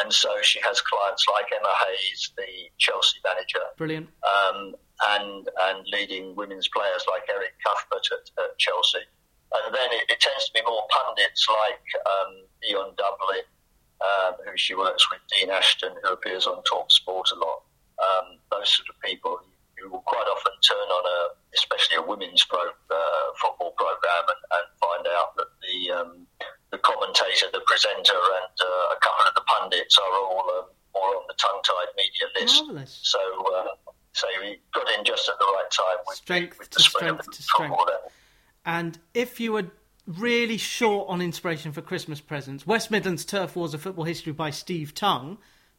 And 0.03 0.13
so 0.13 0.31
she 0.43 0.61
has 0.61 0.81
clients 0.81 1.25
like 1.33 1.47
Emma 1.53 1.73
Hayes, 1.87 2.33
the 2.37 2.71
Chelsea 2.79 3.19
manager. 3.25 3.65
Brilliant. 3.77 4.09
Um, 4.25 4.75
and 5.17 5.49
and 5.69 5.87
leading 5.93 6.35
women's 6.37 6.69
players 6.69 7.05
like 7.11 7.23
Erin 7.29 7.53
Cuthbert 7.65 8.07
at, 8.13 8.45
at 8.45 8.59
Chelsea. 8.59 9.05
And 9.65 9.75
then 9.75 9.89
it, 9.93 10.11
it, 10.11 10.21
tends 10.21 10.47
to 10.47 10.53
be 10.55 10.63
more 10.67 10.83
pundits 10.91 11.47
like 11.49 11.87
um, 12.05 12.33
Dion 12.63 12.93
Dublin, 12.99 13.47
um, 14.03 14.35
who 14.45 14.57
she 14.57 14.75
works 14.75 15.07
with, 15.11 15.21
Dean 15.31 15.51
Ashton, 15.51 15.95
who 16.03 16.13
appears 16.13 16.47
on 16.47 16.63
Talk 16.65 16.91
Sport 16.91 17.31
a 17.33 17.39
lot. 17.39 17.63
Um, 17.97 18.39
those 18.51 18.69
sort 18.69 18.89
of 18.91 19.01
people 19.01 19.39
who 19.79 19.91
will 19.91 20.03
quite 20.05 20.27
often 20.27 20.53
turn 20.67 20.77
on 20.77 21.05
a, 21.07 21.19
especially 21.55 21.97
a 21.97 22.03
women's 22.03 22.45
pro, 22.45 22.59
uh, 22.59 23.27
football 23.41 23.73
program, 23.77 24.25
and, 24.29 24.43
and, 24.53 24.67
find 24.81 25.07
out 25.17 25.37
that 25.37 25.47
the 25.63 25.93
um, 25.93 26.26
the 26.71 26.79
commentator, 26.79 27.47
the 27.53 27.61
presenter, 27.67 28.13
and 28.13 28.55
uh, 28.61 28.97
a 28.97 28.99
couple 29.01 29.27
of 29.27 29.35
the 29.35 29.43
pundits 29.43 29.99
are 29.99 30.15
all 30.19 30.45
um, 30.59 30.65
all 30.95 31.11
on 31.19 31.25
the 31.29 31.35
tongue-tied 31.35 31.93
media 31.97 32.27
list. 32.41 32.65
Marvelous. 32.65 32.99
So. 33.03 33.19
Uh, 33.55 33.93
so 34.13 34.27
he 34.43 34.57
got 34.73 34.87
in 34.99 35.05
just 35.05 35.29
at 35.29 35.39
the 35.39 35.45
right 35.45 35.71
time 35.71 35.99
with, 36.07 36.17
strength 36.17 36.59
with 36.59 36.71
to 36.71 36.81
strength 36.81 37.31
to 37.31 37.43
strength. 37.43 37.77
And 38.65 38.99
if 39.13 39.39
you 39.41 39.53
were 39.53 39.67
really 40.07 40.57
short 40.57 41.11
on 41.11 41.21
inspiration 41.21 41.71
for 41.73 41.83
Christmas 41.83 42.23
presents, 42.23 42.67
West 42.67 42.91
Midlands 42.91 43.27
Turf 43.27 43.55
Wars: 43.57 43.75
of 43.75 43.83
Football 43.83 44.05
History 44.05 44.33
by 44.33 44.49
Steve 44.49 44.95
Tongue, 44.95 45.37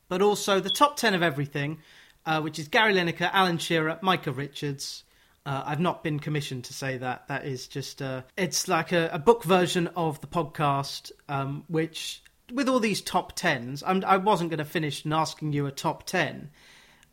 but 0.08 0.22
also 0.22 0.60
the 0.60 0.70
top 0.70 0.98
ten 0.98 1.16
of 1.16 1.24
everything, 1.24 1.80
uh, 2.28 2.40
which 2.40 2.60
is 2.60 2.68
Gary 2.68 2.94
Lineker, 2.94 3.28
Alan 3.34 3.58
Shearer, 3.58 3.98
Micah 4.04 4.32
Richards. 4.32 5.04
Uh, 5.48 5.64
I've 5.66 5.80
not 5.80 6.04
been 6.04 6.20
commissioned 6.20 6.66
to 6.66 6.74
say 6.74 6.98
that. 6.98 7.30
That 7.30 7.46
is 7.46 7.70
just 7.70 8.02
uh, 8.02 8.24
it's 8.36 8.68
like 8.68 8.92
a, 8.92 9.10
a, 9.14 9.18
book 9.18 9.46
version 9.46 9.88
of 9.96 10.20
the 10.20 10.28
podcast, 10.28 11.14
um, 11.30 11.64
which 11.70 12.22
with 12.52 12.68
all 12.68 12.82
these 12.82 13.00
top 13.00 13.32
tens, 13.34 13.82
I'm, 13.88 14.04
I 14.06 14.18
was 14.18 14.42
not 14.42 14.50
going 14.50 14.58
to 14.58 14.66
finish 14.66 15.06
asking 15.06 15.54
you 15.54 15.66
a 15.66 15.72
top 15.72 16.06
ten, 16.06 16.50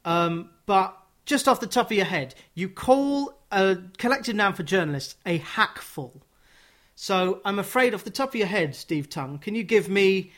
um, 0.04 0.50
but 0.66 0.98
just 1.24 1.46
off 1.46 1.60
the 1.60 1.68
top 1.68 1.92
of 1.92 1.96
your 1.96 2.06
head, 2.06 2.34
you 2.54 2.68
call 2.68 3.38
a 3.52 3.78
collective 3.98 4.34
noun 4.34 4.54
for 4.54 4.64
journalists, 4.64 5.14
a 5.24 5.38
hackful. 5.38 6.20
So 6.96 7.40
I'm 7.44 7.60
afraid, 7.60 7.94
off 7.94 8.02
the 8.02 8.10
top 8.10 8.30
of 8.30 8.34
your 8.34 8.48
head, 8.48 8.74
Steve 8.74 9.08
Tongue, 9.08 9.38
can 9.38 9.54
you 9.54 9.62
give 9.62 9.88
me 9.88 10.32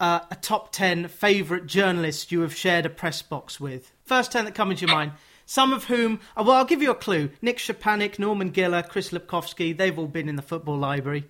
uh, 0.00 0.20
a 0.30 0.36
top 0.36 0.72
10 0.72 1.08
favourite 1.08 1.66
journalists 1.66 2.32
you 2.32 2.40
have 2.40 2.56
shared 2.56 2.86
a 2.86 2.90
press 2.90 3.20
box 3.20 3.60
with? 3.60 3.92
First 4.06 4.32
10 4.32 4.46
that 4.46 4.54
come 4.54 4.70
into 4.70 4.86
your 4.86 4.94
mind. 4.94 5.12
Some 5.52 5.74
of 5.74 5.84
whom, 5.84 6.20
uh, 6.34 6.42
well, 6.46 6.56
I'll 6.56 6.64
give 6.64 6.80
you 6.80 6.90
a 6.90 6.94
clue. 6.94 7.28
Nick 7.42 7.58
Szczepanik, 7.58 8.18
Norman 8.18 8.52
Giller, 8.52 8.88
Chris 8.88 9.10
Lepkowski, 9.10 9.76
they've 9.76 9.98
all 9.98 10.08
been 10.08 10.26
in 10.26 10.36
the 10.36 10.40
football 10.40 10.78
library. 10.78 11.28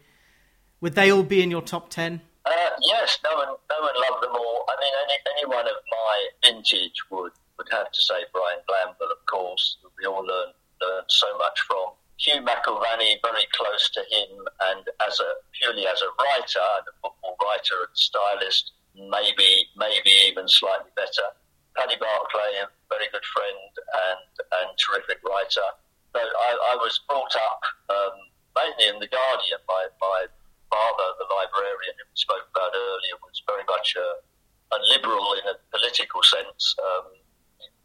Would 0.81 0.95
they 0.95 1.11
all 1.11 1.25
be 1.25 1.43
in 1.43 1.51
your 1.51 1.61
top 1.61 1.91
10? 1.91 2.21
Uh, 2.47 2.51
yes, 2.87 3.19
no 3.25 3.35
one, 3.35 3.49
no 3.49 3.79
one 3.81 3.95
loved 3.99 4.23
them 4.23 4.31
all. 4.31 4.65
I 4.69 4.79
mean, 4.81 4.93
any, 5.03 5.19
anyone 5.35 5.67
of 5.67 5.75
my 5.91 6.29
vintage 6.45 7.03
would, 7.11 7.33
would 7.59 7.67
have 7.73 7.91
to 7.91 8.01
say 8.01 8.15
Brian 8.33 8.61
Glanville, 8.69 9.11
of 9.11 9.27
course, 9.27 9.79
we 9.99 10.07
all 10.07 10.25
learned, 10.25 10.55
learned 10.81 11.07
so 11.09 11.27
much 11.39 11.59
from. 11.67 11.91
Hugh 12.17 12.43
McIlvanney, 12.43 13.19
very 13.27 13.49
close 13.51 13.91
to 13.91 14.03
him, 14.09 14.47
and 14.71 14.87
as 15.05 15.19
a 15.19 15.31
purely 15.59 15.89
as 15.89 16.01
a 16.01 16.11
writer, 16.23 16.63
and 16.79 16.87
a 16.87 16.95
football 17.03 17.37
writer 17.43 17.75
and 17.83 17.95
stylist, 17.95 18.71
maybe 18.95 19.67
maybe 19.77 20.13
even 20.29 20.47
slightly 20.47 20.93
better. 20.95 21.27
Paddy 21.77 21.97
Barclay, 21.97 22.61
a 22.61 22.69
very 22.93 23.09
good 23.13 23.25
friend 23.33 23.71
and 23.77 24.23
and 24.63 24.69
terrific 24.77 25.21
writer. 25.25 25.69
But 26.13 26.29
I, 26.29 26.51
I 26.73 26.75
was 26.77 27.01
brought 27.09 27.33
up 27.33 27.63
um, 27.89 28.17
mainly 28.53 28.87
in 28.93 28.97
the 29.01 29.09
Guardian. 29.09 29.61
My 29.65 29.89
my 30.01 30.21
father, 30.69 31.09
the 31.21 31.29
librarian 31.29 31.95
who 31.97 32.05
we 32.09 32.17
spoke 32.17 32.45
about 32.53 32.73
earlier, 32.73 33.17
was 33.25 33.41
very 33.49 33.65
much 33.65 33.97
a, 33.97 34.09
a 34.77 34.79
liberal 34.93 35.37
in 35.41 35.45
a 35.49 35.57
political 35.73 36.21
sense. 36.25 36.77
Um, 36.81 37.17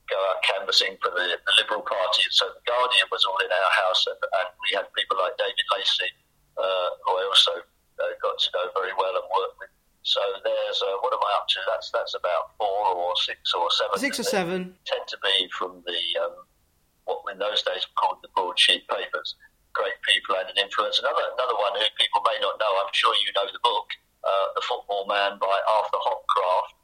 go 0.08 0.16
out 0.32 0.40
canvassing 0.44 0.96
for 1.04 1.12
the, 1.12 1.36
the 1.36 1.54
Liberal 1.60 1.84
Party. 1.84 2.24
So 2.32 2.48
the 2.48 2.64
Guardian 2.64 3.08
was 3.12 3.28
all 3.28 3.40
in 3.44 3.52
our 3.52 3.72
house, 3.88 4.08
and, 4.08 4.20
and 4.20 4.48
we 4.64 4.72
had 4.76 4.88
people 4.96 5.20
like 5.20 5.36
David 5.36 5.68
Lacey, 5.76 6.12
uh, 6.56 6.90
who 7.04 7.12
I 7.12 7.24
also 7.28 7.54
uh, 7.60 8.14
got 8.24 8.36
to 8.40 8.48
know 8.56 8.66
very 8.72 8.96
well 8.96 9.14
and 9.20 9.28
worked 9.28 9.60
with. 9.60 9.72
So 10.08 10.24
there's 10.40 10.80
uh, 10.80 11.04
what 11.04 11.12
am 11.12 11.20
I 11.20 11.32
up 11.36 11.52
to? 11.52 11.60
That's 11.68 11.92
that's 11.92 12.16
about 12.16 12.56
four 12.56 12.96
or 12.96 13.12
six 13.28 13.52
or 13.52 13.68
seven. 13.76 14.00
Six 14.00 14.24
or 14.24 14.28
seven 14.28 14.60
tend 14.88 15.04
to 15.12 15.20
be 15.20 15.52
from 15.52 15.84
the 15.84 16.00
um, 16.24 16.48
what 17.04 17.28
in 17.28 17.36
those 17.36 17.60
days 17.68 17.84
were 17.84 18.00
called 18.00 18.24
the 18.24 18.32
broadsheet 18.32 18.88
papers. 18.88 19.36
Great 19.76 20.00
people 20.08 20.40
and 20.40 20.48
an 20.48 20.58
influence. 20.64 21.04
Another 21.04 21.28
another 21.36 21.60
one 21.60 21.76
who 21.76 21.84
people 22.00 22.24
may 22.24 22.40
not 22.40 22.56
know. 22.56 22.72
I'm 22.80 22.94
sure 22.96 23.12
you 23.20 23.36
know 23.36 23.52
the 23.52 23.60
book, 23.60 23.88
uh, 24.24 24.48
The 24.56 24.64
Football 24.64 25.12
Man 25.12 25.36
by 25.44 25.56
Arthur 25.76 26.00
Hopcroft 26.00 26.78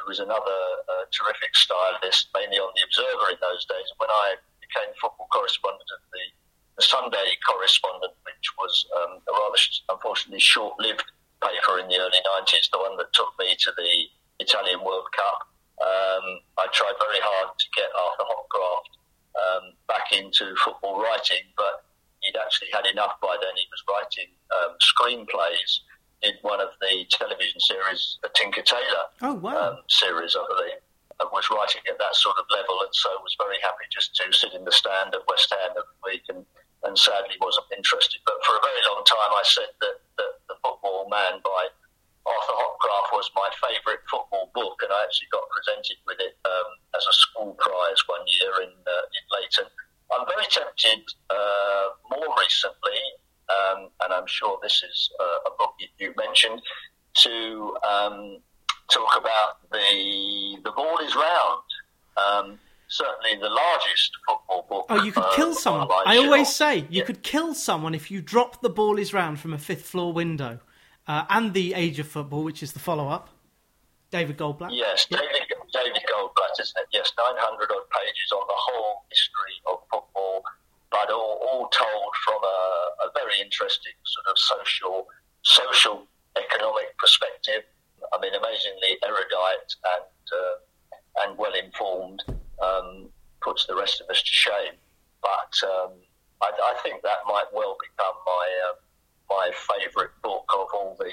who 0.00 0.08
was 0.08 0.20
another 0.20 0.60
uh, 0.88 1.04
terrific 1.10 1.50
stylist, 1.52 2.30
mainly 2.34 2.58
on 2.58 2.70
the 2.78 2.82
Observer 2.86 3.34
in 3.34 3.38
those 3.42 3.66
days. 3.66 3.88
When 3.98 4.08
I 4.08 4.38
became 4.62 4.94
football 4.96 5.26
correspondent 5.34 5.90
of 5.90 6.00
the, 6.14 6.24
the 6.78 6.84
Sunday 6.86 7.36
correspondent, 7.42 8.14
which 8.22 8.48
was 8.56 8.86
um, 8.96 9.18
a 9.26 9.32
rather 9.34 9.58
unfortunately 9.90 10.40
short-lived 10.40 11.09
paper 11.42 11.78
in 11.80 11.88
the 11.88 11.98
early 11.98 12.20
90s, 12.44 12.70
the 12.72 12.78
one 12.78 12.96
that 12.96 13.12
took 13.12 13.32
me 13.38 13.56
to 13.58 13.70
the 13.76 13.90
Italian 14.40 14.84
World 14.84 15.08
Cup, 15.16 15.40
um, 15.80 16.24
I 16.58 16.68
tried 16.72 16.96
very 17.00 17.20
hard 17.20 17.56
to 17.56 17.66
get 17.76 17.88
Arthur 17.96 18.28
Hopcroft 18.28 18.92
um, 19.36 19.64
back 19.88 20.12
into 20.12 20.54
football 20.56 21.00
writing, 21.00 21.44
but 21.56 21.88
he'd 22.20 22.36
actually 22.36 22.68
had 22.72 22.84
enough 22.86 23.16
by 23.20 23.36
then. 23.40 23.56
He 23.56 23.64
was 23.72 23.82
writing 23.88 24.28
um, 24.52 24.76
screenplays 24.80 25.80
in 26.22 26.32
one 26.42 26.60
of 26.60 26.68
the 26.80 27.04
television 27.08 27.60
series, 27.60 28.18
the 28.22 28.28
Tinker 28.34 28.62
Tailor 28.62 29.08
oh, 29.22 29.34
wow. 29.40 29.72
um, 29.72 29.76
series, 29.88 30.36
I 30.36 30.44
believe. 30.48 30.80
I 31.20 31.28
was 31.28 31.48
writing 31.52 31.84
at 31.88 32.00
that 32.00 32.16
sort 32.16 32.36
of 32.40 32.48
level, 32.48 32.80
and 32.80 32.92
so 32.92 33.08
was 33.20 33.36
very 33.36 33.60
happy 33.60 33.84
just 33.92 34.16
to 34.16 34.32
sit 34.32 34.56
in 34.56 34.64
the 34.64 34.72
stand 34.72 35.12
at 35.12 35.24
West 35.28 35.52
Ham 35.52 35.76
and, 35.76 36.44
and 36.84 36.96
sadly 36.96 37.36
wasn't 37.40 37.68
interested. 37.76 38.20
But 38.24 38.40
for 38.44 38.56
a 38.56 38.64
very 38.64 38.82
long 38.88 39.04
time, 39.04 39.32
I 39.32 39.44
said 39.44 39.72
that, 39.84 39.96
that 40.16 40.32
The 40.48 40.56
Football 40.64 41.08
Man 41.12 41.44
by 41.44 41.62
Arthur 42.24 42.56
Hopcroft 42.56 43.12
was 43.12 43.28
my 43.36 43.48
favourite 43.60 44.00
football 44.08 44.48
book, 44.56 44.80
and 44.80 44.92
I 44.92 45.04
actually 45.04 45.28
got 45.32 45.44
presented 45.52 46.00
with 46.08 46.20
it 46.20 46.36
um, 46.48 46.68
as 46.96 47.04
a 47.04 47.14
school 47.16 47.52
prize 47.60 48.00
one 48.08 48.24
year 48.40 48.64
in, 48.64 48.72
uh, 48.72 49.04
in 49.16 49.24
Leyton. 49.28 49.68
I'm 50.12 50.24
very 50.24 50.48
tempted 50.48 51.04
uh, 51.28 51.96
more 52.12 52.32
recently 52.40 53.00
um, 53.50 53.88
and 54.02 54.12
I'm 54.12 54.26
sure 54.26 54.58
this 54.62 54.82
is 54.82 55.10
uh, 55.18 55.50
a 55.50 55.50
book 55.58 55.74
you, 55.78 55.88
you 55.98 56.14
mentioned, 56.16 56.62
to 57.14 57.76
um, 57.88 58.38
talk 58.92 59.16
about 59.18 59.70
the 59.72 60.58
the 60.64 60.70
ball 60.72 60.98
is 60.98 61.14
round. 61.14 61.68
Um, 62.16 62.58
certainly, 62.90 63.40
the 63.40 63.48
largest 63.48 64.10
football 64.28 64.66
book. 64.68 64.86
Oh, 64.90 65.02
you 65.02 65.12
could 65.12 65.24
uh, 65.24 65.34
kill 65.34 65.54
someone. 65.54 65.88
I 66.06 66.18
always 66.18 66.54
say 66.54 66.78
you 66.78 66.86
yeah. 66.90 67.04
could 67.04 67.22
kill 67.22 67.54
someone 67.54 67.94
if 67.94 68.10
you 68.10 68.20
drop 68.20 68.60
the 68.60 68.68
ball 68.68 68.98
is 68.98 69.14
round 69.14 69.40
from 69.40 69.54
a 69.54 69.58
fifth 69.58 69.86
floor 69.86 70.12
window. 70.12 70.60
Uh, 71.06 71.24
and 71.30 71.54
the 71.54 71.74
Age 71.74 71.98
of 71.98 72.06
Football, 72.06 72.44
which 72.44 72.62
is 72.62 72.72
the 72.72 72.78
follow 72.78 73.08
up. 73.08 73.30
David 74.10 74.36
Goldblatt. 74.36 74.70
Yes, 74.72 75.06
David, 75.06 75.26
David 75.72 76.02
Goldblatt, 76.12 76.60
isn't 76.60 76.76
it? 76.76 76.86
Yes, 76.92 77.10
900 77.16 77.38
odd 77.40 77.88
pages 77.90 78.30
on 78.32 78.42
the 78.46 78.54
whole 78.56 79.04
history 79.08 79.54
of 79.66 79.78
football 79.90 80.44
but 80.90 81.10
all, 81.10 81.38
all 81.46 81.68
told 81.68 82.12
from 82.24 82.42
a, 82.42 83.06
a, 83.06 83.10
very 83.14 83.40
interesting 83.40 83.92
sort 84.04 84.26
of 84.26 84.36
social, 84.36 85.06
social 85.42 86.06
economic 86.36 86.96
perspective. 86.98 87.62
I 88.12 88.20
mean, 88.20 88.34
amazingly 88.34 88.98
erudite 89.04 89.70
and 89.94 90.24
uh, 90.34 91.24
and 91.24 91.38
well 91.38 91.54
informed, 91.54 92.22
um, 92.60 93.08
puts 93.42 93.66
the 93.66 93.74
rest 93.74 94.00
of 94.00 94.08
us 94.10 94.22
to 94.22 94.30
shame. 94.30 94.78
But 95.22 95.68
um, 95.68 95.92
I, 96.42 96.50
I, 96.50 96.74
think 96.82 97.02
that 97.02 97.18
might 97.26 97.44
well 97.52 97.76
become 97.80 98.14
my 98.26 98.48
uh, 98.68 98.74
my 99.28 99.50
favourite 99.54 100.10
book 100.22 100.44
of 100.54 100.66
all 100.74 100.96
the 100.98 101.10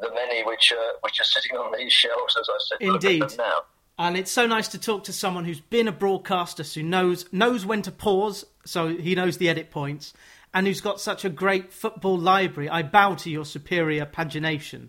the 0.00 0.12
many 0.14 0.44
which 0.44 0.72
are 0.72 0.92
which 1.00 1.20
are 1.20 1.24
sitting 1.24 1.56
on 1.56 1.76
these 1.76 1.92
shelves, 1.92 2.36
as 2.38 2.48
I 2.48 2.58
said. 2.68 2.94
Indeed. 2.94 3.38
now. 3.38 3.62
And 4.00 4.16
it's 4.16 4.30
so 4.30 4.46
nice 4.46 4.68
to 4.68 4.78
talk 4.78 5.04
to 5.04 5.12
someone 5.12 5.44
who's 5.44 5.60
been 5.60 5.88
a 5.88 5.92
broadcaster, 5.92 6.62
who 6.62 6.82
knows 6.82 7.24
knows 7.32 7.66
when 7.66 7.82
to 7.82 7.90
pause, 7.90 8.44
so 8.64 8.88
he 8.88 9.14
knows 9.14 9.38
the 9.38 9.48
edit 9.48 9.70
points, 9.70 10.12
and 10.54 10.66
who's 10.66 10.80
got 10.80 11.00
such 11.00 11.24
a 11.24 11.30
great 11.30 11.72
football 11.72 12.16
library. 12.16 12.68
I 12.68 12.82
bow 12.82 13.14
to 13.16 13.30
your 13.30 13.44
superior 13.44 14.06
pagination. 14.06 14.88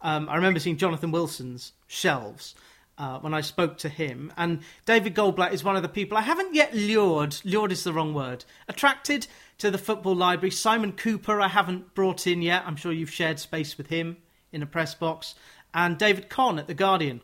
Um, 0.00 0.28
I 0.28 0.36
remember 0.36 0.60
seeing 0.60 0.76
Jonathan 0.76 1.10
Wilson's 1.10 1.72
shelves 1.86 2.54
uh, 2.98 3.18
when 3.20 3.32
I 3.32 3.40
spoke 3.40 3.78
to 3.78 3.88
him, 3.88 4.32
and 4.36 4.60
David 4.84 5.14
Goldblatt 5.14 5.52
is 5.52 5.64
one 5.64 5.76
of 5.76 5.82
the 5.82 5.88
people 5.88 6.18
I 6.18 6.22
haven't 6.22 6.54
yet 6.54 6.74
lured. 6.74 7.36
Lured 7.44 7.72
is 7.72 7.84
the 7.84 7.92
wrong 7.92 8.12
word. 8.12 8.44
Attracted 8.68 9.26
to 9.58 9.70
the 9.70 9.78
football 9.78 10.14
library. 10.14 10.50
Simon 10.50 10.92
Kuper, 10.92 11.42
I 11.42 11.48
haven't 11.48 11.94
brought 11.94 12.26
in 12.26 12.42
yet. 12.42 12.64
I'm 12.66 12.76
sure 12.76 12.92
you've 12.92 13.10
shared 13.10 13.38
space 13.38 13.78
with 13.78 13.86
him 13.86 14.18
in 14.52 14.62
a 14.62 14.66
press 14.66 14.94
box, 14.94 15.34
and 15.72 15.96
David 15.96 16.28
Conn 16.28 16.58
at 16.58 16.66
the 16.66 16.74
Guardian 16.74 17.22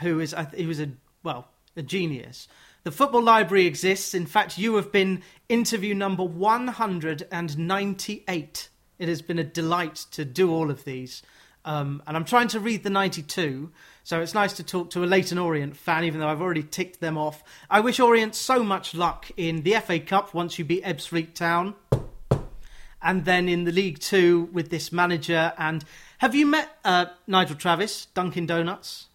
who 0.00 0.20
is 0.20 0.34
he 0.54 0.64
was 0.66 0.80
a 0.80 0.90
well 1.22 1.48
a 1.76 1.82
genius. 1.82 2.48
The 2.84 2.90
football 2.90 3.22
library 3.22 3.66
exists. 3.66 4.14
In 4.14 4.24
fact, 4.26 4.58
you 4.58 4.74
have 4.74 4.90
been 4.90 5.22
interview 5.48 5.94
number 5.94 6.24
198. 6.24 8.68
It 8.98 9.08
has 9.08 9.22
been 9.22 9.38
a 9.38 9.44
delight 9.44 9.94
to 10.10 10.24
do 10.24 10.52
all 10.52 10.68
of 10.70 10.82
these. 10.84 11.22
Um, 11.64 12.02
and 12.06 12.16
I'm 12.16 12.24
trying 12.24 12.48
to 12.48 12.58
read 12.58 12.82
the 12.82 12.90
92, 12.90 13.70
so 14.04 14.20
it's 14.20 14.34
nice 14.34 14.52
to 14.54 14.64
talk 14.64 14.90
to 14.90 15.04
a 15.04 15.06
Leyton 15.06 15.38
Orient 15.38 15.76
fan, 15.76 16.04
even 16.04 16.20
though 16.20 16.28
I've 16.28 16.40
already 16.40 16.62
ticked 16.62 17.00
them 17.00 17.16
off. 17.16 17.44
I 17.70 17.80
wish 17.80 18.00
Orient 18.00 18.34
so 18.34 18.62
much 18.62 18.94
luck 18.94 19.30
in 19.36 19.62
the 19.62 19.74
FA 19.74 20.00
Cup 20.00 20.34
once 20.34 20.58
you 20.58 20.64
beat 20.64 20.84
Ebbsfleet 20.84 21.34
Town, 21.34 21.74
and 23.00 23.24
then 23.24 23.48
in 23.48 23.64
the 23.64 23.72
League 23.72 23.98
Two 24.00 24.48
with 24.52 24.70
this 24.70 24.92
manager. 24.92 25.52
And 25.56 25.84
have 26.18 26.34
you 26.34 26.46
met 26.46 26.68
uh, 26.84 27.06
Nigel 27.26 27.56
Travis, 27.56 28.06
Dunkin' 28.06 28.46
Donuts? 28.46 29.08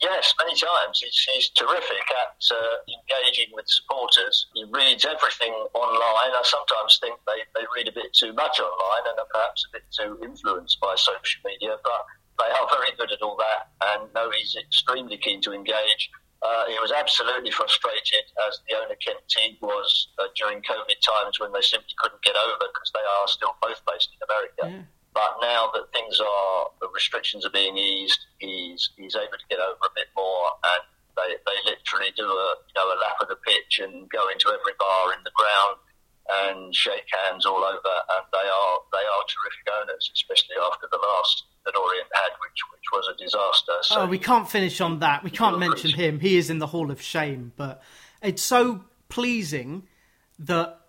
Yes, 0.00 0.32
many 0.38 0.56
times. 0.56 1.00
He's, 1.04 1.28
he's 1.34 1.48
terrific 1.50 2.08
at 2.08 2.56
uh, 2.56 2.76
engaging 2.88 3.52
with 3.52 3.66
supporters. 3.68 4.46
He 4.54 4.64
reads 4.70 5.04
everything 5.04 5.52
online. 5.74 6.32
I 6.32 6.40
sometimes 6.42 6.98
think 7.02 7.20
they, 7.26 7.44
they 7.54 7.66
read 7.76 7.88
a 7.88 7.92
bit 7.92 8.12
too 8.14 8.32
much 8.32 8.60
online 8.60 9.04
and 9.10 9.18
are 9.18 9.28
perhaps 9.30 9.66
a 9.68 9.76
bit 9.76 9.84
too 9.92 10.18
influenced 10.24 10.80
by 10.80 10.94
social 10.96 11.42
media, 11.44 11.76
but 11.84 12.06
they 12.40 12.50
are 12.56 12.66
very 12.72 12.96
good 12.96 13.12
at 13.12 13.20
all 13.20 13.36
that 13.36 13.68
and 13.92 14.12
know 14.14 14.30
he's 14.32 14.56
extremely 14.56 15.18
keen 15.18 15.40
to 15.42 15.52
engage. 15.52 16.10
Uh, 16.40 16.64
he 16.72 16.78
was 16.80 16.88
absolutely 16.88 17.50
frustrated, 17.52 18.24
as 18.48 18.60
the 18.64 18.74
owner 18.80 18.96
Kent 18.96 19.20
Teague 19.28 19.60
was 19.60 20.08
uh, 20.18 20.24
during 20.36 20.64
COVID 20.64 20.96
times 21.04 21.36
when 21.36 21.52
they 21.52 21.60
simply 21.60 21.92
couldn't 22.00 22.22
get 22.22 22.32
over 22.32 22.64
because 22.72 22.90
they 22.96 23.04
are 23.20 23.28
still 23.28 23.52
both 23.60 23.80
based 23.84 24.08
in 24.16 24.24
America. 24.24 24.64
Yeah. 24.64 24.88
But 25.12 25.36
now 25.42 25.68
that 25.74 25.92
things 25.92 26.16
are, 26.16 26.70
the 26.80 26.88
restrictions 26.94 27.44
are 27.44 27.52
being 27.52 27.76
eased, 27.76 28.24
he's 28.38 28.88
he's 28.96 29.16
able 29.16 29.36
to 29.36 29.48
get 29.50 29.60
over 29.60 29.84
a 29.84 29.92
bit 29.92 30.08
more, 30.16 30.48
and 30.64 30.82
they, 31.18 31.36
they 31.44 31.58
literally 31.68 32.14
do 32.16 32.24
a 32.24 32.48
you 32.56 32.74
know 32.78 32.88
a 32.88 32.96
lap 32.96 33.20
of 33.20 33.28
the 33.28 33.36
pitch 33.44 33.84
and 33.84 34.08
go 34.08 34.24
into 34.32 34.48
every 34.48 34.72
bar 34.80 35.12
in 35.12 35.20
the 35.28 35.34
ground 35.36 35.76
and 36.30 36.74
shake 36.74 37.10
hands 37.26 37.44
all 37.44 37.60
over, 37.60 37.94
and 38.16 38.24
they 38.32 38.46
are 38.48 38.76
they 38.94 39.04
are 39.04 39.22
terrific 39.26 39.66
owners, 39.76 40.08
especially 40.14 40.56
after 40.62 40.86
the 40.88 41.02
last 41.02 41.44
Orient 41.76 42.08
had, 42.12 42.30
which 42.40 42.60
which 42.72 42.84
was 42.92 43.08
a 43.12 43.16
disaster. 43.16 43.72
So 43.82 44.00
oh, 44.00 44.06
we 44.06 44.18
can't 44.18 44.48
finish 44.48 44.80
on 44.80 45.00
that. 45.00 45.24
We 45.24 45.30
can't 45.30 45.58
mention 45.58 45.90
him. 45.90 46.20
He 46.20 46.36
is 46.36 46.50
in 46.50 46.58
the 46.58 46.68
Hall 46.68 46.90
of 46.90 47.00
Shame, 47.00 47.52
but 47.56 47.82
it's 48.22 48.42
so 48.42 48.84
pleasing 49.08 49.84
that 50.38 50.80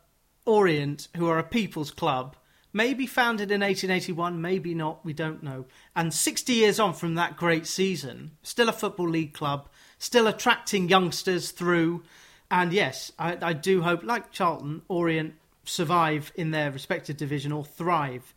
Orient, 0.45 1.07
who 1.17 1.27
are 1.27 1.39
a 1.39 1.43
people's 1.43 1.91
club, 1.91 2.35
maybe 2.73 3.05
founded 3.05 3.51
in 3.51 3.61
1881, 3.61 4.41
maybe 4.41 4.73
not, 4.73 5.05
we 5.05 5.13
don't 5.13 5.43
know. 5.43 5.65
And 5.95 6.13
60 6.13 6.53
years 6.53 6.79
on 6.79 6.93
from 6.93 7.15
that 7.15 7.37
great 7.37 7.67
season, 7.67 8.31
still 8.41 8.69
a 8.69 8.73
Football 8.73 9.09
League 9.09 9.33
club, 9.33 9.69
still 9.97 10.27
attracting 10.27 10.89
youngsters 10.89 11.51
through. 11.51 12.03
And 12.49 12.73
yes, 12.73 13.11
I, 13.19 13.37
I 13.41 13.53
do 13.53 13.81
hope, 13.81 14.03
like 14.03 14.31
Charlton, 14.31 14.81
Orient 14.87 15.35
survive 15.63 16.31
in 16.35 16.51
their 16.51 16.71
respective 16.71 17.17
division 17.17 17.51
or 17.51 17.63
thrive 17.63 18.33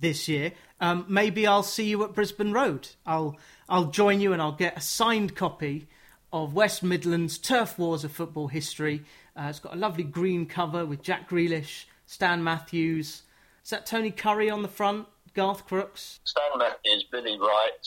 this 0.00 0.28
year 0.28 0.52
um, 0.80 1.04
maybe 1.08 1.46
I'll 1.46 1.62
see 1.62 1.88
you 1.88 2.04
at 2.04 2.14
Brisbane 2.14 2.52
Road. 2.52 2.88
I'll 3.06 3.36
I'll 3.68 3.86
join 3.86 4.20
you 4.20 4.32
and 4.32 4.40
I'll 4.40 4.52
get 4.52 4.76
a 4.76 4.80
signed 4.80 5.34
copy 5.34 5.88
of 6.32 6.54
West 6.54 6.82
Midlands 6.82 7.38
Turf 7.38 7.78
Wars 7.78 8.04
of 8.04 8.12
Football 8.12 8.48
History. 8.48 9.04
Uh, 9.36 9.46
it's 9.48 9.60
got 9.60 9.74
a 9.74 9.76
lovely 9.76 10.04
green 10.04 10.46
cover 10.46 10.84
with 10.84 11.02
Jack 11.02 11.28
Grealish, 11.28 11.84
Stan 12.06 12.42
Matthews. 12.42 13.22
Is 13.64 13.70
that 13.70 13.86
Tony 13.86 14.10
Currie 14.10 14.50
on 14.50 14.62
the 14.62 14.68
front? 14.68 15.06
Garth 15.34 15.66
Crooks? 15.66 16.20
Stan 16.24 16.58
Matthews, 16.58 17.04
Billy 17.12 17.38
Wright, 17.38 17.84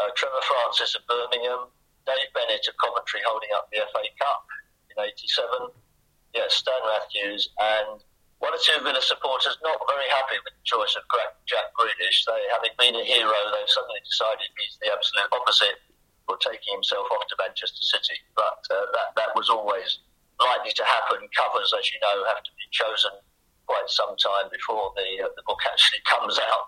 uh, 0.00 0.08
Trevor 0.16 0.40
Francis 0.42 0.94
of 0.94 1.02
Birmingham, 1.06 1.66
Dave 2.06 2.32
Bennett 2.32 2.66
of 2.68 2.74
Coventry 2.82 3.20
holding 3.26 3.50
up 3.54 3.68
the 3.70 3.78
FA 3.92 4.02
Cup 4.18 4.46
in 4.90 5.04
87. 5.04 5.48
Yes, 6.32 6.42
yeah, 6.42 6.42
Stan 6.48 6.80
Matthews 6.86 7.48
and 7.58 8.00
one 8.38 8.52
or 8.52 8.60
two 8.60 8.76
Villa 8.84 9.00
supporters 9.00 9.56
not 9.64 9.80
very 9.88 10.08
happy 10.12 10.36
with 10.44 10.52
the 10.52 10.66
choice 10.68 10.92
of 10.96 11.04
Jack 11.48 11.72
Grealish. 11.72 12.20
They, 12.28 12.42
having 12.52 12.74
been 12.76 12.96
a 13.00 13.04
hero, 13.04 13.32
they've 13.52 13.72
suddenly 13.72 14.02
decided 14.04 14.48
he's 14.60 14.76
the 14.84 14.92
absolute 14.92 15.30
opposite 15.32 15.80
for 16.28 16.36
taking 16.42 16.76
himself 16.76 17.08
off 17.16 17.24
to 17.32 17.36
Manchester 17.40 17.80
City. 17.80 18.18
But 18.36 18.60
uh, 18.68 18.92
that, 18.92 19.08
that 19.16 19.30
was 19.32 19.48
always 19.48 20.04
likely 20.36 20.76
to 20.76 20.84
happen. 20.84 21.24
Covers, 21.32 21.72
as 21.72 21.88
you 21.88 21.98
know, 22.04 22.28
have 22.28 22.44
to 22.44 22.52
be 22.60 22.66
chosen 22.76 23.14
quite 23.64 23.88
some 23.88 24.14
time 24.20 24.52
before 24.52 24.92
the, 24.94 25.26
uh, 25.26 25.32
the 25.34 25.44
book 25.48 25.62
actually 25.70 26.02
comes 26.04 26.36
out. 26.36 26.66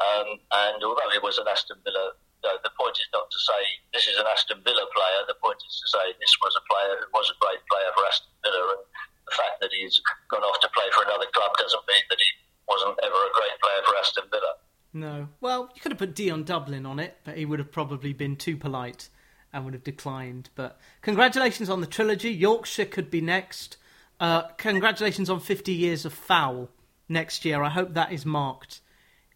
Um, 0.00 0.28
and 0.66 0.80
although 0.80 1.10
it 1.12 1.22
was 1.22 1.36
an 1.38 1.46
Aston 1.46 1.78
Villa, 1.84 2.16
no, 2.40 2.56
the 2.64 2.72
point 2.72 2.96
is 2.96 3.10
not 3.12 3.28
to 3.28 3.38
say 3.44 3.60
this 3.92 4.08
is 4.08 4.16
an 4.16 4.24
Aston 4.24 4.64
Villa 4.64 4.88
player. 4.96 5.20
The 5.28 5.36
point 5.44 5.60
is 5.60 5.76
to 5.84 5.86
say 5.92 6.04
this 6.16 6.34
was 6.40 6.56
a 6.56 6.64
player 6.64 6.96
who 6.96 7.08
was 7.12 7.28
a 7.28 7.36
great 7.36 7.60
player 7.68 7.90
for 7.92 8.08
Aston 8.08 8.32
Villa 8.40 8.80
and 8.80 8.84
the 9.30 9.36
fact 9.36 9.60
that 9.60 9.70
he's 9.72 10.00
gone 10.28 10.42
off 10.42 10.60
to 10.60 10.68
play 10.74 10.84
for 10.92 11.04
another 11.04 11.26
club 11.32 11.50
doesn't 11.58 11.86
mean 11.86 12.02
that 12.08 12.18
he 12.18 12.30
wasn't 12.68 12.98
ever 13.02 13.14
a 13.14 13.32
great 13.32 13.60
player 13.62 13.82
for 13.86 13.96
Aston 13.96 14.24
Villa. 14.30 14.54
No. 14.92 15.28
Well, 15.40 15.70
you 15.74 15.80
could 15.80 15.92
have 15.92 15.98
put 15.98 16.14
Dion 16.14 16.44
Dublin 16.44 16.84
on 16.84 16.98
it, 16.98 17.18
but 17.24 17.36
he 17.36 17.44
would 17.44 17.58
have 17.60 17.70
probably 17.70 18.12
been 18.12 18.36
too 18.36 18.56
polite 18.56 19.08
and 19.52 19.64
would 19.64 19.74
have 19.74 19.84
declined. 19.84 20.50
But 20.54 20.78
congratulations 21.02 21.70
on 21.70 21.80
the 21.80 21.86
trilogy. 21.86 22.30
Yorkshire 22.30 22.86
could 22.86 23.10
be 23.10 23.20
next. 23.20 23.76
Uh, 24.18 24.42
congratulations 24.58 25.30
on 25.30 25.40
50 25.40 25.72
years 25.72 26.04
of 26.04 26.12
Foul 26.12 26.68
next 27.08 27.44
year. 27.44 27.62
I 27.62 27.70
hope 27.70 27.94
that 27.94 28.12
is 28.12 28.26
marked 28.26 28.80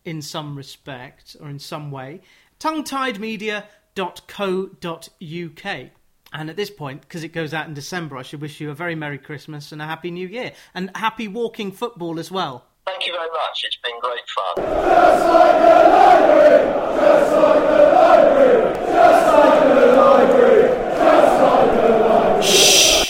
in 0.05 0.21
some 0.21 0.57
respect 0.57 1.37
or 1.41 1.49
in 1.49 1.59
some 1.59 1.91
way. 1.91 2.21
Tongue 2.59 2.85
tied 2.85 3.19
media.co.uk. 3.21 3.65
And 6.37 6.51
at 6.51 6.57
this 6.57 6.69
point, 6.69 7.03
because 7.03 7.23
it 7.23 7.29
goes 7.29 7.55
out 7.55 7.69
in 7.69 7.75
December, 7.75 8.17
I 8.17 8.23
should 8.23 8.41
wish 8.41 8.61
you 8.61 8.69
a 8.71 8.75
very 8.75 8.97
Merry 8.97 9.19
Christmas 9.19 9.71
and 9.71 9.81
a 9.81 9.85
Happy 9.85 10.11
New 10.11 10.27
Year. 10.27 10.53
And 10.75 10.91
happy 10.97 11.29
walking 11.29 11.71
football 11.71 12.19
as 12.19 12.29
well. 12.29 12.65
Thank 12.85 13.07
you 13.07 13.13
very 13.13 13.31
much. 13.31 13.65
It's 13.65 13.77
been 13.77 14.01
great 14.01 14.19
fun. 14.35 14.57
Just 14.57 15.27
like 15.29 15.59
the 15.63 15.89
library! 15.95 16.75
Just 17.01 17.37
like 17.37 17.63
the 17.69 17.79
library! 17.95 18.75
Just 18.75 19.27
like 19.33 19.63
the 19.69 19.87
library! 19.97 20.69
Just 20.99 21.41
like 21.41 21.71
the 21.81 21.89
library! 21.99 22.43
Shh! 22.43 23.04